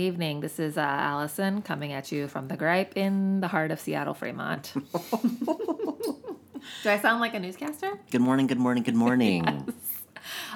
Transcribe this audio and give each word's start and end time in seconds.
evening. 0.00 0.40
This 0.40 0.58
is 0.58 0.76
uh, 0.76 0.80
Alison 0.80 1.62
coming 1.62 1.92
at 1.92 2.10
you 2.10 2.26
from 2.28 2.48
the 2.48 2.56
gripe 2.56 2.96
in 2.96 3.40
the 3.40 3.48
heart 3.48 3.70
of 3.70 3.78
Seattle, 3.80 4.14
Fremont. 4.14 4.72
Do 6.82 6.90
I 6.90 6.98
sound 6.98 7.20
like 7.20 7.34
a 7.34 7.40
newscaster? 7.40 7.98
Good 8.10 8.20
morning, 8.20 8.46
good 8.46 8.58
morning, 8.58 8.82
good 8.82 8.94
morning. 8.94 9.44
yes. 9.66 9.76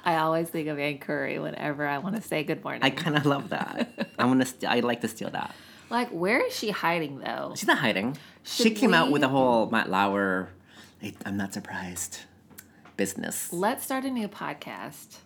I 0.05 0.17
always 0.17 0.49
think 0.49 0.69
of 0.69 0.79
Ann 0.79 0.99
Curry 0.99 1.39
whenever 1.39 1.87
I 1.87 1.99
want 1.99 2.17
to 2.17 2.23
say 2.23 2.45
good 2.45 2.63
morning. 2.63 2.83
I 2.83 2.91
kind 2.91 3.17
of 3.17 3.27
love 3.27 3.51
that. 3.51 4.11
I 4.19 4.25
want 4.27 4.41
to. 4.41 4.47
St- 4.47 4.65
I 4.71 4.81
like 4.81 5.01
to 5.03 5.09
steal 5.09 5.31
that. 5.31 5.55
like, 5.91 6.09
where 6.11 6.45
is 6.47 6.55
she 6.57 6.71
hiding 6.71 7.19
though? 7.21 7.53
She's 7.57 7.67
not 7.67 7.79
hiding. 7.79 8.17
she 8.43 8.65
Should 8.65 8.77
came 8.77 8.95
out 8.95 9.11
with 9.11 9.23
a 9.23 9.29
whole 9.29 9.71
Matt 9.71 9.91
Lauer. 9.91 10.51
I'm 11.27 11.37
not 11.37 11.53
surprised. 11.53 12.21
Business 12.97 13.53
Let's 13.53 13.85
start 13.85 14.05
a 14.05 14.11
new 14.11 14.29
podcast. 14.29 15.17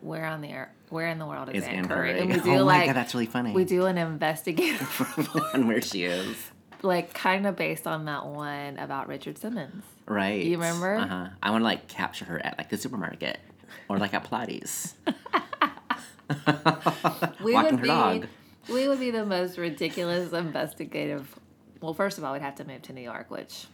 Where 0.00 0.24
on 0.26 0.40
the 0.40 0.48
air? 0.48 0.72
Where 0.90 1.08
in 1.08 1.18
the 1.18 1.26
world 1.26 1.48
is, 1.50 1.62
is 1.62 1.68
Ann 1.68 1.74
Ann 1.76 1.88
Curry? 1.88 2.10
Curry. 2.12 2.20
And 2.20 2.32
we 2.32 2.40
do 2.40 2.58
oh 2.58 2.64
like 2.64 2.80
my 2.80 2.86
god, 2.86 2.96
that's 2.96 3.14
really 3.14 3.26
funny. 3.26 3.52
we 3.52 3.64
do 3.64 3.86
an 3.86 3.98
investigative, 3.98 5.30
and 5.54 5.66
where 5.68 5.80
she 5.82 6.04
is. 6.04 6.36
like 6.82 7.12
kind 7.14 7.46
of 7.46 7.56
based 7.56 7.86
on 7.86 8.04
that 8.04 8.26
one 8.26 8.78
about 8.78 9.08
Richard 9.08 9.38
Simmons. 9.38 9.84
Right. 10.06 10.44
You 10.44 10.52
remember? 10.56 10.94
Uh 10.96 11.06
huh. 11.06 11.28
I 11.42 11.50
want 11.50 11.62
to 11.62 11.64
like 11.64 11.88
capture 11.88 12.24
her 12.26 12.44
at 12.44 12.56
like 12.58 12.68
the 12.70 12.76
supermarket 12.78 13.38
or 13.88 13.98
like 13.98 14.14
at 14.14 14.28
Pilates. 14.30 14.94
We 17.40 17.52
Walking 17.52 17.72
would 17.72 17.80
her 17.80 17.82
be, 17.82 17.88
dog. 17.88 18.26
We 18.68 18.88
would 18.88 18.98
be 18.98 19.10
the 19.12 19.24
most 19.24 19.58
ridiculous 19.58 20.32
investigative. 20.32 21.38
Well, 21.80 21.94
first 21.94 22.18
of 22.18 22.24
all, 22.24 22.32
we'd 22.32 22.42
have 22.42 22.56
to 22.56 22.64
move 22.64 22.82
to 22.82 22.92
New 22.92 23.00
York, 23.02 23.30
which 23.30 23.66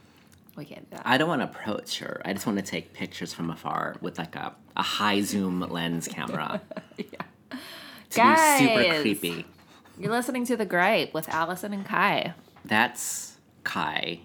we 0.57 0.65
can't 0.65 0.89
do. 0.91 0.97
That. 0.97 1.07
I 1.07 1.19
don't 1.19 1.29
want 1.29 1.41
to 1.41 1.49
approach 1.49 1.99
her. 2.01 2.21
I 2.25 2.33
just 2.33 2.47
want 2.47 2.59
to 2.59 2.65
take 2.65 2.93
pictures 2.93 3.33
from 3.33 3.51
afar 3.51 3.97
with 4.01 4.19
like 4.19 4.37
a, 4.37 4.55
a 4.77 4.83
high 4.83 5.23
zoom 5.23 5.61
lens 5.61 6.09
camera. 6.09 6.61
yeah. 6.97 7.59
To 8.11 8.17
Guys. 8.17 8.61
be 8.61 8.67
super 8.67 9.01
creepy. 9.01 9.47
You're 9.99 10.13
listening 10.13 10.45
to 10.47 10.57
the 10.57 10.67
Gripe 10.67 11.15
with 11.15 11.29
Alison 11.29 11.73
and 11.73 11.85
Kai. 11.85 12.35
That's 12.65 13.37
Kai, 13.65 14.21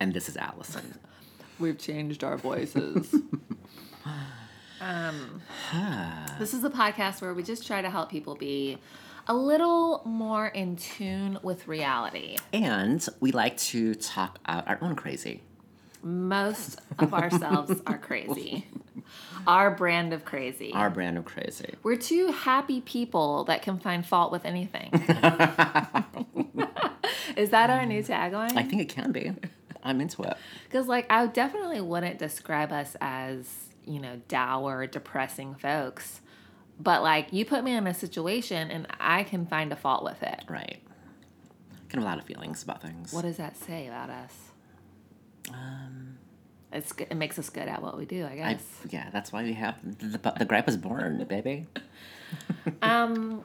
and 0.00 0.12
this 0.12 0.28
is 0.28 0.36
Alison. 0.36 0.98
We've 1.58 1.78
changed 1.78 2.24
our 2.24 2.36
voices. 2.36 3.14
um, 4.80 5.42
this 6.38 6.54
is 6.54 6.64
a 6.64 6.70
podcast 6.70 7.20
where 7.22 7.34
we 7.34 7.42
just 7.42 7.66
try 7.66 7.82
to 7.82 7.90
help 7.90 8.10
people 8.10 8.34
be 8.34 8.78
a 9.26 9.34
little 9.34 10.02
more 10.04 10.48
in 10.48 10.76
tune 10.76 11.38
with 11.42 11.66
reality. 11.66 12.36
And 12.52 13.06
we 13.20 13.32
like 13.32 13.56
to 13.58 13.94
talk 13.94 14.38
out 14.46 14.68
our 14.68 14.78
own 14.82 14.96
crazy. 14.96 15.42
Most 16.04 16.80
of 16.98 17.14
ourselves 17.14 17.80
are 17.86 17.96
crazy. 17.96 18.66
Our 19.46 19.70
brand 19.70 20.12
of 20.12 20.26
crazy. 20.26 20.70
Our 20.74 20.90
brand 20.90 21.16
of 21.16 21.24
crazy. 21.24 21.74
We're 21.82 21.96
two 21.96 22.30
happy 22.30 22.82
people 22.82 23.44
that 23.44 23.62
can 23.62 23.78
find 23.78 24.04
fault 24.04 24.30
with 24.30 24.44
anything. 24.44 24.90
Is 27.36 27.50
that 27.50 27.70
our 27.70 27.86
new 27.86 28.02
tagline? 28.02 28.54
I 28.54 28.64
think 28.64 28.82
it 28.82 28.90
can 28.90 29.12
be. 29.12 29.32
I'm 29.82 30.00
into 30.02 30.22
it. 30.22 30.36
Because, 30.64 30.88
like, 30.88 31.06
I 31.10 31.26
definitely 31.26 31.80
wouldn't 31.80 32.18
describe 32.18 32.70
us 32.70 32.96
as, 33.00 33.48
you 33.86 33.98
know, 33.98 34.20
dour, 34.28 34.86
depressing 34.86 35.54
folks. 35.54 36.20
But, 36.78 37.02
like, 37.02 37.32
you 37.32 37.46
put 37.46 37.64
me 37.64 37.72
in 37.72 37.86
a 37.86 37.94
situation 37.94 38.70
and 38.70 38.86
I 39.00 39.24
can 39.24 39.46
find 39.46 39.72
a 39.72 39.76
fault 39.76 40.04
with 40.04 40.22
it. 40.22 40.42
Right. 40.48 40.82
Can 41.88 42.00
have 42.00 42.06
a 42.06 42.10
lot 42.10 42.18
of 42.18 42.24
feelings 42.24 42.62
about 42.62 42.82
things. 42.82 43.12
What 43.12 43.22
does 43.22 43.36
that 43.38 43.56
say 43.56 43.86
about 43.86 44.10
us? 44.10 44.53
Um, 45.52 46.18
it's 46.72 46.92
good. 46.92 47.08
It 47.10 47.16
makes 47.16 47.38
us 47.38 47.50
good 47.50 47.68
at 47.68 47.82
what 47.82 47.96
we 47.96 48.04
do, 48.04 48.24
I 48.24 48.32
I, 48.32 48.36
guess. 48.36 48.64
yeah, 48.90 49.10
that's 49.12 49.32
why 49.32 49.42
we 49.42 49.52
have 49.54 49.76
the, 49.98 50.18
the, 50.18 50.32
the 50.38 50.44
gripe 50.44 50.66
was 50.66 50.76
born, 50.76 51.24
baby. 51.24 51.66
um, 52.82 53.44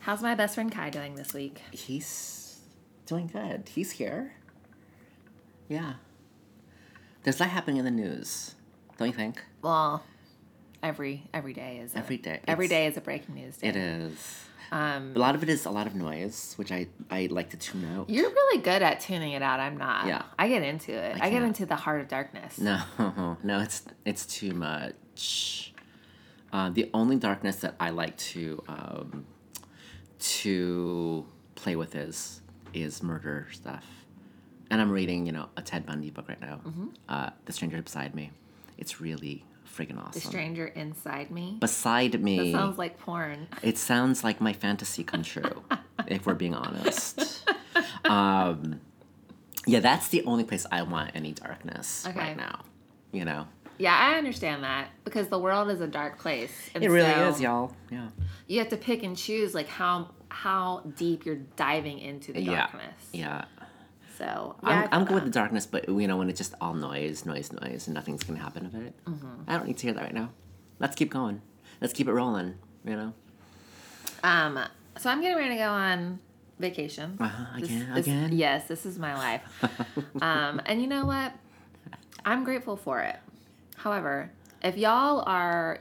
how's 0.00 0.22
my 0.22 0.34
best 0.34 0.54
friend 0.54 0.72
Kai 0.72 0.90
doing 0.90 1.14
this 1.14 1.34
week? 1.34 1.60
He's 1.70 2.60
doing 3.06 3.26
good. 3.26 3.68
He's 3.68 3.92
here. 3.92 4.34
Yeah. 5.68 5.94
There's 7.24 7.36
that 7.38 7.50
happening 7.50 7.76
in 7.76 7.84
the 7.84 7.90
news, 7.90 8.54
don't 8.98 9.08
you 9.08 9.14
think? 9.14 9.42
Well, 9.60 10.02
every 10.82 11.24
every 11.32 11.52
day 11.52 11.78
is 11.78 11.94
a, 11.94 11.98
Every 11.98 12.16
day. 12.16 12.40
Every 12.48 12.68
day 12.68 12.86
is 12.86 12.96
a 12.96 13.00
breaking 13.00 13.34
news 13.34 13.58
day. 13.58 13.68
It 13.68 13.76
is. 13.76 14.44
Um, 14.72 15.12
A 15.14 15.18
lot 15.18 15.34
of 15.34 15.42
it 15.42 15.50
is 15.50 15.66
a 15.66 15.70
lot 15.70 15.86
of 15.86 15.94
noise, 15.94 16.54
which 16.56 16.72
I, 16.72 16.88
I 17.10 17.28
like 17.30 17.50
to 17.50 17.58
tune 17.58 17.84
out. 17.94 18.08
You're 18.08 18.30
really 18.30 18.62
good 18.62 18.80
at 18.80 19.00
tuning 19.00 19.32
it 19.32 19.42
out. 19.42 19.60
I'm 19.60 19.76
not. 19.76 20.06
Yeah. 20.06 20.22
I 20.38 20.48
get 20.48 20.62
into 20.62 20.92
it. 20.92 21.18
I, 21.20 21.28
get 21.28 21.42
into 21.42 21.66
the 21.66 21.76
heart 21.76 22.00
of 22.00 22.08
darkness. 22.08 22.58
No, 22.58 22.80
no, 23.42 23.60
it's 23.60 23.84
it's 24.06 24.24
too 24.24 24.52
much. 24.54 25.74
Uh, 26.54 26.70
the 26.70 26.90
only 26.94 27.16
darkness 27.16 27.56
that 27.56 27.74
I 27.78 27.90
like 27.90 28.16
to 28.32 28.62
um, 28.66 29.26
to 30.18 31.26
play 31.54 31.76
with 31.76 31.94
is 31.94 32.40
is 32.72 33.02
murder 33.02 33.48
stuff, 33.52 33.84
and 34.70 34.80
I'm 34.80 34.90
reading 34.90 35.26
you 35.26 35.32
know 35.32 35.48
a 35.56 35.62
Ted 35.62 35.84
Bundy 35.84 36.08
book 36.10 36.28
right 36.28 36.40
now, 36.40 36.60
uh, 37.08 37.30
The 37.44 37.52
Stranger 37.52 37.82
Beside 37.82 38.14
Me. 38.14 38.30
It's 38.78 39.00
really 39.02 39.44
freaking 39.76 39.98
awesome. 39.98 40.12
The 40.12 40.20
stranger 40.20 40.66
inside 40.66 41.30
me. 41.30 41.56
Beside 41.60 42.20
me, 42.22 42.52
That 42.52 42.58
sounds 42.58 42.78
like 42.78 42.98
porn. 42.98 43.48
it 43.62 43.78
sounds 43.78 44.22
like 44.22 44.40
my 44.40 44.52
fantasy 44.52 45.02
come 45.04 45.22
true, 45.22 45.62
if 46.06 46.26
we're 46.26 46.34
being 46.34 46.54
honest. 46.54 47.44
Um, 48.04 48.80
yeah, 49.66 49.80
that's 49.80 50.08
the 50.08 50.24
only 50.24 50.44
place 50.44 50.66
I 50.70 50.82
want 50.82 51.12
any 51.14 51.32
darkness 51.32 52.06
Okay. 52.06 52.18
right 52.18 52.36
now. 52.36 52.60
You 53.12 53.24
know. 53.24 53.46
Yeah, 53.78 53.96
I 53.96 54.16
understand 54.18 54.62
that 54.64 54.88
because 55.04 55.28
the 55.28 55.38
world 55.38 55.70
is 55.70 55.80
a 55.80 55.86
dark 55.86 56.18
place. 56.18 56.52
It 56.74 56.88
really 56.88 57.10
so 57.12 57.28
is, 57.28 57.40
y'all. 57.40 57.74
Yeah. 57.90 58.08
You 58.46 58.58
have 58.60 58.68
to 58.68 58.76
pick 58.76 59.02
and 59.02 59.16
choose 59.16 59.54
like 59.54 59.68
how 59.68 60.10
how 60.28 60.82
deep 60.96 61.24
you're 61.26 61.40
diving 61.56 61.98
into 61.98 62.32
the 62.32 62.44
darkness. 62.44 62.92
Yeah. 63.12 63.28
darkness. 63.28 63.48
Yeah. 63.58 63.61
So 64.18 64.56
yeah, 64.62 64.88
I'm, 64.92 65.00
I'm 65.00 65.04
good 65.06 65.14
with 65.14 65.24
the 65.24 65.30
darkness, 65.30 65.66
but 65.66 65.88
you 65.88 66.06
know, 66.06 66.16
when 66.18 66.28
it's 66.28 66.38
just 66.38 66.54
all 66.60 66.74
noise, 66.74 67.24
noise, 67.24 67.52
noise, 67.52 67.86
and 67.86 67.94
nothing's 67.94 68.22
gonna 68.22 68.38
happen 68.40 68.66
of 68.66 68.74
it, 68.74 68.94
Mm-hmm. 69.06 69.26
I 69.48 69.56
don't 69.56 69.66
need 69.66 69.78
to 69.78 69.86
hear 69.86 69.94
that 69.94 70.02
right 70.02 70.14
now. 70.14 70.30
Let's 70.78 70.94
keep 70.96 71.10
going. 71.10 71.40
Let's 71.80 71.92
keep 71.92 72.08
it 72.08 72.12
rolling. 72.12 72.54
You 72.84 72.96
know. 72.96 73.14
Um, 74.24 74.58
so 74.98 75.10
I'm 75.10 75.20
getting 75.20 75.36
ready 75.38 75.50
to 75.50 75.56
go 75.56 75.68
on 75.70 76.18
vacation. 76.58 77.16
Uh-huh, 77.20 77.58
This- 77.58 77.68
again, 77.70 77.94
this- 77.94 78.06
again. 78.06 78.30
Yes, 78.32 78.68
this 78.68 78.84
is 78.86 78.98
my 78.98 79.14
life. 79.14 79.42
um, 80.22 80.60
and 80.66 80.80
you 80.80 80.86
know 80.86 81.04
what? 81.06 81.32
I'm 82.24 82.44
grateful 82.44 82.76
for 82.76 83.00
it. 83.00 83.16
However, 83.76 84.30
if 84.62 84.76
y'all 84.76 85.24
are 85.26 85.80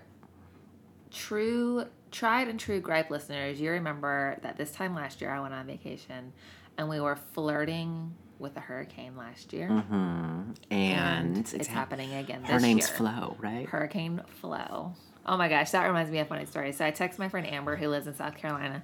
true, 1.12 1.86
tried 2.12 2.47
and 2.47 2.59
true 2.59 2.80
gripe 2.80 3.09
listeners, 3.12 3.59
you 3.62 3.70
remember 3.72 4.38
that 4.41 4.58
this 4.58 4.72
time 4.72 4.96
last 4.96 5.22
year 5.22 5.31
I 5.31 5.40
went 5.40 5.53
on 5.53 5.68
vacation 5.68 6.34
and 6.78 6.90
we 6.90 7.00
were 7.00 7.18
flirting 7.34 8.14
with 8.40 8.58
a 8.58 8.59
hurricane 8.59 9.16
last 9.16 9.54
year. 9.54 9.68
hmm 9.68 10.52
And, 10.72 11.38
it's, 11.38 11.54
hap- 11.68 11.68
happening 11.92 12.14
again 12.14 12.44
Her 12.44 12.59
name's 12.59 12.88
year. 12.88 12.98
Flo, 12.98 13.38
right? 13.40 13.68
Hurricane 13.68 14.22
Flo. 14.40 14.94
Oh 15.26 15.38
my 15.38 15.48
gosh, 15.50 15.70
that 15.72 15.86
reminds 15.86 16.09
me 16.12 16.18
of 16.20 16.26
a 16.26 16.30
funny 16.30 16.46
story. 16.46 16.72
So 16.72 16.84
I 16.84 16.90
text 16.92 17.20
my 17.20 17.30
friend 17.30 17.46
Amber 17.46 17.76
who 17.76 17.88
lives 17.90 18.08
in 18.08 18.16
South 18.16 18.35
Carolina, 18.38 18.82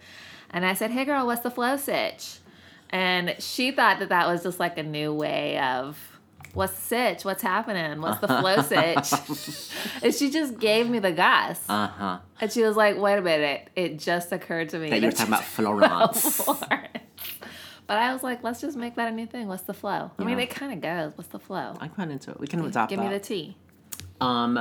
and 0.51 0.63
I 0.63 0.75
said, 0.75 0.92
"Hey 0.92 1.04
girl, 1.06 1.25
what's 1.25 1.42
the 1.42 1.50
flow 1.50 1.78
sitch?" 1.78 2.38
And 2.92 3.36
she 3.39 3.72
thought 3.72 3.98
that 4.00 4.10
that 4.10 4.28
was 4.28 4.44
just 4.44 4.60
like 4.60 4.78
a 4.78 4.83
new 4.83 5.12
way 5.13 5.57
of 5.57 5.98
what's 6.54 6.78
sitch, 6.78 7.25
what's 7.25 7.42
happening, 7.42 8.00
what's 8.01 8.19
the 8.22 8.28
flow 8.28 8.62
sitch, 8.62 9.12
and 10.04 10.13
she 10.13 10.30
just 10.30 10.60
gave 10.60 10.88
me 10.88 11.00
the 11.00 11.12
gas, 11.12 11.60
Uh 11.68 11.88
huh. 11.88 12.19
and 12.40 12.51
she 12.51 12.62
was 12.62 12.75
like, 12.75 12.98
"Wait 13.00 13.18
a 13.18 13.22
minute, 13.24 13.69
it 13.75 13.98
just 13.98 14.31
occurred 14.31 14.69
to 14.69 14.78
me 14.78 14.92
That 14.92 15.01
you 15.01 15.07
were 15.07 15.12
talking 15.13 15.33
about 15.33 15.44
Florence. 15.45 16.36
Florence." 16.36 16.90
But 17.88 18.00
I 18.00 18.12
was 18.13 18.22
like, 18.22 18.44
let's 18.44 18.60
just 18.60 18.75
make 18.78 18.95
that 18.95 19.07
a 19.12 19.16
new 19.16 19.25
thing. 19.25 19.48
What's 19.48 19.63
the 19.63 19.74
flow? 19.74 20.12
I 20.19 20.24
mean, 20.25 20.38
it 20.39 20.50
kind 20.50 20.74
of 20.74 20.81
goes. 20.81 21.18
What's 21.18 21.30
the 21.30 21.39
flow? 21.39 21.74
I'm 21.80 21.89
quite 21.89 22.10
into 22.10 22.31
it. 22.31 22.39
We 22.39 22.48
can 22.48 22.63
adopt 22.66 22.89
Give 22.89 23.00
that. 23.00 23.10
me 23.10 23.13
the 23.18 23.19
tea. 23.24 23.56
Um, 24.19 24.60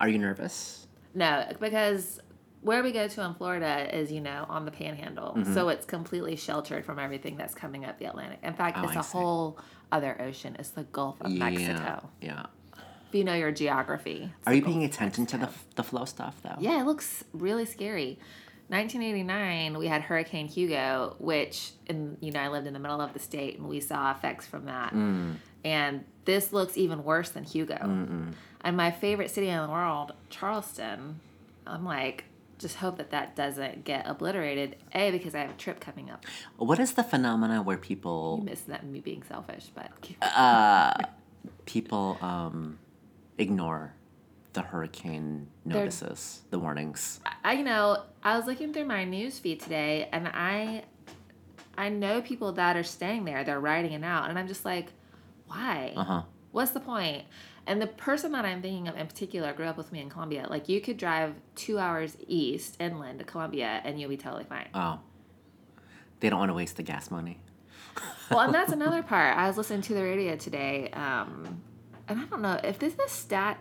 are 0.00 0.08
you 0.08 0.18
nervous? 0.18 0.86
No, 1.12 1.44
because 1.58 2.20
where 2.62 2.82
we 2.84 2.92
go 2.92 3.08
to 3.08 3.22
in 3.24 3.34
Florida 3.34 3.88
is, 3.98 4.12
you 4.12 4.20
know, 4.20 4.46
on 4.48 4.64
the 4.64 4.70
panhandle. 4.70 5.34
Mm-hmm. 5.36 5.54
So 5.54 5.70
it's 5.70 5.84
completely 5.84 6.36
sheltered 6.36 6.84
from 6.84 7.00
everything 7.00 7.36
that's 7.36 7.54
coming 7.54 7.84
up 7.84 7.98
the 7.98 8.04
Atlantic. 8.04 8.38
In 8.44 8.54
fact, 8.54 8.78
Oh, 8.78 8.84
it's 8.84 8.96
I 8.96 9.00
a 9.00 9.02
see. 9.02 9.18
whole 9.18 9.58
other 9.90 10.20
ocean. 10.22 10.54
It's 10.58 10.70
the 10.70 10.84
Gulf 10.84 11.20
of 11.22 11.32
Mexico. 11.32 12.08
Yeah. 12.20 12.46
If 13.08 13.14
you 13.16 13.24
know 13.24 13.34
your 13.34 13.50
geography. 13.50 14.30
Are 14.46 14.54
you 14.54 14.62
paying 14.62 14.84
attention 14.84 15.26
to 15.26 15.36
the 15.36 15.48
the 15.74 15.82
flow 15.82 16.04
stuff 16.04 16.36
though? 16.44 16.54
Yeah, 16.60 16.80
it 16.80 16.84
looks 16.86 17.24
really 17.32 17.64
scary. 17.66 18.20
1989, 18.70 19.78
we 19.78 19.88
had 19.88 20.02
Hurricane 20.02 20.46
Hugo, 20.46 21.16
which, 21.18 21.72
in, 21.86 22.16
you 22.20 22.30
know, 22.30 22.40
I 22.40 22.48
lived 22.48 22.66
in 22.66 22.72
the 22.72 22.78
middle 22.78 23.00
of 23.00 23.12
the 23.12 23.18
state 23.18 23.58
and 23.58 23.68
we 23.68 23.80
saw 23.80 24.12
effects 24.12 24.46
from 24.46 24.66
that. 24.66 24.94
Mm. 24.94 25.34
And 25.64 26.04
this 26.24 26.52
looks 26.52 26.78
even 26.78 27.02
worse 27.04 27.30
than 27.30 27.44
Hugo. 27.44 27.76
And 28.60 28.76
my 28.76 28.90
favorite 28.90 29.30
city 29.30 29.48
in 29.48 29.60
the 29.60 29.68
world, 29.68 30.12
Charleston, 30.28 31.20
I'm 31.66 31.84
like, 31.84 32.24
just 32.58 32.76
hope 32.76 32.98
that 32.98 33.10
that 33.10 33.34
doesn't 33.34 33.84
get 33.84 34.06
obliterated. 34.06 34.76
A, 34.94 35.10
because 35.10 35.34
I 35.34 35.40
have 35.40 35.50
a 35.50 35.54
trip 35.54 35.80
coming 35.80 36.10
up. 36.10 36.24
What 36.56 36.78
is 36.78 36.92
the 36.92 37.02
phenomena 37.02 37.62
where 37.62 37.78
people 37.78 38.38
You 38.40 38.44
missed 38.50 38.68
that 38.68 38.84
me 38.84 39.00
being 39.00 39.22
selfish, 39.22 39.70
but 39.74 39.90
uh 40.22 40.92
people 41.64 42.18
um 42.20 42.78
ignore 43.38 43.94
the 44.52 44.62
hurricane 44.62 45.48
notices, 45.64 46.42
the 46.50 46.58
warnings. 46.58 47.20
I, 47.44 47.52
you 47.52 47.64
know, 47.64 48.02
I 48.22 48.36
was 48.36 48.46
looking 48.46 48.72
through 48.72 48.86
my 48.86 49.04
news 49.04 49.38
feed 49.38 49.60
today, 49.60 50.08
and 50.12 50.28
I, 50.28 50.84
I 51.76 51.88
know 51.88 52.20
people 52.20 52.52
that 52.52 52.76
are 52.76 52.82
staying 52.82 53.24
there. 53.24 53.44
They're 53.44 53.60
writing 53.60 53.92
it 53.92 54.04
out, 54.04 54.28
and 54.28 54.38
I'm 54.38 54.48
just 54.48 54.64
like, 54.64 54.92
why? 55.46 55.92
Uh 55.96 56.04
huh. 56.04 56.22
What's 56.52 56.72
the 56.72 56.80
point? 56.80 57.24
And 57.66 57.80
the 57.80 57.86
person 57.86 58.32
that 58.32 58.44
I'm 58.44 58.62
thinking 58.62 58.88
of 58.88 58.96
in 58.96 59.06
particular 59.06 59.52
grew 59.52 59.66
up 59.66 59.76
with 59.76 59.92
me 59.92 60.00
in 60.00 60.10
Columbia. 60.10 60.46
Like 60.48 60.68
you 60.68 60.80
could 60.80 60.96
drive 60.96 61.34
two 61.54 61.78
hours 61.78 62.16
east 62.26 62.76
inland 62.80 63.20
to 63.20 63.24
Columbia, 63.24 63.80
and 63.84 64.00
you'll 64.00 64.10
be 64.10 64.16
totally 64.16 64.44
fine. 64.44 64.68
Oh. 64.74 65.00
They 66.18 66.28
don't 66.28 66.38
want 66.38 66.50
to 66.50 66.54
waste 66.54 66.76
the 66.76 66.82
gas 66.82 67.10
money. 67.10 67.40
well, 68.30 68.40
and 68.40 68.54
that's 68.54 68.72
another 68.80 69.02
part. 69.02 69.36
I 69.36 69.46
was 69.46 69.56
listening 69.56 69.82
to 69.82 69.94
the 69.94 70.02
radio 70.02 70.36
today, 70.36 70.90
um, 70.90 71.62
and 72.08 72.20
I 72.20 72.24
don't 72.24 72.42
know 72.42 72.60
if 72.64 72.78
this 72.78 72.94
this 72.94 73.12
stat 73.12 73.58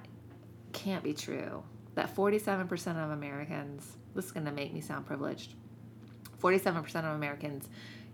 can't 0.74 1.04
be 1.04 1.14
true. 1.14 1.64
That 1.96 2.10
forty-seven 2.16 2.68
percent 2.68 2.98
of 2.98 3.12
Americans. 3.12 3.98
This 4.16 4.26
is 4.26 4.32
going 4.32 4.46
to 4.46 4.52
make 4.52 4.74
me 4.74 4.82
sound 4.82 5.06
privileged. 5.06 5.54
Forty-seven 6.38 6.82
percent 6.84 7.06
of 7.06 7.16
Americans 7.16 7.68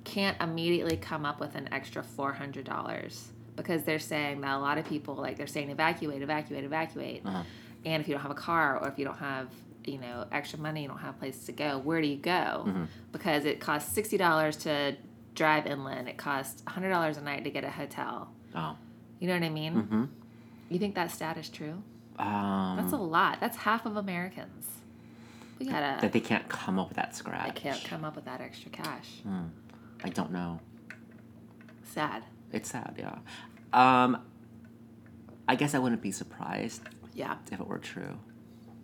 can't 0.04 0.40
immediately 0.42 0.98
come 0.98 1.25
up 1.25 1.40
with 1.40 1.56
an 1.56 1.69
extra 1.72 2.04
four 2.04 2.34
hundred 2.34 2.66
dollars 2.66 3.31
because 3.56 3.84
they're 3.84 4.00
saying 4.00 4.42
that 4.42 4.56
a 4.56 4.60
lot 4.60 4.78
of 4.78 4.86
people 4.86 5.16
like 5.16 5.38
they're 5.38 5.48
saying 5.48 5.69
evacuate, 5.69 6.22
evacuate, 6.22 6.63
evacuate, 6.63 7.22
Uh-huh. 7.25 7.44
and 7.86 8.02
if 8.02 8.07
you 8.07 8.13
don't 8.13 8.22
have 8.22 8.31
a 8.31 8.36
car 8.36 8.78
or 8.80 8.88
if 8.90 8.98
you 9.00 9.06
don't 9.06 9.18
have 9.18 9.48
you 9.86 9.98
know 10.00 10.25
extra 10.31 10.58
money, 10.60 10.81
you 10.84 10.88
don't 10.88 10.98
have 11.00 11.16
a 11.16 11.19
place 11.19 11.46
to 11.46 11.51
go. 11.51 11.78
Where 11.80 12.01
do 12.01 12.08
you 12.08 12.18
go? 12.18 12.88
Because 13.12 13.46
it 13.46 13.60
costs 13.60 13.94
sixty 13.94 14.18
dollars 14.18 14.58
to 14.58 14.96
drive 15.36 15.68
inland. 15.68 16.08
It 16.10 16.18
costs 16.18 16.63
hundred 16.68 16.90
dollars 16.90 17.18
a 17.18 17.22
night 17.22 17.44
to 17.44 17.50
get 17.51 17.63
a 17.63 17.69
hotel. 17.69 18.30
Oh. 18.56 18.75
You 19.19 19.28
know 19.28 19.34
what 19.36 19.44
I 19.44 19.50
mean? 19.50 19.74
Mm-hmm. 19.75 20.04
You 20.69 20.80
think 20.80 20.96
that 20.96 21.12
stat 21.12 21.38
is 21.38 21.50
true? 21.50 21.81
Um, 22.17 22.77
That's 22.77 22.94
a 22.94 22.97
lot. 22.97 23.39
That's 23.39 23.57
half 23.57 23.85
of 23.85 23.97
Americans. 23.97 24.67
We 25.59 25.65
gotta. 25.67 26.01
that 26.01 26.12
they 26.12 26.19
can't 26.19 26.47
come 26.50 26.77
up 26.79 26.89
with 26.89 26.97
that 26.97 27.15
scratch. 27.15 27.47
I 27.47 27.50
can't 27.51 27.81
come 27.83 28.03
up 28.03 28.15
with 28.15 28.25
that 28.25 28.41
extra 28.41 28.69
cash. 28.71 29.07
I 30.03 30.09
don't 30.09 30.31
know. 30.31 30.59
Sad. 31.83 32.23
It's 32.51 32.69
sad, 32.69 32.95
yeah. 32.97 33.15
Um, 33.73 34.21
I 35.47 35.56
guess 35.56 35.73
I 35.75 35.79
wouldn't 35.79 36.01
be 36.01 36.12
surprised 36.12 36.81
Yeah. 37.13 37.35
if 37.51 37.59
it 37.59 37.67
were 37.67 37.77
true, 37.77 38.17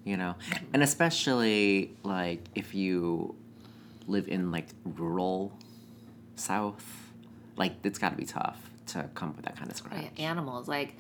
you 0.03 0.15
know, 0.17 0.35
and 0.73 0.81
especially 0.83 1.95
like 2.03 2.43
if 2.55 2.73
you 2.73 3.35
live 4.07 4.27
in 4.27 4.51
like 4.51 4.67
rural 4.85 5.51
South, 6.35 6.85
like 7.57 7.73
it's 7.83 7.99
got 7.99 8.11
to 8.11 8.15
be 8.17 8.25
tough 8.25 8.59
to 8.87 9.09
come 9.13 9.29
up 9.29 9.35
with 9.37 9.45
that 9.45 9.57
kind 9.57 9.69
of 9.69 9.75
scratch. 9.77 10.05
Animals, 10.17 10.67
like, 10.67 10.95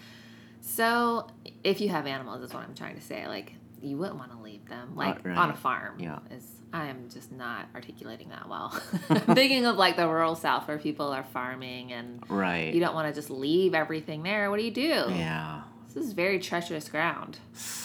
so 0.61 1.27
if 1.63 1.81
you 1.81 1.89
have 1.89 2.07
animals, 2.07 2.41
is 2.41 2.53
what 2.53 2.63
I'm 2.63 2.75
trying 2.75 2.95
to 2.95 3.01
say. 3.01 3.27
Like, 3.27 3.53
you 3.81 3.97
wouldn't 3.97 4.17
want 4.19 4.31
to 4.31 4.37
leave 4.37 4.67
them, 4.69 4.95
like 4.95 5.25
right. 5.25 5.37
on 5.37 5.49
a 5.49 5.55
farm. 5.55 5.99
Yeah. 5.99 6.19
Is 6.31 6.45
I 6.73 6.85
am 6.87 7.09
just 7.11 7.31
not 7.31 7.67
articulating 7.75 8.29
that 8.29 8.47
well. 8.47 8.69
Thinking 9.33 9.65
of 9.65 9.75
like 9.75 9.97
the 9.97 10.07
rural 10.07 10.35
South 10.35 10.67
where 10.67 10.77
people 10.77 11.07
are 11.11 11.23
farming 11.23 11.91
and 11.91 12.23
Right. 12.29 12.73
you 12.73 12.79
don't 12.79 12.93
want 12.93 13.13
to 13.13 13.13
just 13.19 13.29
leave 13.29 13.73
everything 13.73 14.23
there. 14.23 14.49
What 14.49 14.57
do 14.57 14.63
you 14.63 14.71
do? 14.71 14.81
yeah. 15.09 15.63
This 15.93 16.05
is 16.05 16.13
very 16.13 16.39
treacherous 16.39 16.87
ground. 16.89 17.39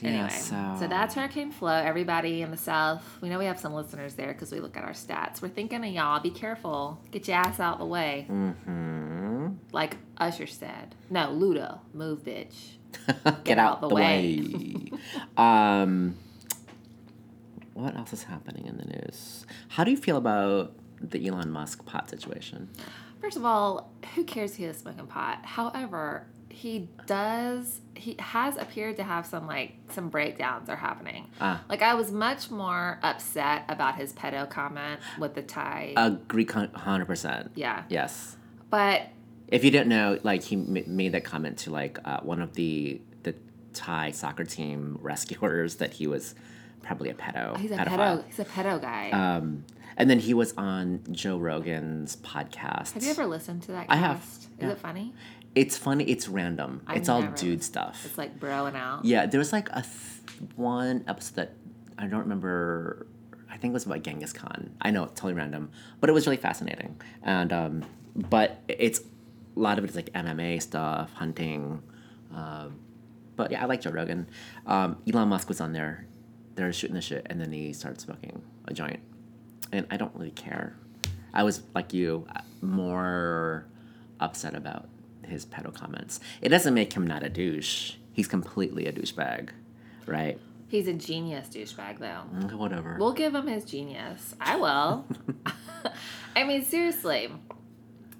Yeah, 0.00 0.28
so, 0.28 0.76
so 0.78 0.86
that's 0.86 1.16
Hurricane 1.16 1.50
Flo. 1.50 1.72
Everybody 1.72 2.42
in 2.42 2.52
the 2.52 2.56
South, 2.56 3.02
we 3.20 3.28
know 3.28 3.36
we 3.36 3.46
have 3.46 3.58
some 3.58 3.74
listeners 3.74 4.14
there 4.14 4.28
because 4.32 4.52
we 4.52 4.60
look 4.60 4.76
at 4.76 4.84
our 4.84 4.92
stats. 4.92 5.42
We're 5.42 5.48
thinking 5.48 5.84
of 5.84 5.90
y'all. 5.92 6.20
Be 6.20 6.30
careful. 6.30 7.00
Get 7.10 7.26
your 7.26 7.36
ass 7.36 7.58
out 7.58 7.74
of 7.74 7.78
the 7.80 7.86
way. 7.86 8.26
hmm 8.28 8.50
Like 9.72 9.96
Usher 10.18 10.46
said. 10.46 10.94
No, 11.10 11.28
Luda, 11.28 11.78
move, 11.94 12.24
bitch. 12.24 12.76
Get, 13.44 13.58
out, 13.58 13.80
the 13.80 13.88
way. 13.88 14.90
um, 15.36 16.16
what 17.74 17.96
else 17.96 18.12
is 18.12 18.24
happening 18.24 18.66
in 18.66 18.76
the 18.76 18.84
news? 18.86 19.46
How 19.68 19.84
do 19.84 19.90
you 19.90 19.96
feel 19.96 20.16
about 20.16 20.72
the 21.00 21.26
Elon 21.28 21.50
Musk 21.50 21.84
pot 21.84 22.08
situation? 22.10 22.68
First 23.20 23.36
of 23.36 23.44
all, 23.44 23.90
who 24.14 24.24
cares 24.24 24.54
he 24.54 24.64
is 24.64 24.78
smoking 24.78 25.06
pot? 25.06 25.44
However, 25.44 26.26
he 26.48 26.88
does. 27.06 27.80
He 27.94 28.16
has 28.18 28.56
appeared 28.56 28.96
to 28.96 29.04
have 29.04 29.26
some 29.26 29.46
like 29.46 29.74
some 29.90 30.08
breakdowns 30.08 30.68
are 30.68 30.76
happening. 30.76 31.26
Ah. 31.40 31.62
Like 31.68 31.82
I 31.82 31.94
was 31.94 32.10
much 32.10 32.50
more 32.50 32.98
upset 33.02 33.64
about 33.68 33.96
his 33.96 34.12
pedo 34.12 34.48
comment 34.48 35.00
with 35.18 35.34
the 35.34 35.42
Thai. 35.42 35.92
Agree, 35.96 36.46
hundred 36.46 37.06
percent. 37.06 37.52
yeah, 37.54 37.84
Yes. 37.88 38.36
but 38.70 39.02
If 39.48 39.64
you 39.64 39.70
didn't 39.70 39.88
know, 39.88 40.18
like 40.22 40.42
he 40.42 40.56
m- 40.56 40.84
made 40.86 41.12
that 41.12 41.24
comment 41.24 41.58
to 41.58 41.70
like 41.70 41.98
uh, 42.04 42.20
one 42.20 42.40
of 42.40 42.54
the 42.54 43.00
the 43.22 43.34
Thai 43.72 44.10
soccer 44.12 44.44
team 44.44 44.98
rescuers 45.02 45.76
that 45.76 45.94
he 45.94 46.06
was 46.06 46.34
probably 46.82 47.10
a 47.10 47.14
pedo. 47.14 47.56
he's 47.58 47.70
a 47.70 47.76
pedophile. 47.76 48.18
pedo. 48.18 48.24
He's 48.26 48.38
a 48.38 48.44
pedo 48.44 48.80
guy. 48.80 49.10
Um, 49.10 49.64
and 49.96 50.08
then 50.08 50.20
he 50.20 50.32
was 50.32 50.54
on 50.56 51.00
Joe 51.10 51.38
Rogan's 51.38 52.16
podcast. 52.16 52.92
have 52.92 53.02
you 53.02 53.10
ever 53.10 53.26
listened 53.26 53.62
to 53.64 53.72
that? 53.72 53.86
I 53.88 53.96
have. 53.96 54.18
Is 54.18 54.48
yeah. 54.60 54.70
it 54.70 54.78
funny? 54.78 55.12
It's 55.54 55.76
funny. 55.76 56.04
It's 56.04 56.28
random. 56.28 56.82
I've 56.86 56.98
it's 56.98 57.08
all 57.08 57.20
never 57.20 57.36
dude 57.36 57.64
stuff. 57.64 58.02
It's 58.04 58.16
like 58.16 58.38
broing 58.38 58.76
out. 58.76 59.04
Yeah, 59.04 59.26
there 59.26 59.38
was 59.38 59.52
like 59.52 59.68
a 59.70 59.82
th- 59.82 60.42
one 60.54 61.04
episode 61.08 61.34
that 61.36 61.54
I 61.98 62.06
don't 62.06 62.20
remember. 62.20 63.06
I 63.50 63.56
think 63.56 63.72
it 63.72 63.74
was 63.74 63.86
about 63.86 64.02
Genghis 64.02 64.32
Khan. 64.32 64.70
I 64.80 64.92
know, 64.92 65.04
it's 65.04 65.14
totally 65.14 65.34
random, 65.34 65.70
but 66.00 66.08
it 66.08 66.12
was 66.12 66.26
really 66.26 66.36
fascinating. 66.36 67.00
And 67.22 67.52
um, 67.52 67.84
but 68.14 68.62
it's 68.68 69.00
a 69.58 69.60
lot 69.60 69.78
of 69.78 69.84
it 69.84 69.90
is 69.90 69.96
like 69.96 70.12
MMA 70.12 70.62
stuff, 70.62 71.12
hunting. 71.14 71.82
Um, 72.34 72.78
but 73.36 73.50
yeah, 73.50 73.62
I 73.62 73.66
like 73.66 73.80
Joe 73.80 73.90
Rogan. 73.90 74.28
Um, 74.66 74.96
Elon 75.12 75.28
Musk 75.28 75.48
was 75.48 75.60
on 75.60 75.72
there. 75.72 76.06
They're 76.54 76.72
shooting 76.72 76.94
the 76.94 77.02
shit, 77.02 77.26
and 77.28 77.40
then 77.40 77.52
he 77.52 77.72
started 77.72 78.00
smoking 78.00 78.42
a 78.66 78.74
joint, 78.74 79.00
and 79.72 79.86
I 79.90 79.96
don't 79.96 80.14
really 80.14 80.30
care. 80.30 80.76
I 81.32 81.42
was 81.42 81.62
like 81.74 81.92
you, 81.92 82.26
uh, 82.34 82.40
more 82.62 83.66
upset 84.20 84.54
about 84.54 84.88
his 85.26 85.44
pedo 85.44 85.74
comments. 85.74 86.20
It 86.40 86.48
doesn't 86.48 86.74
make 86.74 86.92
him 86.92 87.06
not 87.06 87.22
a 87.22 87.28
douche. 87.28 87.94
He's 88.12 88.26
completely 88.26 88.86
a 88.86 88.92
douchebag, 88.92 89.50
right? 90.06 90.38
He's 90.68 90.88
a 90.88 90.92
genius 90.92 91.48
douchebag, 91.48 91.98
though. 91.98 92.22
Mm, 92.34 92.54
Whatever. 92.54 92.96
We'll 92.98 93.12
give 93.12 93.34
him 93.34 93.46
his 93.46 93.64
genius. 93.64 94.34
I 94.40 94.56
will. 94.56 95.06
I 96.36 96.44
mean, 96.44 96.64
seriously. 96.64 97.30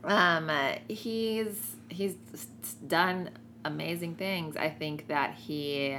Um, 0.08 0.48
uh, 0.50 0.76
he's 0.88 1.76
he's 1.88 2.14
done 2.86 3.30
amazing 3.64 4.14
things. 4.16 4.56
I 4.56 4.70
think 4.70 5.08
that 5.08 5.34
he 5.34 5.98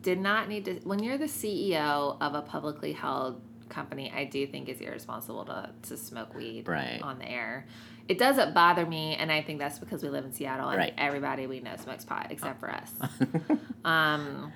did 0.00 0.20
not 0.20 0.48
need 0.48 0.64
to. 0.66 0.74
When 0.84 1.02
you're 1.02 1.18
the 1.18 1.24
CEO 1.24 2.16
of 2.20 2.34
a 2.34 2.42
publicly 2.42 2.92
held 2.92 3.40
company, 3.68 4.12
I 4.14 4.24
do 4.24 4.46
think 4.46 4.68
it's 4.68 4.80
irresponsible 4.80 5.44
to 5.46 5.70
to 5.82 5.96
smoke 5.96 6.34
weed 6.34 6.68
Right. 6.68 7.00
on 7.02 7.18
the 7.18 7.28
air. 7.30 7.66
It 8.06 8.18
doesn't 8.18 8.54
bother 8.54 8.86
me, 8.86 9.16
and 9.16 9.30
I 9.32 9.42
think 9.42 9.58
that's 9.58 9.78
because 9.78 10.02
we 10.02 10.08
live 10.08 10.24
in 10.24 10.32
Seattle 10.32 10.68
and 10.68 10.78
Right. 10.78 10.94
everybody 10.96 11.46
we 11.46 11.60
know 11.60 11.76
smokes 11.76 12.04
pot 12.04 12.28
except 12.30 12.60
for 12.60 12.70
us. 12.70 12.90
um, 13.84 14.52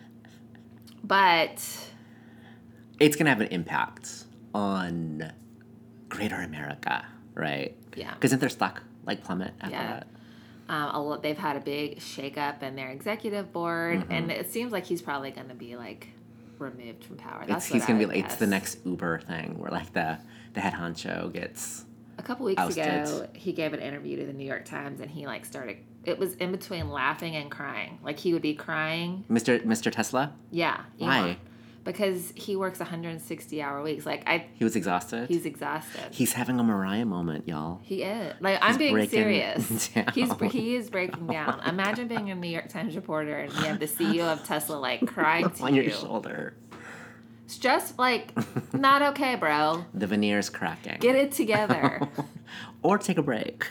but 1.04 1.62
it's 2.98 3.16
gonna 3.16 3.30
have 3.30 3.40
an 3.40 3.48
impact 3.48 4.24
on 4.54 5.32
Greater 6.08 6.36
America, 6.36 7.04
right? 7.34 7.76
Yeah. 7.96 8.14
Because 8.14 8.30
then 8.30 8.40
their 8.40 8.48
stock 8.48 8.82
like 9.06 9.22
plummet 9.24 9.52
after 9.60 9.74
Yeah. 9.74 9.86
that. 9.92 10.06
Um, 10.68 11.18
they've 11.22 11.36
had 11.36 11.56
a 11.56 11.60
big 11.60 11.98
shakeup 11.98 12.62
in 12.62 12.76
their 12.76 12.90
executive 12.90 13.52
board, 13.52 14.00
Mm-hmm. 14.00 14.12
and 14.12 14.30
it 14.30 14.50
seems 14.50 14.72
like 14.72 14.84
he's 14.86 15.02
probably 15.02 15.30
going 15.30 15.48
to 15.48 15.54
be 15.54 15.76
like 15.76 16.08
removed 16.58 17.04
from 17.04 17.16
power. 17.16 17.44
That's 17.46 17.66
he's 17.66 17.84
gonna 17.84 17.98
be 17.98 18.06
would 18.06 18.14
like 18.16 18.24
it's 18.24 18.36
the 18.36 18.46
next 18.46 18.78
Uber 18.86 19.20
thing 19.20 19.58
where 19.58 19.70
like 19.70 19.92
the 19.92 20.18
the 20.54 20.60
head 20.60 20.74
honcho 20.74 21.32
gets 21.32 21.84
A 22.18 22.22
couple 22.22 22.46
weeks 22.46 22.62
ago, 22.76 23.26
he 23.34 23.52
gave 23.52 23.72
an 23.72 23.80
interview 23.80 24.16
to 24.20 24.26
the 24.26 24.32
New 24.32 24.44
York 24.46 24.64
Times, 24.64 25.00
and 25.00 25.10
he 25.10 25.26
like 25.26 25.44
started. 25.44 25.78
It 26.04 26.18
was 26.18 26.34
in 26.36 26.52
between 26.52 26.88
laughing 26.90 27.36
and 27.36 27.50
crying. 27.50 27.98
Like 28.04 28.18
he 28.18 28.32
would 28.32 28.42
be 28.42 28.54
crying. 28.54 29.24
Mr. 29.30 29.60
Mr. 29.64 29.90
Tesla. 29.90 30.32
Yeah. 30.50 30.80
Why? 30.98 31.36
Because 31.84 32.32
he 32.36 32.54
works 32.54 32.78
160 32.78 33.60
hour 33.60 33.82
weeks. 33.82 34.06
Like 34.06 34.22
I, 34.28 34.46
He 34.54 34.62
was 34.64 34.76
exhausted. 34.76 35.28
he's 35.28 35.44
exhausted. 35.46 36.00
He's 36.12 36.32
having 36.32 36.60
a 36.60 36.62
Mariah 36.62 37.04
moment, 37.04 37.48
y'all. 37.48 37.80
He 37.82 38.02
is. 38.02 38.34
Like 38.40 38.58
I'm 38.62 38.78
being 38.78 39.08
serious. 39.08 39.88
down. 39.94 40.06
He's 40.14 40.30
he 40.52 40.76
is 40.76 40.90
breaking 40.90 41.26
down. 41.26 41.60
Imagine 41.66 42.06
being 42.08 42.30
a 42.30 42.34
New 42.36 42.48
York 42.48 42.68
Times 42.68 42.94
reporter 42.94 43.36
and 43.36 43.52
you 43.52 43.64
have 43.64 43.80
the 43.80 43.86
CEO 43.88 44.32
of 44.32 44.44
Tesla 44.44 44.76
like 44.76 45.04
crying 45.06 45.50
to 45.56 45.62
on 45.64 45.74
you. 45.74 45.82
your 45.82 45.90
shoulder. 45.92 46.54
It's 47.46 47.58
just 47.58 47.98
like 47.98 48.32
not 48.72 49.02
okay, 49.02 49.34
bro. 49.34 49.84
The 49.94 50.06
veneer's 50.06 50.48
cracking. 50.50 50.98
Get 51.00 51.16
it 51.16 51.32
together. 51.32 52.00
or 52.82 52.96
take 52.98 53.18
a 53.18 53.22
break. 53.22 53.66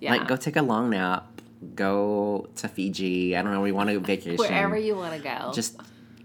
Yeah. 0.00 0.12
Like 0.12 0.28
go 0.28 0.36
take 0.36 0.56
a 0.56 0.62
long 0.62 0.90
nap. 0.90 1.40
Go 1.74 2.48
to 2.54 2.68
Fiji. 2.68 3.36
I 3.36 3.42
don't 3.42 3.50
know 3.52 3.58
where 3.58 3.68
you 3.68 3.74
want 3.74 3.90
to 3.90 3.98
vacation. 3.98 4.36
Wherever 4.36 4.76
you 4.78 4.94
want 4.94 5.14
to 5.16 5.20
go. 5.20 5.50
Just 5.52 5.76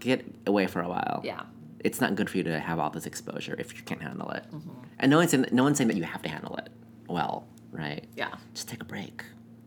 get 0.04 0.24
away 0.46 0.66
for 0.66 0.80
a 0.80 0.88
while. 0.88 1.20
yeah. 1.24 1.42
It's 1.80 2.00
not 2.00 2.14
good 2.14 2.30
for 2.30 2.38
you 2.38 2.44
to 2.44 2.58
have 2.58 2.78
all 2.78 2.88
this 2.88 3.04
exposure 3.04 3.54
if 3.58 3.76
you 3.76 3.82
can't 3.82 4.00
handle 4.00 4.30
it. 4.30 4.44
Mm-hmm. 4.50 4.70
And 5.00 5.10
no 5.10 5.18
one's 5.18 5.32
saying, 5.32 5.46
no 5.52 5.62
one's 5.64 5.76
saying 5.76 5.88
that 5.88 5.96
you 5.98 6.04
have 6.04 6.22
to 6.22 6.30
handle 6.30 6.56
it 6.56 6.70
well, 7.08 7.46
right? 7.72 8.06
Yeah. 8.16 8.34
Just 8.54 8.68
take 8.68 8.80
a 8.80 8.86
break. 8.86 9.22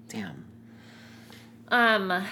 Damn. 0.10 0.46
Um 1.68 2.26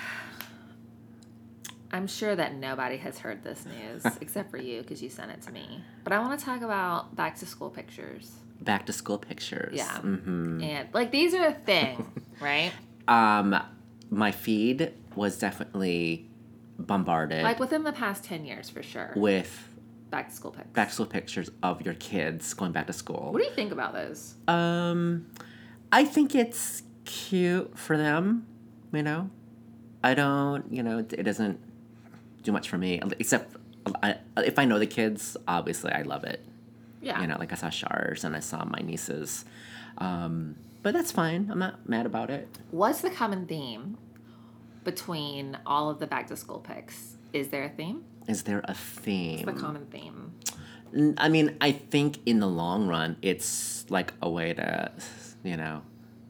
I'm 1.91 2.07
sure 2.07 2.35
that 2.35 2.55
nobody 2.55 2.97
has 2.97 3.19
heard 3.19 3.43
this 3.43 3.65
news 3.65 4.03
except 4.21 4.49
for 4.51 4.57
you 4.57 4.81
because 4.81 5.01
you 5.03 5.09
sent 5.09 5.31
it 5.31 5.41
to 5.43 5.51
me. 5.51 5.83
But 6.03 6.13
I 6.13 6.19
want 6.19 6.39
to 6.39 6.45
talk 6.45 6.61
about 6.61 7.15
back 7.15 7.37
to 7.37 7.45
school 7.45 7.69
pictures. 7.69 8.31
Back 8.61 8.85
to 8.87 8.93
school 8.93 9.17
pictures. 9.17 9.75
Yeah. 9.77 9.99
Mm-hmm. 10.01 10.63
And 10.63 10.89
like 10.93 11.11
these 11.11 11.33
are 11.33 11.45
a 11.45 11.53
thing, 11.53 12.11
right? 12.41 12.71
Um, 13.07 13.55
my 14.09 14.31
feed 14.31 14.93
was 15.15 15.37
definitely 15.37 16.27
bombarded 16.77 17.43
Like 17.43 17.59
within 17.59 17.83
the 17.83 17.91
past 17.93 18.23
10 18.23 18.45
years 18.45 18.69
for 18.69 18.83
sure. 18.83 19.13
with 19.15 19.69
Back 20.11 20.29
to 20.29 20.35
school 20.35 20.51
pics. 20.51 20.67
back 20.69 20.87
to 20.89 20.93
school 20.93 21.05
pictures 21.05 21.49
of 21.63 21.81
your 21.81 21.95
kids 21.95 22.53
going 22.53 22.71
back 22.71 22.87
to 22.87 22.93
school. 22.93 23.31
What 23.33 23.39
do 23.41 23.45
you 23.45 23.53
think 23.53 23.71
about 23.71 23.93
those? 23.93 24.35
Um, 24.47 25.25
I 25.91 26.05
think 26.05 26.35
it's 26.35 26.83
cute 27.05 27.77
for 27.77 27.97
them. 27.97 28.45
You 28.93 29.03
know, 29.03 29.29
I 30.03 30.13
don't. 30.13 30.71
You 30.71 30.83
know, 30.83 30.99
it, 30.99 31.23
doesn't 31.23 31.59
do 32.43 32.51
much 32.53 32.69
for 32.69 32.77
me. 32.77 33.01
Except, 33.19 33.57
I, 34.01 34.17
if 34.37 34.57
I 34.57 34.63
know 34.65 34.79
the 34.79 34.87
kids, 34.87 35.35
obviously 35.47 35.91
I 35.91 36.03
love 36.03 36.23
it. 36.23 36.45
Yeah. 37.01 37.19
You 37.19 37.27
know, 37.27 37.37
like 37.37 37.51
I 37.51 37.55
saw 37.55 37.69
Shars 37.69 38.23
and 38.23 38.35
I 38.35 38.39
saw 38.39 38.63
my 38.63 38.79
nieces. 38.79 39.43
Um, 39.97 40.55
but 40.81 40.93
that's 40.93 41.11
fine. 41.11 41.49
I'm 41.51 41.59
not 41.59 41.89
mad 41.89 42.05
about 42.05 42.29
it. 42.29 42.47
What's 42.71 43.01
the 43.01 43.09
common 43.09 43.47
theme 43.47 43.97
between 44.85 45.57
all 45.65 45.89
of 45.89 45.99
the 45.99 46.07
back 46.07 46.27
to 46.27 46.37
school 46.37 46.59
picks? 46.59 47.17
Is 47.33 47.49
there 47.49 47.65
a 47.65 47.69
theme? 47.69 48.05
Is 48.29 48.43
there 48.43 48.61
a 48.63 48.73
theme? 48.73 49.45
The 49.45 49.51
common 49.53 49.85
theme. 49.87 50.33
I 51.17 51.27
mean, 51.27 51.57
I 51.59 51.73
think 51.73 52.19
in 52.25 52.39
the 52.39 52.47
long 52.47 52.87
run, 52.87 53.17
it's 53.21 53.85
like 53.89 54.13
a 54.21 54.29
way 54.29 54.53
to, 54.53 54.91
you 55.43 55.57
know, 55.57 55.81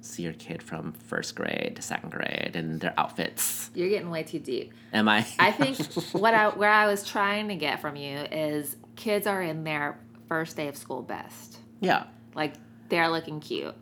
see 0.02 0.24
your 0.24 0.34
kid 0.34 0.64
from 0.64 0.94
first 0.94 1.36
grade 1.36 1.74
to 1.76 1.82
second 1.84 2.12
grade 2.12 2.54
and 2.56 2.82
their 2.82 2.94
outfits. 2.98 3.70
You're 3.76 3.90
getting 3.90 4.10
way 4.10 4.24
too 4.24 4.40
deep. 4.40 4.74
Am 4.92 5.08
I? 5.08 5.26
I 5.38 5.52
think 5.52 5.78
what 6.14 6.34
I 6.34 6.50
where 6.50 6.72
I 6.72 6.88
was 6.88 7.08
trying 7.08 7.50
to 7.50 7.56
get 7.56 7.80
from 7.82 7.96
you 7.96 8.18
is 8.18 8.76
kids 8.96 9.28
are 9.28 9.42
in 9.42 9.64
their 9.64 10.00
first 10.28 10.56
day 10.58 10.68
of 10.68 10.76
school 10.78 11.04
best. 11.04 11.58
yeah. 11.82 12.06
Like 12.34 12.56
they're 12.90 13.10
looking 13.10 13.40
cute. 13.40 13.76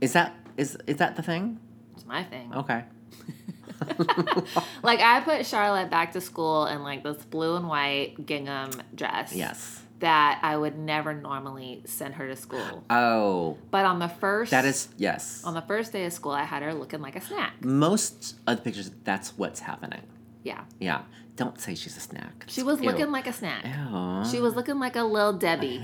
Is 0.00 0.12
that 0.12 0.34
is 0.56 0.76
is 0.86 0.98
that 0.98 1.16
the 1.16 1.22
thing? 1.22 1.58
It's 1.94 2.04
my 2.06 2.22
thing. 2.24 2.52
Okay. 2.54 2.84
Like 4.82 5.00
I 5.00 5.20
put 5.20 5.46
Charlotte 5.46 5.90
back 5.90 6.12
to 6.12 6.20
school 6.20 6.66
in 6.66 6.82
like 6.82 7.02
this 7.04 7.22
blue 7.24 7.56
and 7.56 7.68
white 7.68 8.26
gingham 8.26 8.70
dress. 8.94 9.32
Yes. 9.34 9.80
That 10.00 10.40
I 10.42 10.56
would 10.56 10.76
never 10.76 11.14
normally 11.14 11.82
send 11.84 12.14
her 12.14 12.26
to 12.26 12.34
school. 12.34 12.82
Oh, 12.90 13.56
But 13.70 13.84
on 13.84 14.00
the 14.00 14.08
first 14.08 14.50
that 14.50 14.64
is 14.64 14.88
yes. 14.96 15.42
on 15.44 15.54
the 15.54 15.62
first 15.62 15.92
day 15.92 16.04
of 16.06 16.12
school 16.12 16.32
I 16.32 16.42
had 16.44 16.62
her 16.62 16.74
looking 16.74 17.00
like 17.00 17.14
a 17.16 17.20
snack. 17.20 17.64
Most 17.64 18.36
of 18.46 18.56
the 18.56 18.62
pictures, 18.62 18.90
that's 19.04 19.36
what's 19.38 19.60
happening. 19.60 20.02
Yeah. 20.42 20.64
Yeah. 20.80 21.02
Don't 21.36 21.58
say 21.60 21.74
she's 21.74 21.96
a 21.96 22.00
snack. 22.00 22.44
She 22.48 22.62
was 22.62 22.80
Ew. 22.80 22.86
looking 22.90 23.10
like 23.12 23.26
a 23.26 23.32
snack. 23.32 23.64
Ew. 23.64 24.24
She 24.30 24.40
was 24.40 24.54
looking 24.56 24.78
like 24.78 24.96
a 24.96 25.02
little 25.04 25.32
Debbie. 25.32 25.82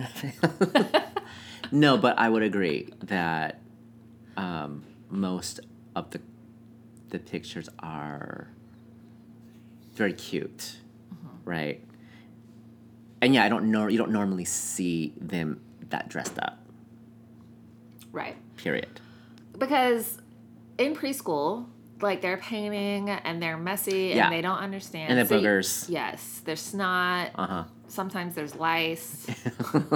no, 1.71 1.97
but 1.97 2.19
I 2.19 2.29
would 2.29 2.43
agree 2.43 2.89
that 3.05 3.61
um, 4.37 4.85
most 5.09 5.61
of 5.97 6.11
the 6.11 6.21
the 7.11 7.19
pictures 7.19 7.69
are 7.81 8.49
very 9.95 10.13
cute, 10.13 10.77
Mm-hmm. 11.15 11.51
right? 11.51 11.85
And 13.21 13.35
yeah, 13.35 13.45
I 13.45 13.49
don't 13.49 13.71
know. 13.71 13.89
You 13.89 13.99
don't 13.99 14.13
normally 14.13 14.45
see 14.45 15.13
them 15.21 15.61
that 15.91 16.09
dressed 16.09 16.39
up. 16.39 16.59
right. 18.13 18.37
Period. 18.57 19.01
Because 19.57 20.19
in 20.79 20.95
preschool, 20.95 21.67
like 22.01 22.21
they're 22.21 22.37
painting 22.37 23.09
and 23.11 23.43
they're 23.43 23.57
messy 23.57 24.13
Yeah. 24.15 24.27
and 24.27 24.33
they 24.35 24.41
don't 24.41 24.59
understand. 24.59 25.11
And 25.11 25.19
the 25.19 25.27
So 25.27 25.37
you- 25.37 25.47
boogers. 25.49 25.89
yes, 25.89 26.43
there's 26.45 26.61
snot. 26.61 27.31
Uh 27.35 27.47
huh. 27.47 27.65
Sometimes 27.89 28.35
there's 28.35 28.55
lice. 28.55 29.27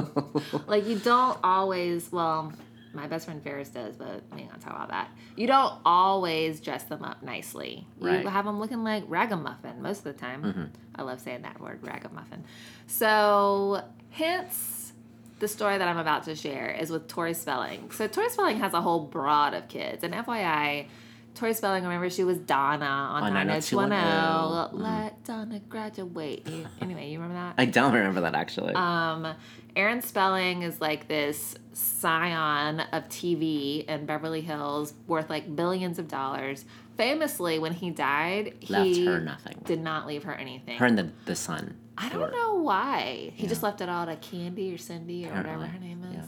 like 0.66 0.86
you 0.86 0.98
don't 0.98 1.38
always. 1.44 2.10
Well, 2.10 2.52
my 2.94 3.06
best 3.06 3.24
friend 3.26 3.42
Ferris 3.42 3.68
does, 3.68 3.96
but 3.96 4.22
we 4.32 4.40
ain't 4.42 4.50
gonna 4.50 4.62
talk 4.62 4.74
about 4.74 4.88
that. 4.90 5.08
You 5.36 5.46
don't 5.46 5.74
always 5.84 6.60
dress 6.60 6.84
them 6.84 7.02
up 7.04 7.22
nicely. 7.22 7.86
You 8.00 8.06
Right. 8.08 8.26
have 8.26 8.44
them 8.44 8.58
looking 8.60 8.84
like 8.84 9.04
ragamuffin 9.08 9.80
most 9.82 9.98
of 9.98 10.04
the 10.04 10.12
time. 10.14 10.42
Mm-hmm. 10.42 10.64
I 10.94 11.02
love 11.02 11.20
saying 11.20 11.42
that 11.42 11.60
word, 11.60 11.80
ragamuffin. 11.82 12.44
So, 12.86 13.82
hence 14.10 14.92
the 15.38 15.48
story 15.48 15.78
that 15.78 15.88
I'm 15.88 15.98
about 15.98 16.24
to 16.24 16.36
share 16.36 16.68
is 16.70 16.90
with 16.90 17.08
Tori 17.08 17.34
Spelling. 17.34 17.90
So, 17.90 18.06
Tori 18.06 18.28
Spelling 18.28 18.58
has 18.58 18.74
a 18.74 18.80
whole 18.80 19.00
broad 19.06 19.54
of 19.54 19.68
kids, 19.68 20.04
and 20.04 20.14
FYI. 20.14 20.86
Tori 21.34 21.54
Spelling, 21.54 21.82
remember 21.82 22.10
she 22.10 22.24
was 22.24 22.38
Donna 22.38 22.84
on, 22.84 23.22
On 23.24 23.32
90210. 23.34 23.88
90210. 23.98 24.82
Let 24.82 25.24
Donna 25.24 25.58
graduate. 25.68 26.46
Anyway, 26.80 27.08
you 27.10 27.18
remember 27.18 27.34
that? 27.34 27.54
I 27.58 27.64
don't 27.66 27.92
remember 27.94 28.20
that 28.22 28.34
actually. 28.34 28.74
Um, 28.74 29.34
Aaron 29.74 30.02
Spelling 30.02 30.62
is 30.62 30.80
like 30.80 31.08
this 31.08 31.56
scion 31.72 32.80
of 32.92 33.08
TV 33.08 33.84
in 33.86 34.04
Beverly 34.06 34.40
Hills, 34.42 34.94
worth 35.06 35.30
like 35.30 35.54
billions 35.56 35.98
of 35.98 36.08
dollars. 36.08 36.64
Famously, 36.96 37.58
when 37.58 37.72
he 37.72 37.90
died, 37.90 38.54
Left 38.68 38.84
he 38.86 39.06
her 39.06 39.18
nothing. 39.20 39.56
did 39.64 39.80
not 39.80 40.06
leave 40.06 40.24
her 40.24 40.34
anything. 40.34 40.76
Her 40.78 40.86
and 40.86 40.98
the 40.98 41.10
the 41.24 41.34
son. 41.34 41.76
I 41.96 42.08
don't 42.10 42.30
know 42.32 42.54
why. 42.56 43.32
He 43.34 43.44
Yeah. 43.44 43.48
just 43.48 43.62
left 43.62 43.80
it 43.80 43.88
all 43.88 44.04
to 44.06 44.16
Candy 44.16 44.74
or 44.74 44.78
Cindy 44.78 45.26
or 45.26 45.34
whatever 45.34 45.66
her 45.66 45.78
name 45.78 46.02
is. 46.04 46.14
yeah. 46.16 46.22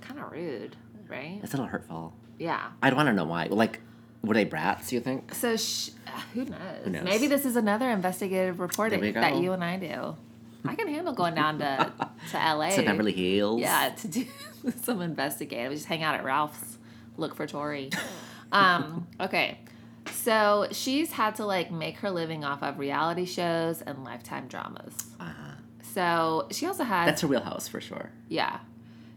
Kind 0.00 0.20
of 0.20 0.30
rude, 0.30 0.76
right? 1.08 1.40
It's 1.42 1.52
a 1.54 1.56
little 1.56 1.66
hurtful. 1.70 2.12
Yeah. 2.38 2.68
I 2.82 2.90
don't 2.90 2.96
want 2.96 3.08
to 3.08 3.12
know 3.12 3.24
why. 3.24 3.46
Like, 3.50 3.80
were 4.26 4.34
they 4.34 4.44
brats? 4.44 4.92
You 4.92 5.00
think? 5.00 5.34
So 5.34 5.56
sh- 5.56 5.90
who 6.34 6.44
knows? 6.44 6.58
Who 6.84 6.90
knows? 6.90 7.04
Maybe 7.04 7.26
this 7.26 7.44
is 7.44 7.56
another 7.56 7.88
investigative 7.90 8.60
reporting 8.60 9.00
that 9.14 9.36
you 9.36 9.52
and 9.52 9.62
I 9.64 9.76
do. 9.78 10.16
I 10.64 10.74
can 10.74 10.88
handle 10.88 11.12
going 11.12 11.34
down 11.34 11.58
to 11.60 11.92
to 12.32 12.36
LA. 12.36 12.70
To 12.70 12.82
Beverly 12.82 13.12
Hills. 13.12 13.60
Yeah, 13.60 13.90
to 13.90 14.08
do 14.08 14.26
some 14.82 15.00
investigative. 15.00 15.70
We 15.70 15.76
just 15.76 15.86
hang 15.86 16.02
out 16.02 16.14
at 16.16 16.24
Ralph's, 16.24 16.78
look 17.16 17.34
for 17.36 17.46
Tori. 17.46 17.90
um, 18.52 19.06
okay. 19.20 19.58
So 20.12 20.68
she's 20.72 21.12
had 21.12 21.36
to 21.36 21.46
like 21.46 21.70
make 21.70 21.98
her 21.98 22.10
living 22.10 22.44
off 22.44 22.62
of 22.62 22.78
reality 22.78 23.24
shows 23.26 23.82
and 23.82 24.04
lifetime 24.04 24.46
dramas. 24.48 24.94
Uh, 25.20 25.32
So 25.94 26.48
she 26.50 26.66
also 26.66 26.84
has 26.84 27.06
that's 27.06 27.22
her 27.22 27.28
wheelhouse 27.28 27.68
for 27.68 27.80
sure. 27.80 28.10
yeah. 28.28 28.58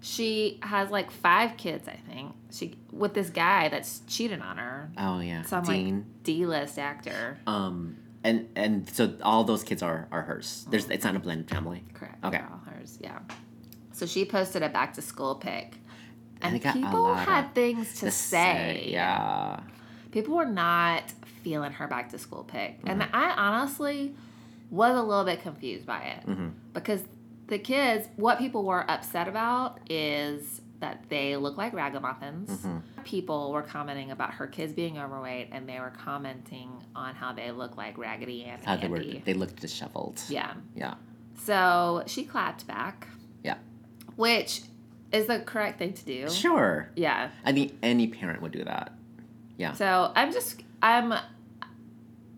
She 0.01 0.59
has 0.61 0.89
like 0.89 1.11
five 1.11 1.57
kids, 1.57 1.87
I 1.87 1.99
think. 2.11 2.33
She 2.51 2.75
with 2.91 3.13
this 3.13 3.29
guy 3.29 3.69
that's 3.69 3.99
cheated 4.07 4.41
on 4.41 4.57
her. 4.57 4.91
Oh 4.97 5.19
yeah. 5.19 5.41
Some 5.43 5.63
Dean. 5.65 5.95
like 5.95 6.23
D 6.23 6.45
list 6.45 6.79
actor. 6.79 7.37
Um, 7.45 7.97
and 8.23 8.47
and 8.55 8.89
so 8.89 9.13
all 9.21 9.43
those 9.43 9.63
kids 9.63 9.83
are 9.83 10.07
are 10.11 10.21
hers. 10.21 10.65
There's 10.69 10.89
it's 10.89 11.03
not 11.03 11.15
a 11.15 11.19
blended 11.19 11.49
family. 11.49 11.83
Correct. 11.93 12.23
Okay. 12.23 12.37
they're 12.37 12.49
all 12.49 12.61
hers, 12.73 12.97
yeah. 13.01 13.19
So 13.91 14.05
she 14.05 14.23
posted 14.25 14.63
a 14.63 14.69
back 14.69 14.93
to 14.93 15.01
school 15.01 15.35
pic. 15.35 15.75
And 16.41 16.53
And, 16.53 16.55
it 16.55 16.63
got 16.63 16.75
a 16.77 16.79
people 16.79 17.13
had 17.13 17.53
things 17.53 17.95
to, 17.99 18.05
To 18.05 18.11
say. 18.11 18.87
Yeah. 18.87 19.59
People 20.11 20.35
were 20.37 20.45
not 20.45 21.03
feeling 21.43 21.73
her 21.73 21.87
back 21.87 22.09
to 22.11 22.17
school 22.17 22.45
pic. 22.45 22.79
And 22.85 23.01
Mm-hmm. 23.01 23.13
I 23.15 23.31
honestly 23.31 24.15
was 24.71 24.95
a 24.95 25.01
little 25.03 25.25
bit 25.25 25.41
confused 25.41 25.85
by 25.85 25.99
it. 26.01 26.25
Mhm. 26.25 26.51
Because 26.73 27.03
the 27.49 27.59
kids, 27.59 28.07
what 28.15 28.37
people 28.37 28.63
were 28.63 28.89
upset 28.89 29.27
about 29.27 29.79
is 29.89 30.61
that 30.79 31.03
they 31.09 31.35
look 31.35 31.57
like 31.57 31.73
ragamuffins. 31.73 32.49
Mhm. 32.49 32.81
People 33.03 33.51
were 33.51 33.61
commenting 33.63 34.11
about 34.11 34.35
her 34.35 34.47
kids 34.47 34.71
being 34.71 34.97
overweight 34.97 35.49
and 35.51 35.67
they 35.67 35.79
were 35.79 35.89
commenting 35.91 36.71
on 36.95 37.15
how 37.15 37.33
they 37.33 37.51
look 37.51 37.75
like 37.75 37.97
Raggedy 37.97 38.45
Ann 38.45 38.59
How 38.63 38.77
they 38.77 38.87
were 38.87 39.03
they 39.03 39.33
looked 39.33 39.59
disheveled. 39.59 40.21
Yeah. 40.29 40.53
Yeah. 40.75 40.93
So 41.35 42.03
she 42.05 42.23
clapped 42.23 42.65
back. 42.65 43.07
Yeah. 43.43 43.57
Which 44.15 44.61
is 45.11 45.27
the 45.27 45.39
correct 45.39 45.79
thing 45.79 45.93
to 45.93 46.05
do. 46.05 46.29
Sure. 46.29 46.91
Yeah. 46.95 47.29
I 47.43 47.51
think 47.51 47.73
any 47.83 48.07
parent 48.07 48.41
would 48.41 48.51
do 48.51 48.63
that. 48.63 48.93
Yeah. 49.57 49.73
So 49.73 50.13
I'm 50.15 50.31
just 50.31 50.63
I'm 50.81 51.13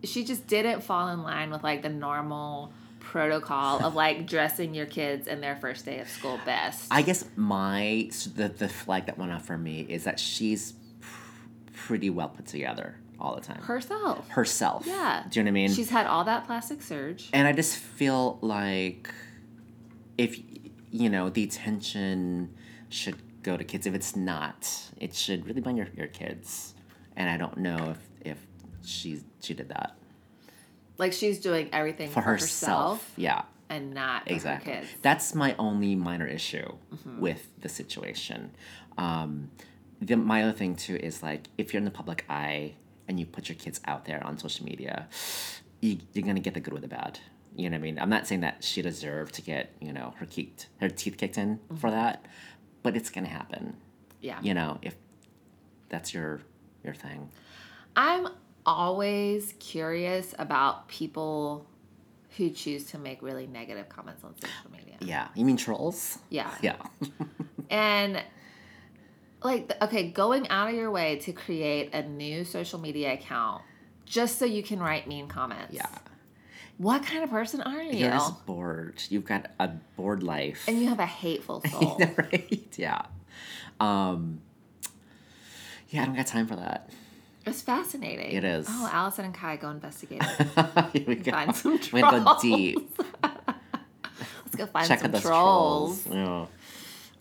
she 0.03 0.23
just 0.23 0.47
didn't 0.47 0.81
fall 0.81 1.09
in 1.09 1.21
line 1.21 1.51
with 1.51 1.63
like 1.63 1.83
the 1.83 1.89
normal 1.89 2.73
protocol 3.11 3.83
of 3.83 3.93
like 3.93 4.25
dressing 4.25 4.73
your 4.73 4.85
kids 4.85 5.27
in 5.27 5.41
their 5.41 5.57
first 5.57 5.83
day 5.83 5.99
of 5.99 6.09
school 6.09 6.39
best. 6.45 6.87
I 6.89 7.01
guess 7.01 7.25
my 7.35 8.09
the 8.35 8.47
the 8.47 8.69
flag 8.69 9.07
that 9.07 9.17
went 9.17 9.31
off 9.31 9.45
for 9.45 9.57
me 9.57 9.81
is 9.81 10.05
that 10.05 10.17
she's 10.19 10.73
pr- 11.01 11.07
pretty 11.73 12.09
well 12.09 12.29
put 12.29 12.45
together 12.45 12.95
all 13.19 13.35
the 13.35 13.41
time. 13.41 13.61
herself. 13.61 14.29
Herself. 14.29 14.85
Yeah. 14.87 15.25
Do 15.29 15.39
you 15.39 15.43
know 15.43 15.49
what 15.49 15.51
I 15.51 15.53
mean? 15.53 15.73
She's 15.73 15.89
had 15.89 16.07
all 16.07 16.23
that 16.23 16.45
plastic 16.47 16.81
surge. 16.81 17.29
And 17.33 17.47
I 17.47 17.51
just 17.51 17.75
feel 17.75 18.39
like 18.41 19.13
if 20.17 20.39
you 20.89 21.09
know 21.09 21.29
the 21.29 21.43
attention 21.43 22.55
should 22.89 23.17
go 23.43 23.57
to 23.57 23.63
kids. 23.63 23.85
If 23.85 23.93
it's 23.93 24.15
not, 24.15 24.69
it 24.97 25.13
should 25.13 25.45
really 25.45 25.61
be 25.61 25.67
on 25.67 25.77
your, 25.77 25.87
your 25.95 26.07
kids. 26.07 26.75
And 27.15 27.29
I 27.29 27.37
don't 27.37 27.57
know 27.57 27.91
if 27.91 28.31
if 28.31 28.37
she's 28.85 29.23
she 29.41 29.53
did 29.53 29.69
that 29.69 29.97
Like 31.01 31.13
she's 31.13 31.39
doing 31.39 31.67
everything 31.73 32.07
for, 32.09 32.21
for, 32.21 32.29
herself. 32.29 32.99
herself 33.01 33.13
Yeah, 33.17 33.41
and 33.69 33.93
not 33.93 34.27
for 34.27 34.33
exactly. 34.33 34.71
her 34.73 34.79
kids. 34.81 34.91
That's 35.01 35.35
my 35.35 35.55
only 35.57 35.95
minor 35.95 36.27
issue 36.27 36.69
Mm-hmm. 36.95 37.19
with 37.19 37.49
the 37.59 37.69
situation. 37.69 38.51
Um, 38.97 39.49
the, 39.99 40.15
my 40.15 40.43
other 40.43 40.51
thing 40.53 40.75
too 40.75 40.95
is 40.95 41.21
like 41.23 41.47
if 41.57 41.73
you're 41.73 41.79
in 41.79 41.85
the 41.85 41.91
public 42.01 42.23
eye 42.29 42.73
and 43.07 43.19
you 43.19 43.25
put 43.25 43.49
your 43.49 43.55
kids 43.57 43.81
out 43.85 44.05
there 44.05 44.21
on 44.25 44.37
social 44.37 44.65
media, 44.65 45.07
you, 45.81 45.97
you're 46.13 46.25
gonna 46.25 46.39
get 46.39 46.53
the 46.53 46.59
good 46.59 46.73
with 46.73 46.83
the 46.83 46.87
bad. 46.87 47.19
You 47.55 47.69
know 47.69 47.75
what 47.77 47.81
I 47.81 47.83
mean? 47.83 47.99
I'm 47.99 48.09
not 48.09 48.27
saying 48.27 48.41
that 48.41 48.63
she 48.63 48.81
deserved 48.81 49.33
to 49.35 49.41
get 49.41 49.73
you 49.81 49.91
know 49.91 50.13
her 50.19 50.25
kicked, 50.25 50.67
her 50.79 50.89
teeth 50.89 51.17
kicked 51.17 51.37
in 51.37 51.59
for 51.79 51.89
that, 51.91 52.25
but 52.83 52.95
it's 52.95 53.09
gonna 53.09 53.27
happen. 53.27 53.75
Yeah. 54.21 54.39
You 54.43 54.53
know, 54.53 54.77
if 54.83 54.95
that's 55.89 56.13
your 56.13 56.41
your 56.83 56.93
thing. 56.93 57.29
I'm 57.95 58.27
always 58.65 59.53
curious 59.59 60.33
about 60.39 60.87
people 60.87 61.65
who 62.37 62.49
choose 62.49 62.85
to 62.91 62.97
make 62.97 63.21
really 63.21 63.45
negative 63.47 63.89
comments 63.89 64.23
on 64.23 64.33
social 64.35 64.71
media. 64.71 64.95
Yeah. 65.01 65.27
You 65.35 65.45
mean 65.45 65.57
trolls? 65.57 66.17
Yeah. 66.29 66.51
Yeah. 66.61 66.75
And 67.69 68.21
like 69.43 69.71
okay, 69.81 70.09
going 70.09 70.47
out 70.49 70.69
of 70.69 70.75
your 70.75 70.91
way 70.91 71.15
to 71.19 71.31
create 71.31 71.93
a 71.93 72.03
new 72.03 72.43
social 72.43 72.79
media 72.79 73.13
account 73.13 73.63
just 74.05 74.37
so 74.37 74.43
you 74.45 74.61
can 74.61 74.79
write 74.79 75.07
mean 75.07 75.27
comments. 75.27 75.73
yeah. 75.73 75.87
What 76.77 77.03
kind 77.03 77.23
of 77.23 77.29
person 77.29 77.61
are 77.61 77.81
you? 77.81 77.93
You're 77.99 78.09
just 78.11 78.45
bored. 78.45 79.01
You've 79.09 79.23
got 79.25 79.51
a 79.59 79.69
bored 79.95 80.21
life. 80.23 80.63
and 80.67 80.79
you 80.81 80.89
have 80.89 80.99
a 80.99 81.05
hateful 81.05 81.61
soul. 81.71 81.97
right? 82.17 82.67
Yeah. 82.75 83.03
Um, 83.79 84.41
yeah, 85.89 86.01
I 86.01 86.05
don't 86.05 86.15
got 86.15 86.27
time 86.27 86.47
for 86.47 86.55
that. 86.55 86.89
It's 87.45 87.61
fascinating. 87.61 88.31
It 88.31 88.43
is. 88.43 88.67
Oh, 88.69 88.89
Alison 88.91 89.25
and 89.25 89.33
Kai 89.33 89.55
go 89.57 89.69
investigate 89.69 90.21
it. 90.23 90.47
Here 90.93 91.03
we 91.07 91.15
go. 91.15 91.31
Find 91.31 91.55
some 91.55 91.79
We're 91.91 92.01
gonna 92.01 92.23
go 92.23 92.37
deep. 92.41 92.99
Let's 93.23 94.55
go 94.55 94.65
find 94.67 94.87
Check 94.87 94.99
some 94.99 95.11
trolls. 95.13 96.03
trolls. 96.03 96.07
Yeah. 96.07 96.45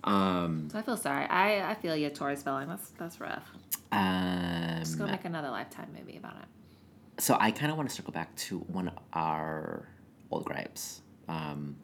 Um, 0.05 0.69
so 0.71 0.79
I 0.79 0.83
feel 0.83 0.97
sorry. 0.97 1.25
I, 1.27 1.71
I 1.71 1.75
feel 1.75 1.95
you, 1.97 2.11
Tori 2.11 2.37
Spelling. 2.37 2.69
That's 2.69 2.91
that's 2.91 3.21
rough. 3.21 3.51
Let's 3.93 4.95
go 4.95 5.05
um, 5.05 5.11
make 5.11 5.25
another 5.25 5.51
lifetime 5.51 5.89
movie 5.99 6.17
about 6.17 6.37
it. 6.37 7.23
so 7.23 7.37
I 7.39 7.51
kind 7.51 7.71
of 7.71 7.77
want 7.77 7.89
to 7.89 7.95
circle 7.95 8.13
back 8.13 8.35
to 8.37 8.59
one 8.61 8.89
of 8.89 8.95
our 9.13 9.89
old 10.31 10.45
gripes. 10.45 11.03
Um, 11.29 11.77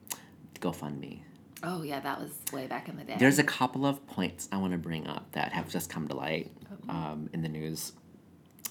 GoFundMe. 0.60 1.20
Oh 1.62 1.82
yeah, 1.82 2.00
that 2.00 2.20
was 2.20 2.30
way 2.52 2.66
back 2.66 2.88
in 2.88 2.96
the 2.96 3.04
day. 3.04 3.16
There's 3.18 3.38
a 3.38 3.44
couple 3.44 3.86
of 3.86 4.04
points 4.06 4.48
I 4.52 4.56
want 4.58 4.72
to 4.72 4.78
bring 4.78 5.06
up 5.06 5.30
that 5.32 5.52
have 5.52 5.68
just 5.70 5.90
come 5.90 6.06
to 6.08 6.14
light 6.14 6.50
um, 6.88 7.28
in 7.32 7.42
the 7.42 7.48
news. 7.48 7.92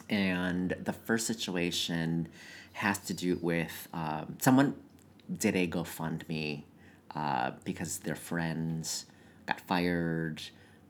And 0.10 0.76
the 0.84 0.94
first 0.94 1.28
situation 1.28 2.28
has 2.74 3.00
to 3.00 3.14
do 3.14 3.40
with 3.42 3.88
um, 3.94 4.38
someone 4.40 4.76
did 5.38 5.56
a 5.56 5.68
GoFundMe 5.68 6.64
uh, 7.16 7.52
because 7.64 8.00
their 8.00 8.16
friends 8.16 9.06
got 9.46 9.60
fired. 9.62 10.42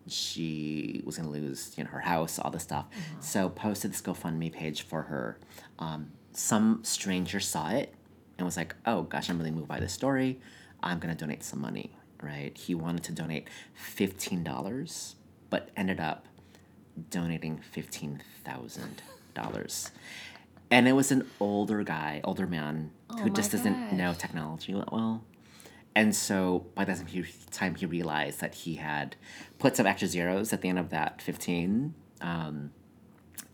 She 0.07 1.01
was 1.05 1.17
going 1.17 1.31
to 1.31 1.33
lose, 1.33 1.73
you 1.77 1.83
know, 1.83 1.89
her 1.91 2.01
house, 2.01 2.39
all 2.39 2.51
this 2.51 2.63
stuff. 2.63 2.85
So 3.19 3.49
posted 3.49 3.91
this 3.91 4.01
GoFundMe 4.01 4.51
page 4.51 4.81
for 4.81 5.03
her. 5.03 5.37
Um, 5.79 6.11
some 6.31 6.83
stranger 6.83 7.39
saw 7.39 7.69
it 7.69 7.93
and 8.37 8.45
was 8.45 8.57
like, 8.57 8.75
"Oh 8.85 9.03
gosh, 9.03 9.29
I'm 9.29 9.37
really 9.37 9.51
moved 9.51 9.67
by 9.67 9.79
this 9.79 9.93
story. 9.93 10.39
I'm 10.83 10.99
gonna 10.99 11.15
donate 11.15 11.43
some 11.43 11.61
money." 11.61 11.91
Right? 12.21 12.57
He 12.57 12.75
wanted 12.75 13.03
to 13.03 13.11
donate 13.13 13.47
fifteen 13.73 14.43
dollars, 14.43 15.15
but 15.49 15.69
ended 15.77 15.99
up 15.99 16.27
donating 17.09 17.59
fifteen 17.59 18.21
thousand 18.43 19.01
dollars. 19.33 19.91
And 20.71 20.87
it 20.87 20.93
was 20.93 21.11
an 21.11 21.29
older 21.39 21.83
guy, 21.83 22.21
older 22.23 22.47
man, 22.47 22.91
who 23.09 23.15
Oh 23.19 23.23
my 23.23 23.29
just 23.29 23.51
doesn't 23.51 23.93
know 23.93 24.13
technology 24.13 24.73
that 24.73 24.91
well. 24.91 25.23
And 25.95 26.13
so 26.13 26.65
by 26.75 26.83
the 26.83 26.93
time 27.51 27.75
he, 27.75 27.85
realized 27.85 28.41
that 28.41 28.53
he 28.53 28.75
had 28.75 29.15
put 29.59 29.77
some 29.77 29.87
extra 29.87 30.07
zeros 30.07 30.51
at 30.51 30.61
the 30.61 30.67
end 30.67 30.77
of 30.77 30.89
that 30.89 31.21
15, 31.21 31.93
um, 32.19 32.71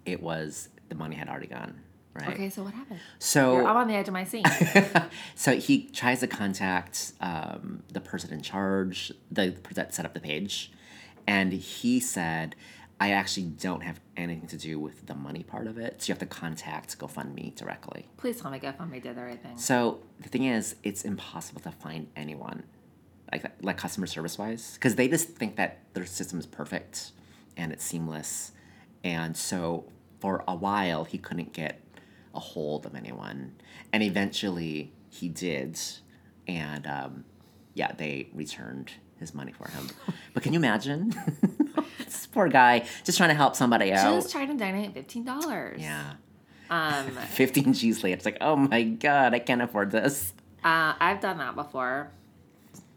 it 0.06 0.23
was 0.23 0.69
the 0.89 0.95
money 0.95 1.15
had 1.15 1.30
already 1.30 1.47
gone. 1.47 1.82
Right. 2.13 2.30
okay, 2.30 2.49
so 2.49 2.63
what 2.63 2.73
happened? 2.73 2.99
So 3.19 3.54
You're, 3.58 3.67
I'm 3.67 3.77
on 3.77 3.88
the 3.88 3.93
edge 3.93 4.10
of 4.10 4.13
my 4.13 4.25
seat. 4.25 4.45
so 5.36 5.56
he 5.56 5.84
tries 5.93 6.19
to 6.19 6.27
contact 6.27 7.13
um, 7.21 7.84
the 7.89 8.01
person 8.01 8.34
in 8.34 8.41
charge, 8.41 9.13
the 9.32 9.51
person 9.51 9.75
that 9.75 9.93
set 9.93 10.06
up 10.06 10.13
the 10.13 10.19
page, 10.19 10.73
and 11.25 11.54
he 11.54 12.01
said, 12.01 12.56
"I 13.01 13.11
actually 13.11 13.47
don't 13.47 13.81
have 13.81 13.99
anything 14.15 14.47
to 14.49 14.57
do 14.57 14.79
with 14.79 15.07
the 15.07 15.15
money 15.15 15.43
part 15.43 15.65
of 15.67 15.77
it. 15.77 16.01
So 16.01 16.05
you 16.07 16.13
have 16.13 16.19
to 16.19 16.25
contact 16.41 16.97
GoFundMe 16.99 17.55
directly." 17.55 18.07
Please 18.17 18.39
tell 18.39 18.51
me 18.51 18.59
GoFundMe 18.59 19.01
did 19.01 19.15
the 19.15 19.23
right 19.23 19.41
thing. 19.41 19.57
So 19.57 19.99
the 20.19 20.29
thing 20.29 20.45
is, 20.45 20.75
it's 20.83 21.03
impossible 21.03 21.61
to 21.61 21.71
find 21.71 22.07
anyone 22.15 22.63
like 23.31 23.45
like 23.61 23.77
customer 23.77 24.07
service 24.07 24.37
wise, 24.37 24.73
because 24.75 24.95
they 24.95 25.07
just 25.07 25.29
think 25.29 25.55
that 25.55 25.79
their 25.93 26.05
system 26.05 26.39
is 26.39 26.45
perfect 26.45 27.11
and 27.57 27.71
it's 27.71 27.83
seamless, 27.83 28.51
and 29.03 29.35
so 29.35 29.85
for 30.19 30.43
a 30.47 30.55
while 30.55 31.03
he 31.03 31.17
couldn't 31.17 31.53
get 31.53 31.81
a 32.33 32.39
hold 32.39 32.85
of 32.85 32.95
anyone, 32.95 33.55
and 33.91 34.03
eventually 34.03 34.93
he 35.09 35.27
did, 35.27 35.79
and 36.47 36.85
um, 36.87 37.25
yeah, 37.73 37.91
they 37.93 38.29
returned 38.33 38.91
his 39.19 39.33
money 39.33 39.51
for 39.51 39.69
him. 39.69 39.87
but 40.33 40.43
can 40.43 40.51
you 40.53 40.59
imagine? 40.59 41.13
this 41.99 42.25
poor 42.27 42.47
guy 42.47 42.86
just 43.03 43.17
trying 43.17 43.29
to 43.29 43.36
help 43.36 43.55
somebody 43.55 43.91
out. 43.93 44.13
Just 44.15 44.31
trying 44.31 44.47
to 44.49 44.55
donate 44.55 44.93
fifteen 44.93 45.23
dollars. 45.23 45.81
yeah. 45.81 46.13
Um, 46.69 47.05
15 47.31 47.73
G's 47.73 48.01
later, 48.03 48.15
it's 48.15 48.25
like, 48.25 48.38
oh 48.39 48.55
my 48.55 48.84
god, 48.84 49.34
I 49.34 49.39
can't 49.39 49.62
afford 49.62 49.91
this. 49.91 50.34
uh, 50.63 50.93
I've 50.99 51.19
done 51.19 51.38
that 51.39 51.53
before, 51.55 52.12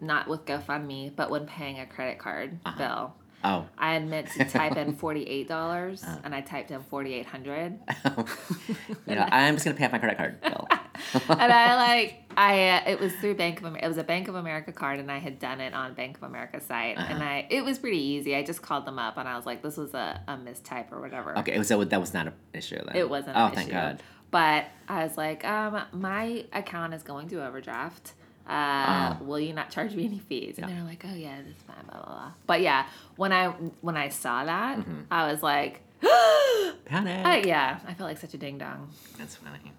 not 0.00 0.28
with 0.28 0.44
GoFundMe, 0.44 1.10
but 1.16 1.28
when 1.28 1.44
paying 1.46 1.80
a 1.80 1.86
credit 1.86 2.18
card 2.20 2.58
Uh-huh. 2.64 2.78
bill. 2.78 3.14
Oh, 3.44 3.66
I 3.76 3.94
admit 3.96 4.26
to 4.38 4.44
type 4.46 4.76
in 4.76 4.94
forty 5.04 5.22
eight 5.24 5.48
dollars, 5.48 6.02
and 6.24 6.34
I 6.34 6.40
typed 6.40 6.70
in 6.70 6.82
forty 6.84 7.12
eight 7.14 7.26
hundred, 7.26 7.78
you 9.06 9.14
know, 9.14 9.26
I'm 9.30 9.54
just 9.54 9.64
gonna 9.64 9.76
pay 9.76 9.84
off 9.84 9.92
my 9.92 9.98
credit 9.98 10.16
card 10.16 10.40
bill. 10.40 10.66
and 11.28 11.52
I 11.52 11.76
like 11.76 12.22
I 12.36 12.68
uh, 12.70 12.80
it 12.86 13.00
was 13.00 13.12
through 13.16 13.34
Bank 13.34 13.58
of 13.58 13.64
America. 13.66 13.84
It 13.84 13.88
was 13.88 13.98
a 13.98 14.04
Bank 14.04 14.28
of 14.28 14.34
America 14.34 14.72
card, 14.72 14.98
and 14.98 15.10
I 15.10 15.18
had 15.18 15.38
done 15.38 15.60
it 15.60 15.74
on 15.74 15.94
Bank 15.94 16.16
of 16.16 16.22
America 16.22 16.60
site, 16.60 16.96
and 16.96 17.18
Uh-huh. 17.20 17.24
I 17.24 17.46
it 17.50 17.64
was 17.64 17.78
pretty 17.78 17.98
easy. 17.98 18.34
I 18.34 18.42
just 18.42 18.62
called 18.62 18.86
them 18.86 18.98
up, 18.98 19.16
and 19.18 19.28
I 19.28 19.36
was 19.36 19.44
like, 19.46 19.62
this 19.62 19.76
was 19.76 19.92
a, 19.94 20.20
a 20.26 20.36
mistype 20.36 20.90
or 20.92 21.00
whatever. 21.00 21.38
Okay, 21.38 21.62
so 21.62 21.84
that 21.84 22.00
was 22.00 22.14
not 22.14 22.26
an 22.28 22.32
issue 22.54 22.78
then. 22.86 22.96
It 22.96 23.08
wasn't. 23.10 23.36
Oh, 23.36 23.46
an 23.46 23.52
thank 23.52 23.68
issue. 23.68 23.76
God. 23.76 24.02
But 24.30 24.64
I 24.88 25.04
was 25.04 25.16
like, 25.16 25.44
um, 25.44 25.80
my 25.92 26.44
account 26.52 26.92
is 26.94 27.02
going 27.02 27.28
to 27.28 27.44
overdraft. 27.46 28.14
Uh, 28.46 29.16
will 29.22 29.40
you 29.40 29.52
not 29.54 29.70
charge 29.70 29.94
me 29.94 30.04
any 30.04 30.18
fees? 30.18 30.58
And 30.58 30.68
they're 30.70 30.84
like, 30.84 31.04
oh 31.10 31.14
yeah, 31.14 31.38
this 31.42 31.56
is 31.56 31.62
fine, 31.66 31.76
blah 31.88 31.96
blah 32.02 32.06
blah. 32.14 32.32
But 32.46 32.60
yeah, 32.60 32.86
when 33.16 33.32
I 33.32 33.48
when 33.80 33.96
I 33.96 34.08
saw 34.10 34.44
that, 34.44 34.78
Mm-hmm. 34.78 35.00
I 35.10 35.30
was 35.32 35.42
like, 35.42 35.80
Panic. 36.84 37.24
I, 37.26 37.42
yeah, 37.46 37.78
I 37.86 37.94
felt 37.94 38.08
like 38.08 38.18
such 38.18 38.34
a 38.34 38.38
ding 38.38 38.58
dong 38.58 38.90
That's 39.18 39.36
funny. 39.36 39.72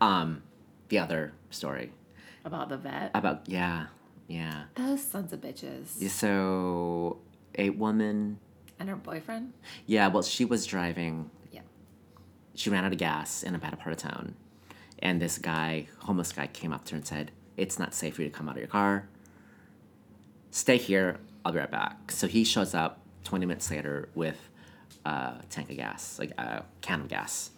Um, 0.00 0.42
the 0.88 0.98
other 0.98 1.32
story 1.50 1.92
about 2.44 2.68
the 2.68 2.76
vet. 2.76 3.10
about 3.14 3.48
yeah, 3.48 3.86
yeah. 4.28 4.64
Those 4.74 5.02
sons 5.02 5.32
of 5.32 5.40
bitches 5.40 5.86
So 6.10 7.18
a 7.56 7.70
woman, 7.70 8.38
and 8.78 8.88
her 8.88 8.96
boyfriend. 8.96 9.52
yeah. 9.86 10.08
Well, 10.08 10.22
she 10.22 10.44
was 10.44 10.66
driving. 10.66 11.30
Yeah. 11.50 11.60
She 12.54 12.68
ran 12.68 12.84
out 12.84 12.92
of 12.92 12.98
gas 12.98 13.42
in 13.42 13.54
a 13.54 13.58
bad 13.58 13.78
part 13.78 13.92
of 13.92 13.98
town, 13.98 14.34
and 14.98 15.22
this 15.22 15.38
guy, 15.38 15.88
homeless 16.00 16.32
guy, 16.32 16.46
came 16.48 16.72
up 16.74 16.84
to 16.86 16.92
her 16.92 16.96
and 16.98 17.06
said, 17.06 17.30
"It's 17.56 17.78
not 17.78 17.94
safe 17.94 18.16
for 18.16 18.22
you 18.22 18.28
to 18.28 18.34
come 18.34 18.48
out 18.48 18.56
of 18.56 18.60
your 18.60 18.68
car. 18.68 19.08
Stay 20.50 20.76
here. 20.76 21.18
I'll 21.44 21.52
be 21.52 21.58
right 21.58 21.70
back." 21.70 22.10
So 22.12 22.26
he 22.26 22.44
shows 22.44 22.74
up 22.74 23.00
twenty 23.24 23.46
minutes 23.46 23.70
later 23.70 24.08
with 24.14 24.48
a 25.04 25.42
tank 25.50 25.70
of 25.70 25.76
gas, 25.76 26.18
like 26.18 26.30
a 26.38 26.64
can 26.80 27.00
of 27.00 27.08
gas. 27.08 27.50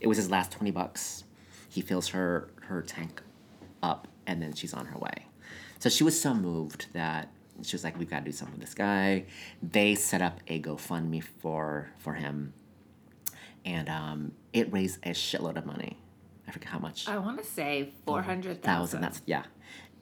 It 0.00 0.06
was 0.06 0.16
his 0.16 0.30
last 0.30 0.50
twenty 0.50 0.70
bucks. 0.70 1.24
He 1.68 1.80
fills 1.80 2.08
her 2.08 2.50
her 2.62 2.82
tank 2.82 3.22
up, 3.82 4.08
and 4.26 4.42
then 4.42 4.54
she's 4.54 4.74
on 4.74 4.86
her 4.86 4.98
way. 4.98 5.26
So 5.78 5.88
she 5.88 6.04
was 6.04 6.20
so 6.20 6.34
moved 6.34 6.86
that 6.92 7.28
she 7.62 7.74
was 7.76 7.84
like, 7.84 7.98
"We've 7.98 8.10
got 8.10 8.20
to 8.20 8.24
do 8.24 8.32
something 8.32 8.58
with 8.58 8.66
this 8.66 8.74
guy." 8.74 9.24
They 9.62 9.94
set 9.94 10.20
up 10.22 10.40
a 10.48 10.60
GoFundMe 10.60 11.22
for 11.22 11.90
for 11.98 12.14
him, 12.14 12.52
and 13.64 13.88
um, 13.88 14.32
it 14.52 14.72
raised 14.72 14.98
a 15.04 15.10
shitload 15.10 15.56
of 15.56 15.66
money. 15.66 15.98
I 16.52 16.54
forget 16.54 16.68
how 16.68 16.78
much 16.78 17.08
I 17.08 17.16
want 17.16 17.38
to 17.38 17.44
say 17.44 17.94
four 18.04 18.20
hundred 18.20 18.62
thousand. 18.62 19.00
thousand. 19.00 19.00
That's 19.00 19.22
yeah, 19.24 19.44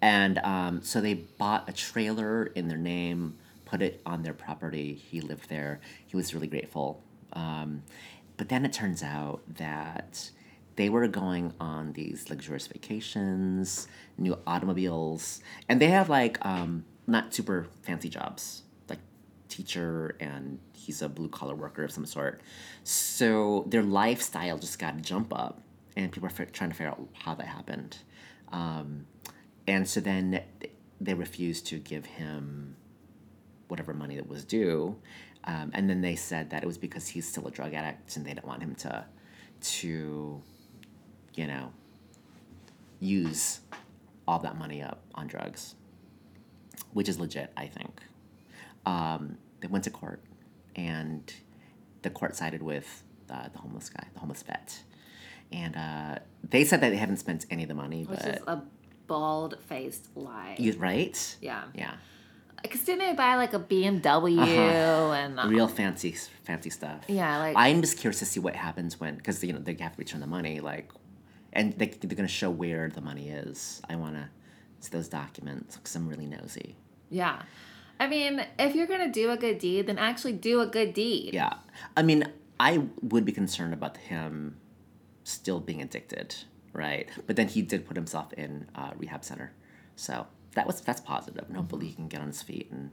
and 0.02 0.38
um, 0.38 0.82
so 0.82 1.00
they 1.00 1.14
bought 1.14 1.68
a 1.68 1.72
trailer 1.72 2.46
in 2.46 2.66
their 2.66 2.76
name, 2.76 3.38
put 3.66 3.82
it 3.82 4.00
on 4.04 4.24
their 4.24 4.34
property. 4.34 4.94
He 4.94 5.20
lived 5.20 5.48
there. 5.48 5.80
He 6.06 6.16
was 6.16 6.34
really 6.34 6.48
grateful. 6.48 7.04
Um, 7.34 7.84
but 8.36 8.48
then 8.48 8.64
it 8.64 8.72
turns 8.72 9.04
out 9.04 9.42
that 9.58 10.30
they 10.74 10.88
were 10.88 11.06
going 11.06 11.54
on 11.60 11.92
these 11.92 12.28
luxurious 12.28 12.66
vacations, 12.66 13.86
new 14.18 14.36
automobiles, 14.44 15.42
and 15.68 15.80
they 15.80 15.88
have 15.88 16.08
like 16.08 16.44
um, 16.44 16.84
not 17.06 17.32
super 17.32 17.68
fancy 17.82 18.08
jobs, 18.08 18.62
like 18.88 18.98
teacher 19.48 20.16
and 20.18 20.58
he's 20.74 21.00
a 21.00 21.08
blue 21.08 21.28
collar 21.28 21.54
worker 21.54 21.84
of 21.84 21.92
some 21.92 22.06
sort. 22.06 22.40
So 22.82 23.66
their 23.68 23.84
lifestyle 23.84 24.58
just 24.58 24.80
got 24.80 24.96
a 24.96 25.00
jump 25.00 25.32
up, 25.32 25.62
and 25.96 26.10
people 26.12 26.28
are 26.28 26.46
trying 26.46 26.70
to 26.70 26.76
figure 26.76 26.88
out 26.88 27.00
how 27.12 27.34
that 27.34 27.46
happened. 27.46 27.98
Um, 28.52 29.06
and 29.66 29.88
so 29.88 30.00
then 30.00 30.42
they 31.00 31.14
refused 31.14 31.66
to 31.66 31.78
give 31.78 32.04
him 32.04 32.76
whatever 33.68 33.94
money 33.94 34.16
that 34.16 34.28
was 34.28 34.44
due. 34.44 34.96
Um, 35.44 35.70
and 35.74 35.88
then 35.88 36.00
they 36.00 36.16
said 36.16 36.50
that 36.50 36.62
it 36.62 36.66
was 36.66 36.78
because 36.78 37.08
he's 37.08 37.26
still 37.26 37.46
a 37.46 37.50
drug 37.50 37.72
addict 37.72 38.16
and 38.16 38.26
they 38.26 38.34
didn't 38.34 38.46
want 38.46 38.62
him 38.62 38.74
to 38.76 39.04
to 39.60 40.42
you 41.34 41.46
know, 41.46 41.72
use 43.00 43.60
all 44.26 44.38
that 44.40 44.58
money 44.58 44.82
up 44.82 45.02
on 45.14 45.26
drugs, 45.26 45.74
which 46.92 47.08
is 47.08 47.18
legit, 47.18 47.52
I 47.56 47.66
think. 47.66 48.02
Um, 48.86 49.38
they 49.60 49.68
went 49.68 49.84
to 49.84 49.90
court, 49.90 50.22
and 50.76 51.32
the 52.02 52.10
court 52.10 52.36
sided 52.36 52.62
with 52.62 53.02
uh, 53.30 53.48
the 53.52 53.58
homeless 53.58 53.88
guy, 53.88 54.06
the 54.12 54.20
homeless 54.20 54.42
vet. 54.42 54.82
And 55.52 55.74
uh, 55.76 56.18
they 56.48 56.64
said 56.64 56.80
that 56.82 56.90
they 56.90 56.96
haven't 56.96 57.16
spent 57.18 57.46
any 57.50 57.62
of 57.64 57.68
the 57.68 57.74
money, 57.74 58.04
Which 58.04 58.20
but 58.20 58.28
is 58.36 58.42
a 58.46 58.62
bald 59.06 59.58
faced 59.68 60.08
lie. 60.16 60.56
you 60.58 60.72
right? 60.74 61.36
yeah. 61.40 61.64
Yeah, 61.74 61.94
Because 62.62 62.82
didn't 62.82 63.00
they 63.00 63.14
buy 63.14 63.34
like 63.36 63.52
a 63.54 63.58
BMW 63.58 65.12
and 65.14 65.40
uh, 65.40 65.48
real 65.48 65.66
fancy, 65.68 66.14
fancy 66.44 66.70
stuff. 66.70 67.02
yeah, 67.08 67.38
like 67.38 67.56
I'm 67.56 67.80
just 67.80 67.98
curious 67.98 68.18
to 68.20 68.26
see 68.26 68.40
what 68.40 68.54
happens 68.54 69.00
when, 69.00 69.16
because 69.16 69.42
you 69.42 69.52
know 69.52 69.58
they 69.58 69.76
have 69.80 69.92
to 69.94 69.98
return 69.98 70.20
the 70.20 70.26
money, 70.26 70.60
like, 70.60 70.90
and 71.52 71.72
they, 71.78 71.86
they're 71.86 72.16
gonna 72.16 72.28
show 72.28 72.50
where 72.50 72.88
the 72.88 73.00
money 73.00 73.28
is. 73.30 73.82
I 73.88 73.96
want 73.96 74.14
to 74.14 74.28
see 74.80 74.90
those 74.92 75.08
documents 75.08 75.76
because 75.76 75.94
I'm 75.96 76.08
really 76.08 76.26
nosy. 76.26 76.76
yeah. 77.10 77.42
I 77.98 78.06
mean, 78.08 78.46
if 78.58 78.74
you're 78.74 78.86
gonna 78.86 79.12
do 79.12 79.30
a 79.30 79.36
good 79.36 79.58
deed, 79.58 79.86
then 79.88 79.98
actually 79.98 80.32
do 80.32 80.60
a 80.62 80.66
good 80.66 80.94
deed. 80.94 81.34
Yeah, 81.34 81.54
I 81.96 82.02
mean, 82.02 82.24
I 82.58 82.84
would 83.02 83.24
be 83.26 83.32
concerned 83.32 83.74
about 83.74 83.96
him 83.98 84.56
still 85.24 85.60
being 85.60 85.82
addicted, 85.82 86.34
right? 86.72 87.08
But 87.26 87.36
then 87.36 87.48
he 87.48 87.62
did 87.62 87.86
put 87.86 87.96
himself 87.96 88.32
in 88.34 88.68
a 88.74 88.92
rehab 88.96 89.24
center, 89.24 89.52
so 89.96 90.26
that 90.54 90.66
was 90.66 90.80
that's 90.80 91.00
positive. 91.00 91.44
And 91.48 91.56
hopefully 91.56 91.86
he 91.86 91.94
can 91.94 92.08
get 92.08 92.20
on 92.20 92.28
his 92.28 92.42
feet 92.42 92.68
and 92.70 92.90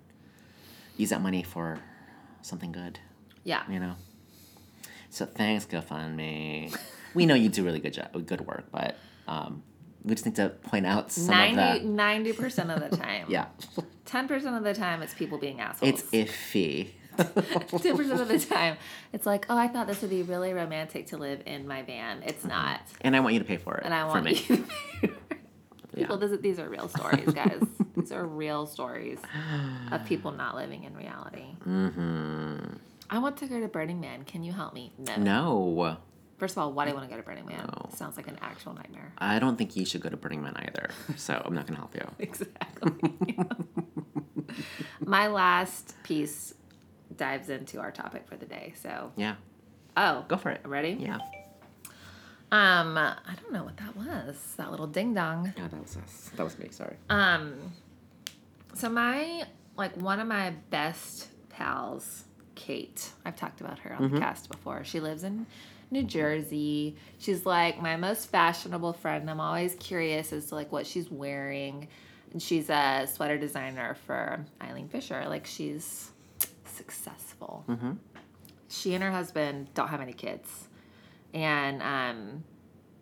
use 0.98 1.10
that 1.10 1.22
money 1.22 1.44
for 1.44 1.80
something 2.42 2.72
good. 2.72 3.00
Yeah. 3.44 3.63
you 3.70 3.80
know. 3.80 3.96
So 5.10 5.26
thanks, 5.26 5.66
GoFundMe. 5.66 6.76
we 7.13 7.26
know 7.26 7.34
you 7.34 7.50
do 7.50 7.63
really 7.63 7.80
good 7.80 7.94
job, 7.94 8.26
good 8.26 8.42
work, 8.42 8.66
but 8.72 8.98
um, 9.28 9.63
we 10.04 10.13
just 10.16 10.26
need 10.26 10.36
to 10.36 10.50
point 10.50 10.86
out 10.86 11.12
some 11.12 11.36
90 11.56 11.62
of 11.62 11.82
the 11.84 11.88
90% 11.88 12.76
of 12.76 12.90
the 12.90 12.98
time. 12.98 13.26
yeah. 13.30 13.46
Ten 14.06 14.28
percent 14.28 14.56
of 14.56 14.63
the 14.63 14.74
time, 14.74 15.02
it's 15.02 15.13
people 15.13 15.38
being 15.38 15.60
assholes. 15.60 16.02
It's 16.13 16.32
iffy. 16.32 16.92
Ten 17.82 17.98
percent 17.98 18.22
of 18.22 18.28
the 18.28 18.40
time, 18.50 18.78
it's 19.14 19.26
like, 19.26 19.46
oh, 19.50 19.58
I 19.58 19.68
thought 19.68 19.88
this 19.88 20.02
would 20.02 20.10
be 20.10 20.24
really 20.24 20.54
romantic 20.54 21.08
to 21.08 21.18
live 21.18 21.42
in 21.46 21.68
my 21.68 21.82
van. 21.84 22.24
It's 22.26 22.46
not, 22.46 22.82
and 23.02 23.16
I 23.16 23.20
want 23.20 23.34
you 23.34 23.40
to 23.40 23.46
pay 23.46 23.58
for 23.58 23.76
it 23.78 23.86
and 23.86 23.94
I 23.94 24.02
for 24.02 24.08
want 24.08 24.26
me. 24.26 24.32
you. 24.34 24.38
to 24.38 24.58
pay 24.58 25.08
for 25.08 25.34
it. 25.34 25.40
People, 25.96 26.18
this 26.18 26.40
these 26.42 26.60
are 26.60 26.70
real 26.70 26.88
stories, 26.90 27.34
guys. 27.34 27.60
these 27.96 28.12
are 28.12 28.24
real 28.26 28.68
stories 28.68 29.20
of 29.92 30.06
people 30.06 30.32
not 30.32 30.56
living 30.56 30.84
in 30.84 30.96
reality. 30.96 31.46
hmm 31.64 32.58
I 33.10 33.20
want 33.20 33.38
to 33.38 33.48
go 33.48 33.60
to 33.60 33.68
Burning 33.70 34.02
Man. 34.02 34.24
Can 34.24 34.44
you 34.44 34.52
help 34.52 34.74
me? 34.74 34.92
No. 34.98 35.16
No, 35.16 35.98
First 36.38 36.56
of 36.56 36.60
all, 36.60 36.72
why 36.74 36.86
do 36.86 36.92
I 36.92 36.94
want 36.94 37.06
to 37.06 37.10
go 37.10 37.18
to 37.20 37.26
Burning 37.26 37.48
Man? 37.48 37.58
No. 37.66 37.90
Sounds 37.96 38.16
like 38.16 38.28
an 38.28 38.38
actual 38.42 38.74
nightmare. 38.74 39.12
I 39.18 39.40
don't 39.40 39.58
think 39.58 39.76
you 39.76 39.86
should 39.86 40.02
go 40.02 40.10
to 40.10 40.18
Burning 40.18 40.44
Man 40.44 40.54
either. 40.58 40.90
So 41.16 41.42
I'm 41.44 41.56
not 41.56 41.66
gonna 41.66 41.80
help 41.80 41.96
you. 41.96 42.08
Exactly. 42.20 42.92
My 45.00 45.28
last 45.28 45.96
piece 46.04 46.54
dives 47.15 47.50
into 47.50 47.80
our 47.80 47.91
topic 47.91 48.28
for 48.28 48.36
the 48.36 48.46
day. 48.46 48.74
So, 48.82 49.12
Yeah, 49.15 49.36
oh, 49.96 50.26
go 50.28 50.38
for 50.38 50.50
it. 50.52 50.62
ready? 50.65 50.98
Yeah. 51.00 51.17
Um, 52.50 52.98
I 52.98 53.17
don't 53.41 53.52
know 53.52 53.63
what 53.65 53.78
that 53.78 53.96
was. 53.96 54.54
That 54.58 54.72
little 54.72 54.88
ding 54.88 55.13
dong. 55.13 55.54
Yeah, 55.58 55.67
that 55.67 55.82
was 55.82 55.98
us. 55.98 56.32
That 56.36 56.43
was 56.43 56.58
me. 56.58 56.70
Sorry. 56.72 56.96
Um, 57.10 57.56
so 58.74 58.89
my 58.89 59.43
like 59.76 59.96
one 59.98 60.20
of 60.20 60.28
my 60.28 60.52
best 60.70 61.28
pals, 61.50 62.24
Kate. 62.56 63.12
I've 63.26 63.36
talked 63.36 63.60
about 63.60 63.80
her 63.80 63.93
on 63.96 64.12
the 64.12 64.20
cast 64.20 64.50
before. 64.50 64.84
She 64.86 65.02
lives 65.02 65.24
in 65.24 65.46
New 65.91 66.04
Jersey. 66.04 66.96
She's 67.17 67.46
like 67.46 67.82
my 67.82 67.98
most 67.98 68.30
fashionable 68.30 68.93
friend. 68.93 69.30
I'm 69.30 69.41
always 69.41 69.76
curious 69.76 70.32
as 70.32 70.46
to 70.48 70.56
like 70.56 70.72
what 70.72 70.88
she's 70.88 71.12
wearing. 71.12 71.89
And 72.32 72.41
she's 72.41 72.70
a 72.70 73.08
sweater 73.13 73.38
designer 73.38 73.96
for 74.06 74.46
Eileen 74.62 74.88
Fisher. 74.88 75.26
Like 75.28 75.46
she's 75.46 76.12
successful. 76.68 77.64
She 78.70 78.94
and 78.94 79.04
her 79.04 79.12
husband 79.12 79.74
don't 79.74 79.88
have 79.90 80.02
any 80.02 80.14
kids. 80.14 80.68
And 81.34 81.82
um 81.82 82.44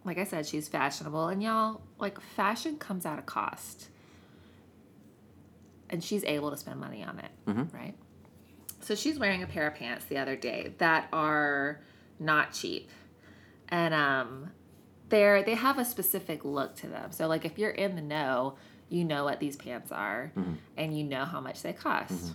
like 0.03 0.17
I 0.19 0.23
said, 0.23 0.45
she's 0.45 0.67
fashionable. 0.67 1.29
And 1.29 1.41
y'all, 1.41 1.81
like, 1.97 2.21
fashion 2.21 2.77
comes 2.77 3.07
at 3.07 3.17
a 3.17 3.23
cost. 3.23 3.89
And 5.89 6.03
she's 6.03 6.23
able 6.25 6.51
to 6.51 6.57
spend 6.57 6.79
money 6.79 7.03
on 7.03 7.17
it, 7.19 7.31
right? 7.73 7.95
So 8.81 8.93
she's 8.93 9.17
wearing 9.17 9.41
a 9.41 9.47
pair 9.47 9.65
of 9.67 9.73
pants 9.75 10.05
the 10.05 10.17
other 10.17 10.35
day 10.35 10.73
that 10.77 11.07
are 11.11 11.81
not 12.19 12.53
cheap. 12.53 12.89
And 13.69 13.93
um 13.95 14.51
they're 15.09 15.41
they 15.43 15.55
have 15.55 15.77
a 15.79 15.85
specific 15.85 16.43
look 16.45 16.75
to 16.77 16.87
them. 16.87 17.11
So 17.11 17.27
like 17.27 17.45
if 17.45 17.57
you're 17.57 17.71
in 17.71 17.95
the 17.95 18.01
know, 18.01 18.57
you 18.89 19.03
know 19.03 19.23
what 19.23 19.39
these 19.39 19.55
pants 19.55 19.91
are 19.91 20.31
and 20.77 20.95
you 20.97 21.03
know 21.03 21.25
how 21.25 21.39
much 21.41 21.61
they 21.63 21.73
cost. 21.73 22.33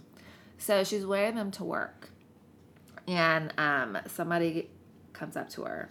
So 0.60 0.84
she's 0.84 1.04
wearing 1.04 1.34
them 1.34 1.50
to 1.52 1.64
work. 1.64 2.10
And 3.08 3.52
um 3.58 3.98
somebody 4.06 4.70
comes 5.12 5.36
up 5.36 5.48
to 5.50 5.62
her 5.62 5.90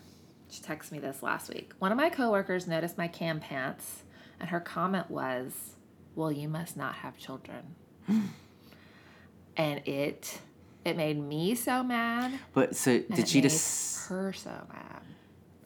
she 0.52 0.62
texted 0.64 0.92
me 0.94 1.00
this 1.00 1.22
last 1.22 1.50
week. 1.50 1.74
One 1.80 1.92
of 1.92 1.98
my 1.98 2.10
coworkers 2.10 2.66
noticed 2.68 2.98
my 2.98 3.08
Kamm 3.08 3.40
pants, 3.40 4.02
and 4.40 4.50
her 4.50 4.60
comment 4.60 5.12
was, 5.12 5.76
"Well, 6.16 6.32
you 6.32 6.50
must 6.50 6.76
not 6.76 6.96
have 6.96 7.18
children." 7.18 7.76
and 9.58 9.88
it 9.88 10.40
it 10.86 10.98
made 10.98 11.20
me 11.22 11.54
so 11.56 11.84
mad. 11.84 12.40
But 12.54 12.76
so 12.76 12.98
did 13.00 13.20
it 13.20 13.28
she 13.28 13.38
made 13.40 13.44
just? 13.50 14.08
her 14.08 14.34
so 14.34 14.50
mad 14.74 15.02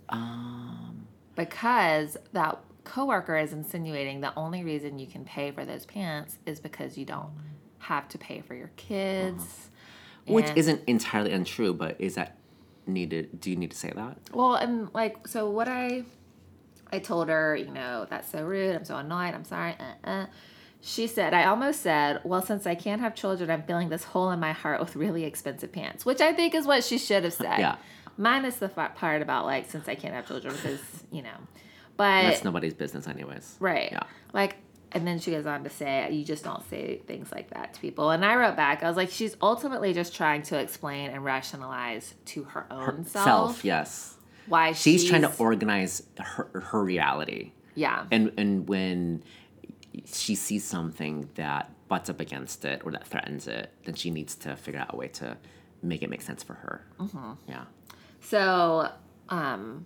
Um. 0.10 1.08
because 1.36 2.18
that 2.34 2.60
coworker 2.84 3.38
is 3.38 3.54
insinuating 3.54 4.20
the 4.20 4.36
only 4.38 4.64
reason 4.66 5.00
you 5.00 5.08
can 5.08 5.24
pay 5.24 5.52
for 5.52 5.64
those 5.64 5.86
pants 5.86 6.38
is 6.46 6.60
because 6.60 6.98
you 6.98 7.06
don't 7.06 7.30
have 7.84 8.08
to 8.10 8.18
pay 8.18 8.42
for 8.42 8.56
your 8.56 8.72
kids. 8.76 9.70
Which 10.26 10.50
isn't 10.56 10.82
entirely 10.88 11.32
untrue, 11.32 11.74
but 11.74 11.98
is 12.00 12.16
that 12.16 12.38
needed? 12.88 13.42
Do 13.42 13.50
you 13.50 13.56
need 13.58 13.72
to 13.72 13.78
say 13.78 13.92
that? 13.94 14.18
Well, 14.34 14.56
and 14.56 14.90
like, 14.94 15.28
so 15.28 15.50
what 15.50 15.68
I, 15.68 16.04
I 16.92 17.00
told 17.00 17.28
her, 17.30 17.56
you 17.56 17.72
know, 17.72 18.08
that's 18.10 18.32
so 18.32 18.44
rude. 18.44 18.76
I'm 18.76 18.86
so 18.86 18.98
annoyed. 18.98 19.34
I'm 19.34 19.44
sorry. 19.44 19.76
Uh, 19.80 20.08
uh. 20.08 20.26
She 20.86 21.08
said, 21.08 21.34
I 21.34 21.46
almost 21.46 21.82
said, 21.82 22.20
well, 22.26 22.42
since 22.42 22.68
I 22.68 22.76
can't 22.76 23.00
have 23.00 23.16
children, 23.16 23.50
I'm 23.50 23.64
feeling 23.64 23.88
this 23.88 24.04
hole 24.04 24.32
in 24.32 24.40
my 24.42 24.52
heart 24.52 24.82
with 24.82 24.98
really 24.98 25.24
expensive 25.24 25.72
pants, 25.72 26.06
which 26.06 26.20
I 26.20 26.34
think 26.34 26.54
is 26.54 26.68
what 26.68 26.84
she 26.84 26.98
should 26.98 27.24
have 27.24 27.34
said. 27.34 27.60
Yeah. 27.60 27.78
Minus 28.18 28.58
the 28.58 28.68
fa- 28.68 28.92
part 28.94 29.22
about 29.22 29.46
like, 29.46 29.72
since 29.72 29.88
I 29.88 29.96
can't 29.96 30.14
have 30.14 30.28
children 30.28 30.54
because, 30.54 30.82
you 31.10 31.22
know, 31.22 31.38
but 31.96 32.24
That's 32.24 32.44
nobody's 32.44 32.74
business, 32.74 33.08
anyways. 33.08 33.56
Right. 33.62 33.94
Yeah. 33.94 34.04
Like, 34.34 34.58
and 34.94 35.08
then 35.08 35.20
she 35.20 35.32
goes 35.32 35.46
on 35.46 35.64
to 35.64 35.70
say, 35.70 36.12
you 36.12 36.24
just 36.24 36.44
don't 36.44 36.68
say 36.70 37.02
things 37.08 37.32
like 37.32 37.50
that 37.52 37.74
to 37.74 37.80
people. 37.82 38.12
And 38.12 38.24
I 38.24 38.36
wrote 38.36 38.56
back, 38.56 38.84
I 38.84 38.88
was 38.88 38.98
like, 38.98 39.10
she's 39.10 39.36
ultimately 39.42 39.94
just 39.94 40.16
trying 40.16 40.44
to 40.44 40.60
explain 40.60 41.10
and 41.12 41.24
rationalize 41.26 42.14
to 42.26 42.44
her 42.46 42.66
own 42.72 43.06
self, 43.06 43.26
Self, 43.26 43.66
yes. 43.66 44.16
why 44.48 44.72
She's, 44.74 45.04
trying 45.08 45.24
to 45.24 45.34
organize 45.38 46.04
her 46.20 46.50
her 46.72 46.84
reality, 46.84 47.52
Yeah. 47.76 48.06
and 48.12 48.32
and 48.38 48.68
when 48.68 49.24
she 50.06 50.36
sees 50.36 50.64
something 50.64 51.30
that 51.36 51.70
butts 51.88 52.10
up 52.10 52.20
against 52.20 52.66
it 52.66 52.82
or 52.84 52.92
that 52.92 53.08
threatens 53.08 53.48
it, 53.48 53.72
then 53.86 53.96
she 53.96 54.10
needs 54.12 54.36
to 54.36 54.56
figure 54.56 54.80
out 54.80 54.94
a 54.94 54.96
way 54.98 55.08
to 55.08 55.38
make 55.82 56.02
it 56.02 56.10
make 56.10 56.22
sense 56.22 56.42
for 56.44 56.54
her. 56.56 56.86
Mm-hmm. 57.00 57.32
Yeah, 57.48 57.66
So, 58.22 58.90
um, 59.30 59.86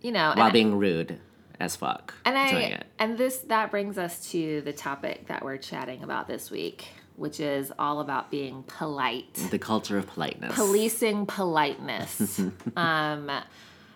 you 0.00 0.10
know, 0.12 0.32
while 0.36 0.50
being 0.50 0.76
rude 0.78 1.18
as 1.64 1.76
fuck 1.76 2.14
and 2.24 2.34
doing 2.50 2.64
I 2.72 2.76
it. 2.76 2.86
and 2.98 3.16
this 3.18 3.38
that 3.48 3.70
brings 3.70 3.98
us 3.98 4.30
to 4.32 4.60
the 4.62 4.72
topic 4.72 5.26
that 5.28 5.44
we're 5.44 5.56
chatting 5.58 6.02
about 6.02 6.28
this 6.28 6.50
week, 6.50 6.88
which 7.16 7.40
is 7.40 7.72
all 7.78 8.00
about 8.00 8.30
being 8.30 8.62
polite. 8.64 9.34
The 9.50 9.58
culture 9.58 9.98
of 9.98 10.06
politeness. 10.06 10.54
policing 10.54 11.26
politeness 11.26 12.40
um 12.76 13.30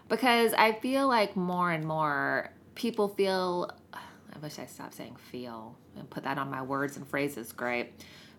because 0.09 0.55
i 0.55 0.73
feel 0.73 1.07
like 1.09 1.37
more 1.37 1.71
and 1.71 1.85
more 1.85 2.51
people 2.75 3.09
feel 3.09 3.71
i 3.93 4.39
wish 4.41 4.59
i 4.59 4.67
stopped 4.67 4.95
saying 4.95 5.17
feel 5.31 5.77
and 5.97 6.09
put 6.09 6.25
that 6.25 6.39
on 6.39 6.49
my 6.51 6.63
words 6.63 6.97
and 6.97 7.07
phrases 7.07 7.53
great 7.53 7.93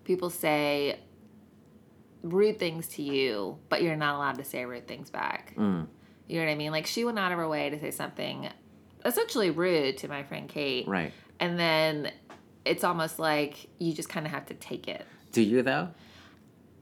people 0.04 0.30
say 0.30 0.98
rude 2.22 2.58
things 2.58 2.88
to 2.88 3.02
you 3.02 3.56
but 3.68 3.82
you're 3.82 3.96
not 3.96 4.16
allowed 4.16 4.36
to 4.38 4.44
say 4.44 4.64
rude 4.64 4.86
things 4.88 5.10
back 5.10 5.54
Mm. 5.56 5.86
you 6.28 6.38
know 6.38 6.44
what 6.46 6.50
i 6.52 6.54
mean 6.54 6.70
like 6.72 6.86
she 6.86 7.04
went 7.04 7.18
out 7.18 7.32
of 7.32 7.38
her 7.38 7.48
way 7.48 7.70
to 7.70 7.78
say 7.78 7.90
something 7.90 8.48
essentially 9.04 9.50
rude 9.50 9.96
to 9.98 10.08
my 10.08 10.22
friend 10.22 10.48
kate 10.48 10.86
Right. 10.88 11.12
and 11.38 11.58
then 11.58 12.12
it's 12.64 12.84
almost 12.84 13.18
like 13.18 13.68
you 13.78 13.92
just 13.92 14.08
kind 14.08 14.26
of 14.26 14.32
have 14.32 14.46
to 14.46 14.54
take 14.54 14.88
it 14.88 15.06
Do 15.32 15.42
you 15.42 15.62
though? 15.62 15.88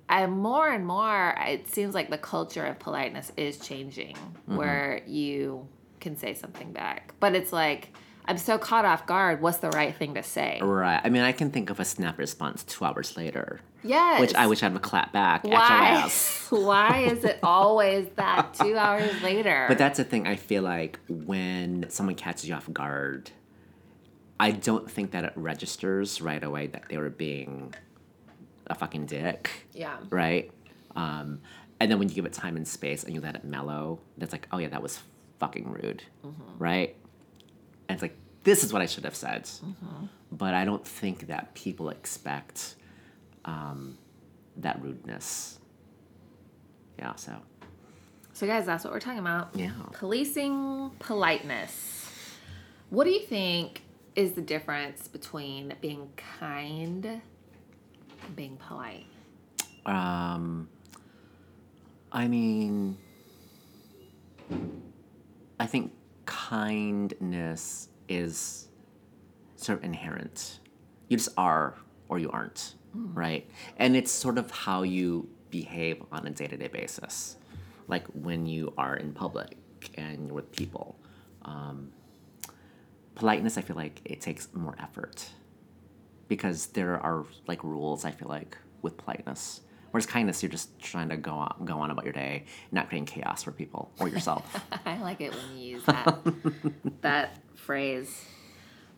and 0.08 0.32
more 0.32 0.68
and 0.70 0.86
more 0.86 1.36
it 1.46 1.68
seems 1.68 1.94
like 1.94 2.10
the 2.10 2.18
culture 2.18 2.64
of 2.64 2.78
politeness 2.78 3.30
is 3.36 3.58
changing 3.58 4.16
mm-hmm. 4.16 4.56
where 4.56 5.02
you 5.06 5.68
can 6.00 6.16
say 6.16 6.34
something 6.34 6.72
back 6.72 7.14
but 7.20 7.34
it's 7.34 7.52
like 7.52 7.92
I'm 8.28 8.36
so 8.36 8.58
caught 8.58 8.84
off 8.84 9.06
guard. 9.06 9.40
What's 9.40 9.56
the 9.56 9.70
right 9.70 9.96
thing 9.96 10.12
to 10.12 10.22
say? 10.22 10.58
Right. 10.60 11.00
I 11.02 11.08
mean, 11.08 11.22
I 11.22 11.32
can 11.32 11.50
think 11.50 11.70
of 11.70 11.80
a 11.80 11.84
snap 11.86 12.18
response 12.18 12.62
two 12.62 12.84
hours 12.84 13.16
later, 13.16 13.60
Yes. 13.82 14.20
which 14.20 14.34
I 14.34 14.46
wish 14.46 14.62
I'd 14.62 14.66
have 14.66 14.76
a 14.76 14.80
clap 14.80 15.12
back. 15.12 15.44
Why? 15.44 16.10
Why 16.50 16.98
is 17.00 17.24
it 17.24 17.38
always 17.42 18.08
that 18.16 18.54
two 18.60 18.76
hours 18.76 19.22
later? 19.22 19.66
But 19.68 19.78
that's 19.78 19.98
the 19.98 20.04
thing. 20.04 20.26
I 20.26 20.36
feel 20.36 20.62
like 20.62 20.98
when 21.08 21.88
someone 21.90 22.14
catches 22.14 22.48
you 22.48 22.54
off 22.54 22.72
guard, 22.72 23.30
I 24.40 24.52
don't 24.52 24.90
think 24.90 25.12
that 25.12 25.24
it 25.24 25.32
registers 25.36 26.20
right 26.20 26.42
away 26.42 26.68
that 26.68 26.84
they 26.88 26.96
were 26.96 27.10
being 27.10 27.74
a 28.66 28.74
fucking 28.74 29.06
dick, 29.06 29.50
yeah. 29.72 29.96
right? 30.10 30.50
Um, 30.94 31.40
and 31.80 31.90
then 31.90 31.98
when 31.98 32.08
you 32.08 32.14
give 32.14 32.26
it 32.26 32.32
time 32.32 32.56
and 32.56 32.66
space 32.66 33.04
and 33.04 33.14
you 33.14 33.20
let 33.20 33.36
it 33.36 33.44
mellow, 33.44 34.00
that's 34.16 34.32
like, 34.32 34.48
oh 34.52 34.58
yeah, 34.58 34.68
that 34.68 34.82
was 34.82 35.00
fucking 35.38 35.70
rude, 35.70 36.02
right? 36.58 36.96
And 37.88 37.96
it's 37.96 38.02
like, 38.02 38.16
this 38.44 38.64
is 38.64 38.72
what 38.72 38.82
I 38.82 38.86
should 38.86 39.04
have 39.04 39.14
said. 39.14 39.48
But 40.30 40.54
I 40.54 40.64
don't 40.64 40.86
think 40.86 41.28
that 41.28 41.54
people 41.54 41.90
expect 41.90 42.74
um, 43.48 43.96
that 44.58 44.80
rudeness. 44.82 45.58
Yeah, 46.98 47.14
so. 47.14 47.32
So, 48.34 48.46
guys, 48.46 48.66
that's 48.66 48.84
what 48.84 48.92
we're 48.92 49.00
talking 49.00 49.18
about. 49.18 49.50
Yeah. 49.54 49.72
Policing 49.92 50.90
politeness. 50.98 52.10
What 52.90 53.04
do 53.04 53.10
you 53.10 53.20
think 53.20 53.82
is 54.14 54.32
the 54.32 54.40
difference 54.40 55.08
between 55.08 55.74
being 55.80 56.08
kind 56.38 57.04
and 57.06 58.36
being 58.36 58.56
polite? 58.56 59.06
Um, 59.86 60.68
I 62.12 62.28
mean, 62.28 62.96
I 65.58 65.66
think 65.66 65.92
kindness 66.26 67.88
is 68.08 68.68
sort 69.56 69.78
of 69.78 69.84
inherent. 69.84 70.60
You 71.08 71.16
just 71.16 71.30
are 71.36 71.76
or 72.08 72.18
you 72.18 72.30
aren't, 72.30 72.74
right? 72.94 73.48
And 73.76 73.96
it's 73.96 74.10
sort 74.10 74.38
of 74.38 74.50
how 74.50 74.82
you 74.82 75.28
behave 75.50 76.02
on 76.12 76.26
a 76.26 76.30
day 76.30 76.46
to 76.46 76.56
day 76.56 76.68
basis. 76.68 77.36
Like 77.86 78.06
when 78.08 78.46
you 78.46 78.72
are 78.76 78.96
in 78.96 79.12
public 79.12 79.56
and 79.94 80.26
you're 80.26 80.34
with 80.34 80.52
people. 80.52 80.98
Um, 81.42 81.92
politeness, 83.14 83.56
I 83.56 83.62
feel 83.62 83.76
like 83.76 84.00
it 84.04 84.20
takes 84.20 84.48
more 84.52 84.76
effort 84.78 85.28
because 86.28 86.66
there 86.68 87.00
are 87.00 87.24
like 87.46 87.64
rules 87.64 88.04
I 88.04 88.10
feel 88.10 88.28
like 88.28 88.56
with 88.82 88.96
politeness. 88.96 89.62
Whereas 89.90 90.04
kindness, 90.04 90.42
you're 90.42 90.50
just 90.50 90.78
trying 90.78 91.08
to 91.08 91.16
go 91.16 91.32
on, 91.32 91.64
go 91.64 91.80
on 91.80 91.90
about 91.90 92.04
your 92.04 92.12
day, 92.12 92.44
not 92.70 92.88
creating 92.88 93.06
chaos 93.06 93.42
for 93.42 93.52
people 93.52 93.90
or 93.98 94.08
yourself. 94.08 94.62
I 94.86 94.98
like 94.98 95.22
it 95.22 95.34
when 95.34 95.56
you 95.56 95.76
use 95.76 95.84
that 95.84 96.18
that 97.00 97.38
phrase. 97.54 98.24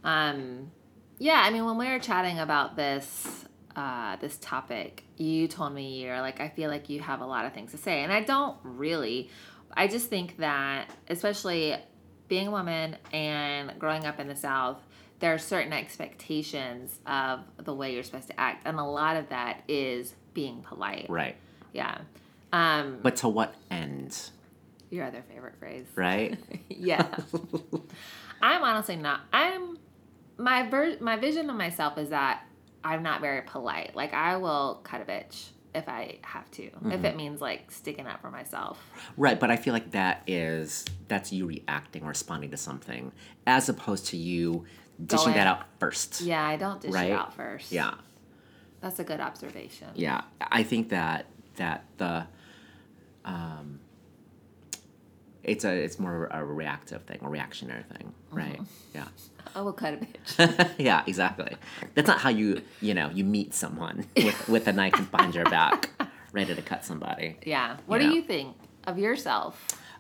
Um, 0.03 0.73
yeah, 1.19 1.41
I 1.45 1.51
mean, 1.51 1.65
when 1.65 1.79
we 1.79 1.87
were 1.87 2.01
chatting 2.01 2.41
about 2.41 2.75
this 2.75 3.45
uh, 3.77 4.17
this 4.17 4.37
topic, 4.41 5.05
you 5.17 5.49
told 5.49 5.73
me 5.73 6.03
you're 6.03 6.21
like, 6.21 6.41
I 6.41 6.49
feel 6.49 6.71
like 6.71 6.89
you 6.89 7.01
have 7.01 7.21
a 7.21 7.27
lot 7.27 7.45
of 7.47 7.53
things 7.53 7.71
to 7.73 7.79
say, 7.79 8.03
and 8.03 8.13
I 8.13 8.23
don't 8.23 8.57
really. 8.63 9.31
I 9.77 9.87
just 9.87 10.09
think 10.09 10.39
that, 10.39 10.91
especially 11.09 11.77
being 12.29 12.49
a 12.49 12.51
woman 12.51 12.97
and 13.13 13.79
growing 13.79 14.05
up 14.05 14.19
in 14.21 14.27
the 14.29 14.37
South, 14.37 14.79
there 15.21 15.33
are 15.35 15.39
certain 15.39 15.73
expectations 15.73 16.99
of 17.07 17.41
the 17.59 17.75
way 17.75 17.93
you're 17.95 18.03
supposed 18.03 18.29
to 18.29 18.41
act, 18.41 18.63
and 18.67 18.79
a 18.79 18.85
lot 18.85 19.17
of 19.17 19.29
that 19.29 19.63
is 19.69 20.15
being 20.35 20.63
polite. 20.63 21.07
right. 21.09 21.37
Yeah. 21.73 21.99
Um, 22.53 22.99
But 23.03 23.17
to 23.17 23.29
what 23.29 23.55
end, 23.71 24.19
your 24.91 25.05
other 25.05 25.23
favorite 25.33 25.55
phrase. 25.61 25.87
right? 25.95 26.37
yeah. 26.69 27.07
I'm 28.43 28.63
honestly 28.63 28.97
not. 28.97 29.21
I'm 29.33 29.79
my 30.39 30.69
ver- 30.69 30.97
my 31.01 31.17
vision 31.17 31.49
of 31.51 31.57
myself 31.57 31.99
is 31.99 32.09
that 32.09 32.43
I'm 32.85 33.03
not 33.03 33.21
very 33.21 33.43
polite. 33.43 33.95
Like 33.95 34.15
I 34.15 34.37
will 34.37 34.81
cut 34.85 35.01
a 35.01 35.05
bitch 35.05 35.49
if 35.75 35.89
I 35.89 36.19
have 36.23 36.51
to. 36.53 36.63
Mm-hmm. 36.63 36.93
If 36.93 37.05
it 37.05 37.17
means 37.17 37.41
like 37.41 37.71
sticking 37.71 38.07
up 38.07 38.21
for 38.21 38.31
myself. 38.31 38.83
right, 39.17 39.39
but 39.39 39.51
I 39.51 39.57
feel 39.57 39.73
like 39.73 39.91
that 39.93 40.23
is 40.27 40.85
that's 41.09 41.33
you 41.33 41.47
reacting 41.47 42.05
responding 42.07 42.51
to 42.53 42.57
something 42.57 43.13
as 43.47 43.69
opposed 43.69 44.07
to 44.07 44.17
you 44.17 44.65
dishing 45.05 45.27
Going- 45.27 45.37
that 45.37 45.47
out 45.47 45.65
first. 45.79 46.21
Yeah, 46.23 46.43
I 46.45 46.57
don't 46.57 46.81
dish 46.81 46.93
Right? 46.93 47.11
it 47.11 47.15
out 47.15 47.35
first. 47.35 47.73
Yeah. 47.73 47.95
That's 48.81 48.99
a 48.99 49.05
good 49.05 49.21
observation. 49.21 49.89
Yeah. 49.95 50.23
I 50.41 50.63
think 50.63 50.89
that 50.91 51.27
that 51.57 51.85
the 51.99 52.27
um 53.25 53.80
it's 55.51 55.65
a 55.65 55.73
it's 55.73 55.99
more 55.99 56.27
a 56.31 56.45
reactive 56.45 57.03
thing, 57.03 57.19
a 57.23 57.29
reactionary 57.29 57.83
thing, 57.93 58.13
right? 58.31 58.61
Yeah. 58.95 59.05
I 59.55 59.61
will 59.63 59.73
cut 59.73 59.95
a 59.95 59.97
bitch. 59.97 60.75
yeah, 60.79 61.03
exactly. 61.07 61.57
That's 61.95 62.07
not 62.07 62.21
how 62.21 62.29
you, 62.31 62.63
you 62.81 62.95
know, 62.95 63.11
you 63.13 63.25
meet 63.25 63.53
someone 63.55 64.07
with, 64.17 64.49
with 64.49 64.69
a 64.69 64.73
knife 64.73 65.11
behind 65.11 65.35
your 65.35 65.45
back, 65.47 65.91
ready 66.33 66.55
to 66.55 66.63
cut 66.63 66.85
somebody. 66.85 67.37
yeah. 67.45 67.77
What 67.87 68.01
You 68.01 68.07
do 68.07 68.09
know. 68.11 68.15
you 68.17 68.23
think 68.23 68.57
of 68.87 68.99
yourself? 68.99 69.53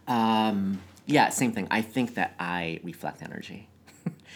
Um, 0.06 0.80
yeah, 1.06 1.30
same 1.30 1.52
thing. 1.52 1.66
I 1.70 1.82
think 1.82 2.14
that 2.14 2.34
I 2.38 2.78
reflect 2.84 3.22
energy. 3.22 3.68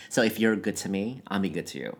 so 0.09 0.22
if 0.22 0.40
you're 0.40 0.57
good 0.57 0.77
to 0.79 0.88
me, 0.88 1.22
I'll 1.29 1.38
be 1.40 1.50
good 1.50 1.66
to 1.68 1.79
you. 1.79 1.96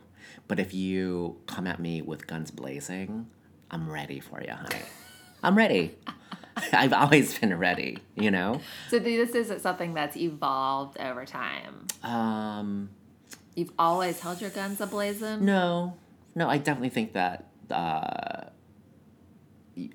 But 0.48 0.59
if 0.59 0.74
you 0.74 1.37
come 1.46 1.66
at 1.68 1.79
me 1.79 2.03
with 2.03 2.27
guns 2.27 2.50
blazing, 2.50 3.29
I'm 3.70 3.88
ready 3.90 4.18
for 4.18 4.42
you, 4.42 4.53
honey. 4.53 4.83
I'm 5.42 5.57
ready. 5.57 5.94
I've 6.73 6.93
always 6.93 7.38
been 7.38 7.57
ready, 7.59 7.99
you 8.14 8.31
know? 8.31 8.61
So 8.90 8.99
this 8.99 9.35
isn't 9.35 9.61
something 9.61 9.95
that's 9.95 10.17
evolved 10.17 10.99
over 10.99 11.25
time. 11.25 11.87
Um, 12.03 12.90
You've 13.55 13.73
always 13.79 14.21
held 14.21 14.40
your 14.40 14.51
guns 14.51 14.79
ablazing. 14.81 15.40
No, 15.40 15.97
no, 16.35 16.49
I 16.49 16.59
definitely 16.59 16.88
think 16.88 17.12
that 17.12 17.49
uh, 17.71 18.45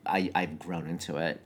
I 0.05 0.31
I've 0.33 0.57
grown 0.59 0.87
into 0.87 1.17
it 1.17 1.41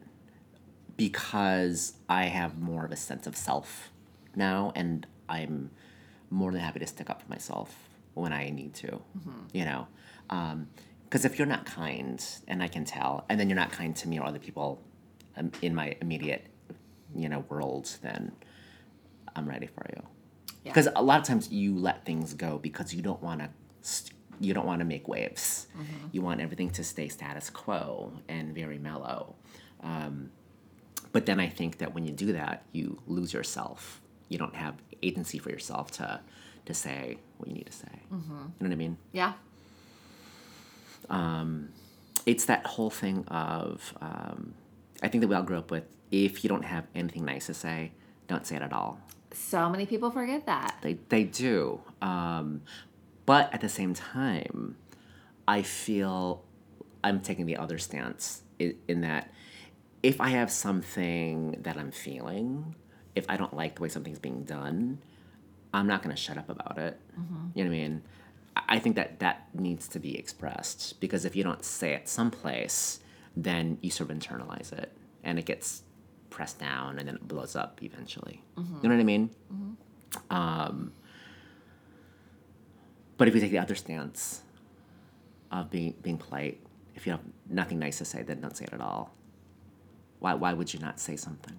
because 0.95 1.93
I 2.07 2.25
have 2.25 2.59
more 2.59 2.85
of 2.85 2.91
a 2.91 2.95
sense 2.95 3.25
of 3.25 3.35
self 3.35 3.91
now, 4.35 4.71
and 4.75 5.07
I'm 5.27 5.71
more 6.29 6.51
than 6.51 6.61
happy 6.61 6.79
to 6.79 6.87
stick 6.87 7.09
up 7.09 7.23
for 7.23 7.29
myself 7.29 7.89
when 8.13 8.31
I 8.31 8.49
need 8.49 8.75
to. 8.75 9.01
You 9.53 9.65
know, 9.65 9.87
because 11.05 11.25
if 11.25 11.39
you're 11.39 11.47
not 11.47 11.65
kind, 11.65 12.23
and 12.47 12.61
I 12.61 12.67
can 12.67 12.85
tell, 12.85 13.25
and 13.27 13.39
then 13.39 13.49
you're 13.49 13.55
not 13.55 13.71
kind 13.71 13.95
to 13.95 14.07
me 14.07 14.19
or 14.19 14.25
other 14.27 14.39
people 14.39 14.83
um, 14.83 14.92
in 15.61 15.73
my 15.75 15.95
immediate, 16.01 16.47
you 17.15 17.29
know, 17.29 17.39
world, 17.49 17.89
then 18.01 18.31
I'm 19.35 19.47
ready 19.47 19.67
for 19.67 19.85
you. 19.95 20.03
Yeah. 20.63 20.71
because 20.71 20.87
a 20.95 21.01
lot 21.01 21.19
of 21.19 21.25
times 21.27 21.51
you 21.51 21.75
let 21.75 22.05
things 22.05 22.33
go 22.33 22.57
because 22.57 22.93
you 22.93 23.01
don't 23.01 23.21
want 23.21 23.41
to 23.41 23.49
st- 23.81 24.13
you 24.39 24.53
don't 24.53 24.65
want 24.65 24.79
to 24.79 24.85
make 24.85 25.07
waves. 25.07 25.67
You 26.11 26.21
want 26.21 26.39
everything 26.41 26.69
to 26.71 26.83
stay 26.83 27.07
status 27.09 27.49
quo 27.49 28.13
and 28.29 28.55
very 28.55 28.77
mellow. 28.79 29.35
Um, 29.81 30.31
but 31.11 31.25
then 31.27 31.39
i 31.39 31.47
think 31.47 31.77
that 31.79 31.93
when 31.93 32.05
you 32.05 32.11
do 32.13 32.31
that 32.33 32.63
you 32.71 32.99
lose 33.07 33.33
yourself. 33.33 34.01
You 34.29 34.37
don't 34.37 34.55
have 34.55 34.75
agency 35.03 35.37
for 35.37 35.49
yourself 35.49 35.91
to 35.91 36.21
to 36.65 36.73
say 36.73 37.17
what 37.37 37.49
you 37.49 37.55
need 37.55 37.65
to 37.67 37.73
say. 37.73 37.91
You 38.09 38.17
know 38.17 38.51
what 38.59 38.71
i 38.71 38.75
mean? 38.75 38.97
Yeah. 39.11 39.33
it's 42.25 42.45
that 42.45 42.65
whole 42.65 42.89
thing 42.89 43.25
of 43.27 43.93
um, 44.01 44.53
i 45.01 45.07
think 45.07 45.21
that 45.21 45.27
we 45.27 45.35
all 45.35 45.43
grew 45.43 45.57
up 45.57 45.71
with 45.71 45.83
if 46.11 46.43
you 46.43 46.47
don't 46.49 46.63
have 46.65 46.85
anything 46.93 47.25
nice 47.25 47.47
to 47.47 47.53
say 47.53 47.91
don't 48.27 48.45
say 48.45 48.55
it 48.55 48.61
at 48.61 48.73
all 48.73 48.99
So 49.33 49.67
many 49.67 49.87
people 49.87 50.11
forget 50.11 50.45
that. 50.45 50.77
They 50.83 50.93
they 51.09 51.23
do. 51.23 51.81
Um, 52.03 52.61
but 53.25 53.51
at 53.51 53.61
the 53.61 53.69
same 53.69 53.95
time, 53.95 54.75
I 55.47 55.63
feel 55.63 56.43
I'm 57.03 57.19
taking 57.19 57.47
the 57.47 57.57
other 57.57 57.79
stance 57.79 58.43
in, 58.59 58.75
in 58.87 59.01
that 59.01 59.33
if 60.03 60.21
I 60.21 60.29
have 60.29 60.51
something 60.51 61.57
that 61.63 61.77
I'm 61.77 61.89
feeling, 61.91 62.75
if 63.15 63.25
I 63.27 63.35
don't 63.37 63.55
like 63.55 63.75
the 63.77 63.81
way 63.81 63.89
something's 63.89 64.19
being 64.19 64.43
done, 64.43 64.99
I'm 65.73 65.87
not 65.87 66.03
gonna 66.03 66.15
shut 66.15 66.37
up 66.37 66.49
about 66.49 66.77
it. 66.77 66.99
You 67.55 67.63
know 67.63 67.71
what 67.71 67.75
I 67.75 67.79
mean? 67.81 68.01
I 68.55 68.61
I 68.75 68.79
think 68.79 68.95
that 68.97 69.17
that 69.19 69.47
needs 69.55 69.87
to 69.89 69.99
be 69.99 70.15
expressed 70.17 70.99
because 70.99 71.25
if 71.25 71.35
you 71.35 71.43
don't 71.43 71.63
say 71.65 71.93
it 71.97 72.07
someplace, 72.07 72.99
then 73.35 73.77
you 73.81 73.89
sort 73.89 74.09
of 74.11 74.17
internalize 74.17 74.71
it 74.71 74.91
and 75.23 75.39
it 75.39 75.45
gets 75.45 75.83
pressed 76.29 76.59
down 76.59 76.99
and 76.99 77.07
then 77.07 77.15
it 77.15 77.27
blows 77.27 77.55
up 77.55 77.81
eventually. 77.83 78.41
You 78.57 78.63
know 78.89 78.95
what 78.95 78.99
I 78.99 79.03
mean? 79.03 79.29
Um, 80.29 80.91
but 83.17 83.27
if 83.27 83.35
you 83.35 83.41
take 83.41 83.51
the 83.51 83.59
other 83.59 83.75
stance 83.75 84.41
of 85.51 85.69
being 85.69 85.93
being 86.01 86.17
polite, 86.17 86.59
if 86.95 87.05
you 87.05 87.11
have 87.11 87.21
nothing 87.49 87.79
nice 87.79 87.97
to 87.99 88.05
say, 88.05 88.21
then 88.23 88.41
don't 88.41 88.55
say 88.55 88.65
it 88.65 88.73
at 88.73 88.81
all. 88.81 89.13
Why 90.19 90.33
why 90.33 90.53
would 90.53 90.73
you 90.73 90.79
not 90.79 90.99
say 90.99 91.15
something? 91.15 91.55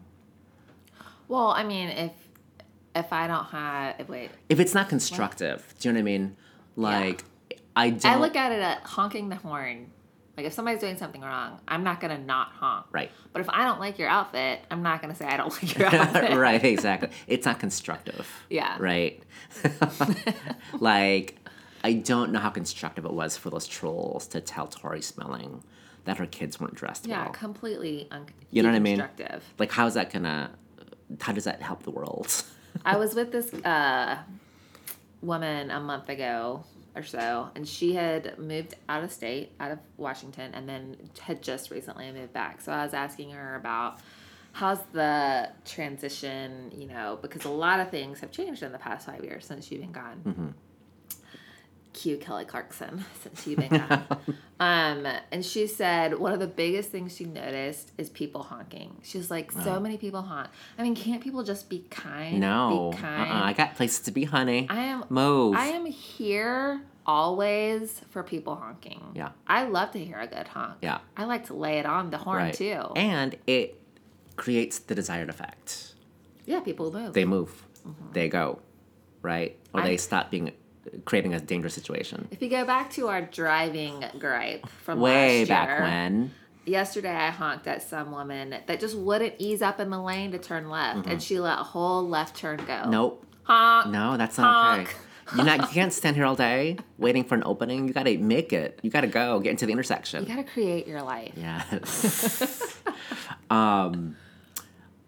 Well, 1.28 1.48
I 1.48 1.64
mean, 1.64 1.88
if 1.88 2.12
if 2.94 3.12
I 3.12 3.26
don't 3.26 3.46
have 3.46 4.08
wait, 4.08 4.30
If 4.48 4.60
it's 4.60 4.74
not 4.74 4.88
constructive, 4.88 5.74
do 5.78 5.88
you 5.88 5.92
know 5.92 5.98
what 5.98 6.02
I 6.02 6.04
mean? 6.04 6.36
Like 6.76 7.24
I 7.76 7.90
don't 7.90 8.04
I 8.06 8.16
look 8.18 8.36
at 8.36 8.52
it 8.52 8.60
at 8.60 8.82
honking 8.82 9.28
the 9.28 9.36
horn 9.36 9.90
Like 10.36 10.46
if 10.46 10.52
somebody's 10.52 10.80
doing 10.80 10.96
something 10.96 11.20
wrong, 11.20 11.60
I'm 11.68 11.84
not 11.84 12.00
gonna 12.00 12.18
not 12.18 12.48
honk. 12.48 12.86
Right. 12.92 13.10
But 13.32 13.40
if 13.40 13.48
I 13.50 13.64
don't 13.64 13.78
like 13.78 13.98
your 13.98 14.08
outfit, 14.08 14.60
I'm 14.70 14.82
not 14.82 15.00
gonna 15.00 15.14
say 15.14 15.26
I 15.26 15.36
don't 15.36 15.52
like 15.62 15.78
your 15.78 15.86
outfit. 15.94 16.36
right, 16.36 16.64
exactly. 16.64 17.10
It's 17.26 17.46
not 17.46 17.60
constructive. 17.60 18.28
Yeah. 18.50 18.76
Right. 18.80 19.22
like, 20.80 21.38
I 21.82 21.92
don't 21.94 22.32
know 22.32 22.40
how 22.40 22.50
constructive 22.50 23.04
it 23.04 23.12
was 23.12 23.36
for 23.36 23.50
those 23.50 23.66
trolls 23.66 24.26
to 24.28 24.40
tell 24.40 24.66
Tori 24.66 25.02
Spelling 25.02 25.62
that 26.04 26.18
her 26.18 26.26
kids 26.26 26.60
weren't 26.60 26.74
dressed 26.74 27.06
Yeah, 27.06 27.18
well. 27.18 27.26
Yeah, 27.26 27.32
completely 27.32 28.08
un- 28.10 28.26
You 28.50 28.62
know 28.62 28.70
what 28.70 28.76
I 28.76 28.80
mean? 28.80 29.04
Like, 29.58 29.72
how's 29.72 29.94
that 29.94 30.12
gonna? 30.12 30.50
How 31.20 31.32
does 31.32 31.44
that 31.44 31.62
help 31.62 31.82
the 31.82 31.90
world? 31.90 32.42
I 32.84 32.96
was 32.96 33.14
with 33.14 33.30
this 33.30 33.52
uh, 33.64 34.18
woman 35.22 35.70
a 35.70 35.80
month 35.80 36.08
ago 36.08 36.64
or 36.96 37.02
so, 37.02 37.50
and 37.54 37.66
she 37.66 37.94
had 37.94 38.38
moved 38.38 38.74
out 38.88 39.02
of 39.02 39.12
state, 39.12 39.52
out 39.58 39.72
of 39.72 39.78
Washington, 39.96 40.52
and 40.54 40.68
then 40.68 40.96
had 41.20 41.42
just 41.42 41.70
recently 41.70 42.10
moved 42.12 42.32
back. 42.32 42.60
So 42.60 42.72
I 42.72 42.84
was 42.84 42.94
asking 42.94 43.30
her 43.30 43.56
about 43.56 43.98
how's 44.52 44.80
the 44.92 45.50
transition, 45.64 46.72
you 46.76 46.86
know, 46.86 47.18
because 47.20 47.44
a 47.44 47.50
lot 47.50 47.80
of 47.80 47.90
things 47.90 48.20
have 48.20 48.30
changed 48.30 48.62
in 48.62 48.70
the 48.70 48.78
past 48.78 49.06
five 49.06 49.24
years 49.24 49.44
since 49.44 49.70
you've 49.70 49.80
been 49.80 49.92
gone. 49.92 50.22
Mm-hmm. 50.24 50.48
Cue 52.04 52.18
Kelly 52.18 52.44
Clarkson 52.44 53.02
since 53.22 53.46
you've 53.46 53.58
been 53.58 53.70
gone. 53.78 54.04
um, 54.60 55.06
and 55.32 55.42
she 55.42 55.66
said 55.66 56.18
one 56.18 56.34
of 56.34 56.38
the 56.38 56.46
biggest 56.46 56.90
things 56.90 57.16
she 57.16 57.24
noticed 57.24 57.92
is 57.96 58.10
people 58.10 58.42
honking. 58.42 58.94
She's 59.02 59.30
like, 59.30 59.50
so 59.50 59.80
many 59.80 59.96
people 59.96 60.20
honk. 60.20 60.48
I 60.78 60.82
mean, 60.82 60.94
can't 60.94 61.22
people 61.22 61.42
just 61.44 61.70
be 61.70 61.86
kind? 61.88 62.40
no. 62.40 62.90
be 62.92 62.98
Uh-uh. 63.02 63.26
I 63.44 63.54
got 63.54 63.74
places 63.74 64.00
to 64.00 64.10
be, 64.10 64.24
honey. 64.24 64.66
I 64.68 64.80
am 64.82 65.04
Move. 65.08 65.56
I 65.56 65.68
am 65.68 65.86
here 65.86 66.82
always 67.06 68.02
for 68.10 68.22
people 68.22 68.54
honking. 68.56 69.00
Yeah. 69.14 69.30
I 69.46 69.64
love 69.64 69.92
to 69.92 69.98
hear 70.04 70.18
a 70.18 70.26
good 70.26 70.46
honk. 70.48 70.74
Yeah. 70.82 70.98
I 71.16 71.24
like 71.24 71.46
to 71.46 71.54
lay 71.54 71.78
it 71.78 71.86
on 71.86 72.10
the 72.10 72.18
horn 72.18 72.36
right. 72.42 72.54
too. 72.54 72.82
And 72.96 73.34
it 73.46 73.80
creates 74.36 74.78
the 74.78 74.94
desired 74.94 75.30
effect. 75.30 75.94
yeah, 76.44 76.60
people 76.60 76.92
move. 76.92 77.14
They 77.14 77.24
move. 77.24 77.64
They 78.12 78.28
go. 78.28 78.60
Right. 79.22 79.56
Or 79.72 79.78
Mm-hmm. 79.80 79.86
I- 79.86 79.88
they 79.88 79.96
stop 79.96 80.30
being 80.30 80.52
creating 81.04 81.34
a 81.34 81.40
dangerous 81.40 81.74
situation. 81.74 82.28
if 82.30 82.40
you 82.42 82.48
go 82.48 82.64
back 82.64 82.90
to 82.92 83.08
our 83.08 83.22
driving 83.22 84.04
gripe 84.18 84.68
from 84.68 85.00
Way 85.00 85.40
last 85.40 85.48
back 85.48 85.68
year, 85.68 85.80
when. 85.82 86.30
yesterday 86.66 87.14
I 87.14 87.30
honked 87.30 87.66
at 87.66 87.82
some 87.82 88.10
woman 88.12 88.54
that 88.66 88.80
just 88.80 88.96
wouldn't 88.96 89.34
ease 89.38 89.62
up 89.62 89.80
in 89.80 89.90
the 89.90 90.00
lane 90.00 90.32
to 90.32 90.38
turn 90.38 90.68
left, 90.70 91.06
and 91.06 91.22
she 91.22 91.38
let 91.40 91.58
a 91.58 91.62
whole 91.64 92.06
left 92.08 92.36
turn 92.36 92.58
go. 92.58 92.64
Mm-hmm. 92.64 92.90
Nope. 92.90 93.24
honk. 93.44 93.90
No, 93.92 94.16
that's 94.16 94.38
not 94.38 94.80
okay. 94.80 94.90
You're 95.34 95.46
not. 95.46 95.60
You 95.60 95.66
can't 95.68 95.92
stand 96.00 96.16
here 96.16 96.26
all 96.26 96.36
day 96.36 96.76
waiting 96.98 97.24
for 97.24 97.34
an 97.34 97.42
opening. 97.46 97.88
You 97.88 97.94
gotta 97.94 98.16
make 98.18 98.52
it. 98.52 98.78
You 98.82 98.90
gotta 98.90 99.06
go. 99.06 99.40
Get 99.40 99.50
into 99.50 99.64
the 99.66 99.72
intersection. 99.72 100.22
You 100.22 100.28
gotta 100.28 100.44
create 100.44 100.86
your 100.86 101.00
life. 101.02 101.32
Yes. 101.36 102.78
um, 103.50 104.16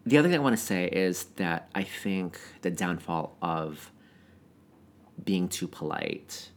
the 0.06 0.16
other 0.18 0.28
thing 0.28 0.36
I 0.36 0.40
want 0.42 0.56
to 0.56 0.62
say 0.62 0.86
is 0.86 1.24
that 1.36 1.68
I 1.74 1.82
think 1.82 2.38
the 2.62 2.70
downfall 2.70 3.36
of 3.42 3.90
being 5.26 5.46
too 5.48 5.68
polite 5.68 6.48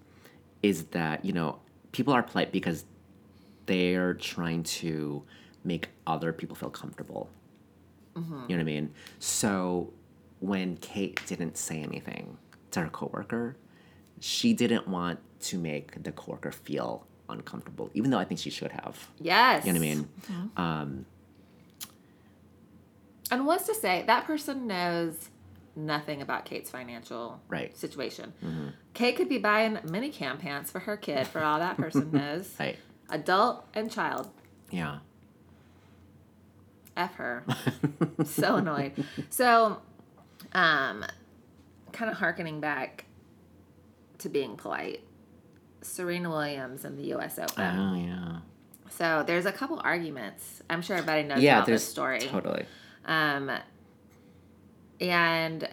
is 0.64 0.86
that, 0.86 1.26
you 1.26 1.34
know, 1.34 1.60
people 1.92 2.14
are 2.14 2.24
polite 2.24 2.54
because 2.54 2.86
they're 3.66 4.14
trying 4.14 4.64
to 4.64 5.22
make 5.66 5.90
other 6.08 6.32
people 6.32 6.56
feel 6.56 6.70
comfortable. 6.70 7.30
You 8.16 8.24
know 8.24 8.46
what 8.48 8.60
I 8.60 8.64
mean? 8.64 8.92
So 9.20 9.94
when 10.40 10.76
Kate 10.78 11.22
didn't 11.26 11.58
say 11.58 11.82
anything 11.82 12.38
to 12.72 12.82
her 12.82 12.90
coworker, 12.90 13.56
she 14.20 14.54
didn't 14.54 14.88
want 14.88 15.20
to 15.42 15.58
make 15.58 16.04
the 16.04 16.12
coworker 16.12 16.52
feel 16.52 17.06
uncomfortable, 17.30 17.90
even 17.94 18.12
though 18.12 18.18
I 18.18 18.26
think 18.26 18.40
she 18.40 18.50
should 18.50 18.72
have. 18.74 19.08
Yes. 19.22 19.66
You 19.66 19.72
know 19.74 19.80
what 19.80 19.86
I 19.86 19.90
mean? 19.96 20.10
Um, 20.58 21.06
And 23.32 23.46
what's 23.46 23.66
to 23.68 23.76
say 23.76 24.04
that 24.08 24.26
person 24.26 24.68
knows 24.68 25.30
nothing 25.76 26.22
about 26.22 26.46
Kate's 26.46 26.70
financial 26.70 27.42
Right. 27.48 27.76
situation. 27.78 28.74
Kate 28.94 29.16
could 29.16 29.30
be 29.30 29.38
buying 29.38 29.80
mini 29.90 30.10
Kamm 30.10 30.38
pants 30.38 30.72
for 30.72 30.80
her 30.80 30.98
kid 30.98 31.28
for 31.28 31.42
all 31.44 31.60
that 31.60 31.78
person 31.78 32.12
knows. 32.14 32.54
right. 32.60 32.78
Adult 33.10 33.66
and 33.74 33.92
child. 33.92 34.30
Yeah. 34.72 35.00
F 36.98 37.16
her. 37.16 37.44
so 38.26 38.58
annoyed. 38.58 39.04
So, 39.30 39.82
um, 40.54 41.06
kind 41.94 42.12
of 42.12 42.18
harkening 42.18 42.60
back 42.60 43.06
to 44.20 44.30
being 44.30 44.58
polite. 44.58 45.02
Serena 45.82 46.30
Williams 46.30 46.84
and 46.84 46.98
the 47.00 47.04
U.S. 47.08 47.40
Open. 47.40 47.80
Oh 47.80 47.96
yeah. 47.96 48.40
So 48.90 49.24
there's 49.26 49.46
a 49.46 49.52
couple 49.52 49.80
arguments. 49.82 50.62
I'm 50.70 50.82
sure 50.82 50.98
everybody 50.98 51.24
knows 51.24 51.40
Yeah. 51.42 51.58
about 51.60 51.68
There's 51.68 51.82
this 51.82 51.90
story. 51.90 52.20
totally. 52.20 52.66
Um, 53.06 53.50
and 55.00 55.68